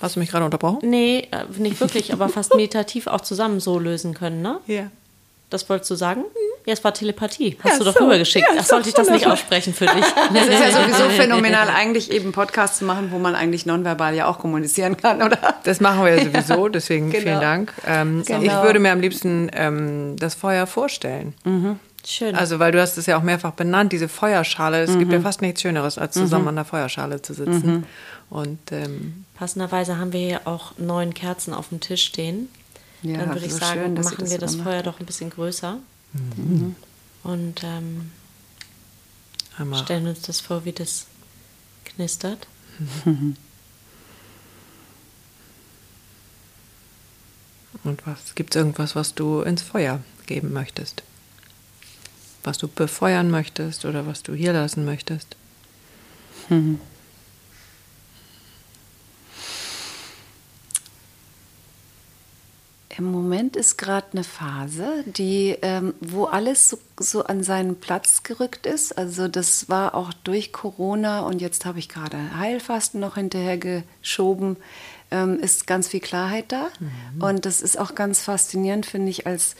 Hast 0.00 0.16
du 0.16 0.20
mich 0.20 0.30
gerade 0.30 0.46
unterbrochen? 0.46 0.78
Nee, 0.82 1.28
äh, 1.30 1.44
nicht 1.58 1.78
wirklich, 1.80 2.12
aber 2.12 2.30
fast 2.30 2.54
meditativ 2.56 3.06
auch 3.06 3.20
zusammen 3.20 3.60
so 3.60 3.78
lösen 3.78 4.14
können, 4.14 4.40
ne? 4.40 4.58
Ja. 4.66 4.90
Das 5.50 5.68
wolltest 5.68 5.90
du 5.90 5.94
sagen? 5.96 6.24
Ja, 6.66 6.74
es 6.74 6.84
war 6.84 6.92
Telepathie. 6.92 7.56
Hast 7.62 7.72
ja, 7.72 7.78
du 7.78 7.84
doch 7.84 7.94
so. 7.94 8.04
rübergeschickt. 8.04 8.46
Ja, 8.48 8.60
Ach, 8.60 8.64
sollte 8.64 8.88
ich 8.88 8.94
das 8.94 9.08
nicht 9.08 9.26
aussprechen 9.26 9.74
für 9.74 9.86
dich? 9.86 10.04
Das 10.32 10.46
ist 10.46 10.60
ja 10.60 10.70
sowieso 10.82 11.10
phänomenal, 11.10 11.68
eigentlich 11.68 12.10
eben 12.10 12.32
Podcasts 12.32 12.78
zu 12.78 12.84
machen, 12.84 13.10
wo 13.10 13.18
man 13.18 13.34
eigentlich 13.34 13.66
nonverbal 13.66 14.14
ja 14.14 14.26
auch 14.26 14.38
kommunizieren 14.38 14.96
kann, 14.96 15.22
oder? 15.22 15.38
Das 15.64 15.80
machen 15.80 16.04
wir 16.04 16.16
ja 16.16 16.24
sowieso, 16.46 16.68
deswegen 16.68 17.10
genau. 17.10 17.22
vielen 17.22 17.40
Dank. 17.40 17.72
Ähm, 17.86 18.22
genau. 18.24 18.42
Ich 18.42 18.52
würde 18.62 18.78
mir 18.78 18.92
am 18.92 19.00
liebsten 19.00 19.50
ähm, 19.54 20.16
das 20.18 20.34
Feuer 20.34 20.66
vorstellen. 20.66 21.34
Mhm. 21.44 21.80
Schön. 22.06 22.34
Also, 22.34 22.58
weil 22.58 22.72
du 22.72 22.80
hast 22.80 22.96
es 22.96 23.06
ja 23.06 23.18
auch 23.18 23.22
mehrfach 23.22 23.52
benannt, 23.52 23.92
diese 23.92 24.08
Feuerschale. 24.08 24.82
Es 24.82 24.90
mhm. 24.90 25.00
gibt 25.00 25.12
ja 25.12 25.20
fast 25.20 25.42
nichts 25.42 25.62
Schöneres, 25.62 25.98
als 25.98 26.14
zusammen 26.14 26.44
mhm. 26.44 26.48
an 26.48 26.56
der 26.56 26.64
Feuerschale 26.64 27.20
zu 27.20 27.34
sitzen. 27.34 27.66
Mhm. 27.66 27.84
Und 28.30 28.72
ähm, 28.72 29.24
passenderweise 29.34 29.98
haben 29.98 30.12
wir 30.12 30.20
hier 30.20 30.40
auch 30.44 30.72
neun 30.78 31.14
Kerzen 31.14 31.52
auf 31.52 31.68
dem 31.68 31.80
Tisch 31.80 32.04
stehen. 32.04 32.48
Ja, 33.02 33.18
Dann 33.18 33.30
würde 33.30 33.46
ich 33.46 33.54
sagen, 33.54 33.80
schön, 33.80 33.94
machen 33.94 34.30
wir 34.30 34.38
das 34.38 34.56
Feuer 34.56 34.82
doch 34.82 35.00
ein 35.00 35.06
bisschen 35.06 35.30
größer. 35.30 35.78
Mhm. 36.12 36.76
Und 37.22 37.64
ähm. 37.64 38.10
Stellen 39.84 40.06
uns 40.06 40.22
das 40.22 40.40
vor, 40.40 40.64
wie 40.64 40.72
das 40.72 41.06
knistert. 41.84 42.46
Und 47.84 48.06
was 48.06 48.34
gibt 48.34 48.54
es 48.54 48.58
irgendwas, 48.58 48.94
was 48.96 49.14
du 49.14 49.42
ins 49.42 49.62
Feuer 49.62 50.00
geben 50.26 50.52
möchtest? 50.52 51.02
Was 52.42 52.58
du 52.58 52.68
befeuern 52.68 53.30
möchtest 53.30 53.84
oder 53.84 54.06
was 54.06 54.22
du 54.22 54.34
hier 54.34 54.52
lassen 54.52 54.84
möchtest? 54.84 55.36
Mhm. 56.48 56.80
Im 63.00 63.12
Moment 63.12 63.56
ist 63.56 63.78
gerade 63.78 64.08
eine 64.12 64.24
Phase, 64.24 65.04
die, 65.06 65.56
ähm, 65.62 65.94
wo 66.00 66.24
alles 66.24 66.68
so, 66.68 66.78
so, 66.98 67.24
an 67.24 67.42
seinen 67.42 67.76
Platz 67.76 68.24
gerückt 68.24 68.66
ist. 68.66 68.98
Also 68.98 69.26
das 69.26 69.70
war 69.70 69.94
auch 69.94 70.12
durch 70.12 70.52
Corona 70.52 71.20
und 71.20 71.40
jetzt 71.40 71.64
habe 71.64 71.78
ich 71.78 71.88
gerade 71.88 72.18
Heilfasten 72.36 73.00
noch 73.00 73.14
hinterher 73.14 73.56
geschoben. 73.56 74.58
Ähm, 75.10 75.40
ist 75.40 75.66
ganz 75.66 75.88
viel 75.88 76.00
Klarheit 76.00 76.52
da. 76.52 76.68
Mhm. 76.78 77.22
Und 77.22 77.46
das 77.46 77.62
ist 77.62 77.78
auch 77.78 77.94
ganz 77.94 78.20
faszinierend, 78.20 78.84
finde 78.84 79.08
ich, 79.08 79.26
als 79.26 79.56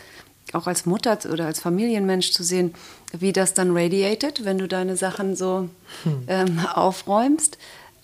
auch 0.53 0.67
als 0.67 0.85
Mutter 0.85 1.19
oder 1.33 1.47
als 1.47 1.61
Familienmensch 1.61 2.33
zu 2.33 2.43
sehen, 2.43 2.75
wie 3.19 3.33
das 3.33 3.55
dann 3.55 3.75
radiated, 3.75 4.45
wenn 4.45 4.59
du 4.59 4.69
deine 4.69 4.99
Sachen 4.99 5.35
so 5.35 5.71
hm. 6.03 6.25
ähm, 6.27 6.59
aufräumst. 6.75 7.57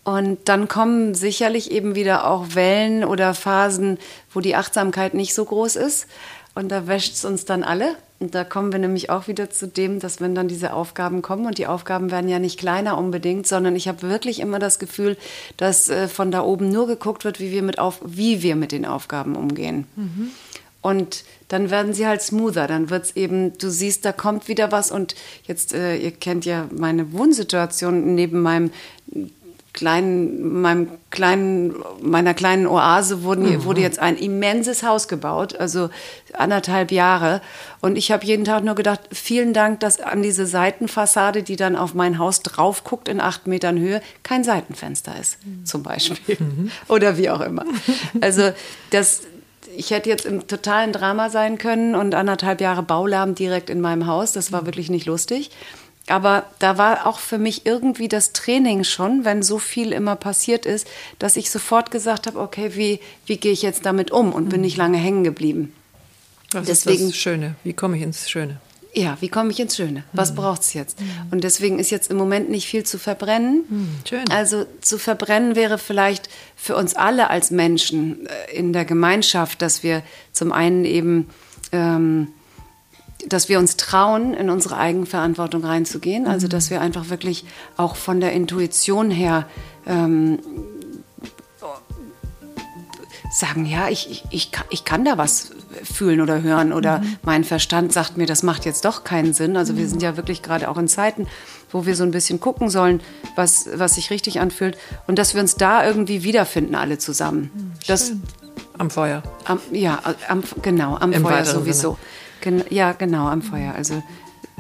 Und 0.06 0.38
dann 0.44 0.68
kommen 0.68 1.16
sicherlich 1.16 1.72
eben 1.72 1.96
wieder 1.96 2.30
auch 2.30 2.54
Wellen 2.54 3.02
oder 3.02 3.34
Phasen, 3.34 3.98
wo 4.32 4.38
die 4.38 4.54
Achtsamkeit 4.54 5.14
nicht 5.14 5.34
so 5.34 5.44
groß 5.44 5.74
ist. 5.74 6.06
Und 6.54 6.68
da 6.68 6.86
wäscht 6.86 7.14
es 7.14 7.24
uns 7.24 7.44
dann 7.44 7.64
alle. 7.64 7.96
Und 8.20 8.32
da 8.32 8.44
kommen 8.44 8.70
wir 8.70 8.78
nämlich 8.78 9.10
auch 9.10 9.26
wieder 9.26 9.50
zu 9.50 9.66
dem, 9.66 9.98
dass 9.98 10.20
wenn 10.20 10.36
dann 10.36 10.46
diese 10.46 10.74
Aufgaben 10.74 11.22
kommen, 11.22 11.44
und 11.44 11.58
die 11.58 11.66
Aufgaben 11.66 12.12
werden 12.12 12.30
ja 12.30 12.38
nicht 12.38 12.56
kleiner 12.56 12.96
unbedingt, 12.98 13.48
sondern 13.48 13.74
ich 13.74 13.88
habe 13.88 14.02
wirklich 14.02 14.38
immer 14.38 14.60
das 14.60 14.78
Gefühl, 14.78 15.16
dass 15.56 15.88
äh, 15.88 16.06
von 16.06 16.30
da 16.30 16.42
oben 16.42 16.70
nur 16.70 16.86
geguckt 16.86 17.24
wird, 17.24 17.40
wie 17.40 17.50
wir 17.50 17.64
mit, 17.64 17.80
auf, 17.80 18.00
wie 18.04 18.42
wir 18.42 18.54
mit 18.54 18.70
den 18.70 18.86
Aufgaben 18.86 19.34
umgehen. 19.34 19.88
Mhm. 19.96 20.30
Und 20.82 21.24
dann 21.48 21.68
werden 21.70 21.94
sie 21.94 22.06
halt 22.06 22.22
smoother. 22.22 22.68
Dann 22.68 22.90
wird 22.90 23.06
es 23.06 23.16
eben, 23.16 23.58
du 23.58 23.70
siehst, 23.70 24.04
da 24.04 24.12
kommt 24.12 24.46
wieder 24.46 24.70
was. 24.70 24.92
Und 24.92 25.16
jetzt, 25.48 25.74
äh, 25.74 25.96
ihr 25.96 26.12
kennt 26.12 26.44
ja 26.44 26.68
meine 26.70 27.12
Wohnsituation 27.12 28.14
neben 28.14 28.40
meinem 28.40 28.70
kleinen, 29.76 30.60
meinem 30.60 30.88
kleinen, 31.10 31.76
meiner 32.00 32.34
kleinen 32.34 32.66
Oase 32.66 33.22
wurden, 33.22 33.44
mhm. 33.44 33.64
wurde 33.64 33.82
jetzt 33.82 34.00
ein 34.00 34.16
immenses 34.16 34.82
Haus 34.82 35.06
gebaut, 35.06 35.54
also 35.54 35.90
anderthalb 36.32 36.90
Jahre. 36.90 37.40
Und 37.80 37.96
ich 37.96 38.10
habe 38.10 38.24
jeden 38.26 38.44
Tag 38.44 38.64
nur 38.64 38.74
gedacht, 38.74 39.00
vielen 39.12 39.52
Dank, 39.52 39.78
dass 39.80 40.00
an 40.00 40.22
diese 40.22 40.46
Seitenfassade, 40.46 41.44
die 41.44 41.54
dann 41.54 41.76
auf 41.76 41.94
mein 41.94 42.18
Haus 42.18 42.40
drauf 42.40 42.82
guckt 42.82 43.08
in 43.08 43.20
acht 43.20 43.46
Metern 43.46 43.78
Höhe, 43.78 44.02
kein 44.24 44.42
Seitenfenster 44.42 45.12
ist, 45.20 45.38
mhm. 45.46 45.64
zum 45.64 45.82
Beispiel. 45.84 46.36
Mhm. 46.40 46.72
Oder 46.88 47.16
wie 47.18 47.30
auch 47.30 47.40
immer. 47.40 47.64
Also 48.20 48.50
das, 48.90 49.22
ich 49.76 49.90
hätte 49.90 50.08
jetzt 50.08 50.24
im 50.24 50.46
totalen 50.48 50.92
Drama 50.92 51.28
sein 51.28 51.58
können 51.58 51.94
und 51.94 52.14
anderthalb 52.14 52.60
Jahre 52.60 52.82
Baulärm 52.82 53.34
direkt 53.34 53.70
in 53.70 53.80
meinem 53.80 54.06
Haus. 54.06 54.32
Das 54.32 54.50
war 54.50 54.62
mhm. 54.62 54.66
wirklich 54.66 54.90
nicht 54.90 55.06
lustig. 55.06 55.50
Aber 56.08 56.46
da 56.60 56.78
war 56.78 57.06
auch 57.06 57.18
für 57.18 57.38
mich 57.38 57.66
irgendwie 57.66 58.08
das 58.08 58.32
Training 58.32 58.84
schon, 58.84 59.24
wenn 59.24 59.42
so 59.42 59.58
viel 59.58 59.92
immer 59.92 60.14
passiert 60.14 60.64
ist, 60.64 60.86
dass 61.18 61.36
ich 61.36 61.50
sofort 61.50 61.90
gesagt 61.90 62.26
habe, 62.28 62.38
okay, 62.38 62.76
wie, 62.76 63.00
wie 63.26 63.38
gehe 63.38 63.52
ich 63.52 63.62
jetzt 63.62 63.86
damit 63.86 64.12
um 64.12 64.32
und 64.32 64.48
bin 64.48 64.60
nicht 64.60 64.76
mhm. 64.76 64.82
lange 64.82 64.98
hängen 64.98 65.24
geblieben. 65.24 65.72
Was 66.52 66.66
deswegen, 66.66 67.04
ist 67.04 67.10
das 67.10 67.16
Schöne? 67.16 67.56
Wie 67.64 67.72
komme 67.72 67.96
ich 67.96 68.02
ins 68.02 68.30
Schöne? 68.30 68.60
Ja, 68.94 69.18
wie 69.20 69.28
komme 69.28 69.50
ich 69.50 69.60
ins 69.60 69.76
Schöne? 69.76 70.04
Was 70.12 70.30
mhm. 70.30 70.36
braucht 70.36 70.62
es 70.62 70.72
jetzt? 70.72 71.00
Mhm. 71.00 71.06
Und 71.32 71.44
deswegen 71.44 71.78
ist 71.78 71.90
jetzt 71.90 72.10
im 72.10 72.16
Moment 72.16 72.50
nicht 72.50 72.66
viel 72.66 72.84
zu 72.84 72.98
verbrennen. 72.98 73.64
Mhm, 73.68 73.88
schön. 74.08 74.30
Also 74.30 74.64
zu 74.80 74.98
verbrennen 74.98 75.54
wäre 75.56 75.76
vielleicht 75.76 76.30
für 76.54 76.76
uns 76.76 76.94
alle 76.94 77.28
als 77.28 77.50
Menschen 77.50 78.26
äh, 78.26 78.56
in 78.56 78.72
der 78.72 78.84
Gemeinschaft, 78.84 79.60
dass 79.60 79.82
wir 79.82 80.02
zum 80.32 80.52
einen 80.52 80.84
eben 80.84 81.28
ähm, 81.72 82.28
dass 83.26 83.48
wir 83.48 83.58
uns 83.58 83.76
trauen, 83.76 84.34
in 84.34 84.50
unsere 84.50 84.76
Eigenverantwortung 84.76 85.64
reinzugehen. 85.64 86.26
Also, 86.26 86.48
dass 86.48 86.70
wir 86.70 86.80
einfach 86.80 87.10
wirklich 87.10 87.44
auch 87.76 87.96
von 87.96 88.20
der 88.20 88.32
Intuition 88.32 89.10
her 89.10 89.46
ähm, 89.86 90.38
sagen, 93.36 93.66
ja, 93.66 93.88
ich, 93.88 94.10
ich, 94.10 94.24
ich, 94.30 94.52
kann, 94.52 94.66
ich 94.70 94.84
kann 94.84 95.04
da 95.04 95.18
was 95.18 95.50
fühlen 95.82 96.20
oder 96.20 96.42
hören 96.42 96.72
oder 96.72 96.98
mhm. 96.98 97.16
mein 97.22 97.44
Verstand 97.44 97.92
sagt 97.92 98.16
mir, 98.16 98.26
das 98.26 98.42
macht 98.42 98.64
jetzt 98.64 98.84
doch 98.84 99.04
keinen 99.04 99.34
Sinn. 99.34 99.56
Also 99.56 99.74
mhm. 99.74 99.78
wir 99.78 99.88
sind 99.88 100.02
ja 100.02 100.16
wirklich 100.16 100.42
gerade 100.42 100.68
auch 100.68 100.78
in 100.78 100.88
Zeiten, 100.88 101.26
wo 101.70 101.84
wir 101.84 101.96
so 101.96 102.04
ein 102.04 102.12
bisschen 102.12 102.40
gucken 102.40 102.70
sollen, 102.70 103.00
was, 103.34 103.68
was 103.74 103.96
sich 103.96 104.10
richtig 104.10 104.40
anfühlt 104.40 104.78
und 105.06 105.18
dass 105.18 105.34
wir 105.34 105.42
uns 105.42 105.56
da 105.56 105.86
irgendwie 105.86 106.22
wiederfinden, 106.22 106.74
alle 106.74 106.98
zusammen. 106.98 107.50
Mhm, 107.54 107.72
das, 107.86 108.12
am 108.78 108.90
Feuer. 108.90 109.22
Am, 109.44 109.60
ja, 109.72 110.00
am, 110.28 110.42
genau, 110.62 110.96
am 110.96 111.12
Im 111.12 111.22
Feuer 111.22 111.44
sowieso. 111.44 111.92
Sinne. 111.92 111.98
Gen 112.46 112.62
ja, 112.70 112.92
genau, 112.92 113.26
am 113.26 113.42
Feuer. 113.42 113.74
Also 113.74 114.00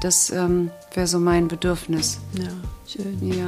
das 0.00 0.30
ähm, 0.30 0.72
wäre 0.92 1.06
so 1.06 1.20
mein 1.20 1.46
Bedürfnis. 1.46 2.18
Ja, 2.32 2.48
schön. 2.84 3.32
Ja. 3.32 3.46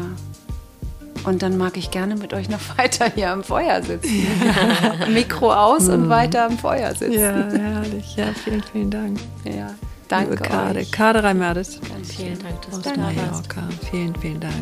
Und 1.24 1.42
dann 1.42 1.58
mag 1.58 1.76
ich 1.76 1.90
gerne 1.90 2.14
mit 2.14 2.32
euch 2.32 2.48
noch 2.48 2.60
weiter 2.78 3.10
hier 3.12 3.32
am 3.32 3.42
Feuer 3.42 3.82
sitzen. 3.82 4.28
Ja. 4.44 5.06
Mikro 5.12 5.52
aus 5.52 5.88
mhm. 5.88 5.94
und 5.94 6.08
weiter 6.08 6.44
am 6.44 6.56
Feuer 6.56 6.94
sitzen. 6.94 7.18
Ja, 7.18 7.48
herrlich. 7.50 8.14
Ja, 8.14 8.26
vielen, 8.44 8.62
vielen 8.62 8.90
Dank. 8.92 9.18
Ja, 9.42 9.74
danke 10.06 10.34
Liebe 10.34 10.44
Kade. 10.44 10.78
euch. 10.78 10.92
Kade 10.92 11.24
Reimerdes. 11.24 11.80
Vielen 12.04 12.38
Dank, 12.38 12.62
dass 12.62 12.80
du 12.80 12.90
da 12.92 13.10
warst. 13.32 13.48
Vielen, 13.90 14.14
vielen 14.14 14.38
Dank. 14.38 14.54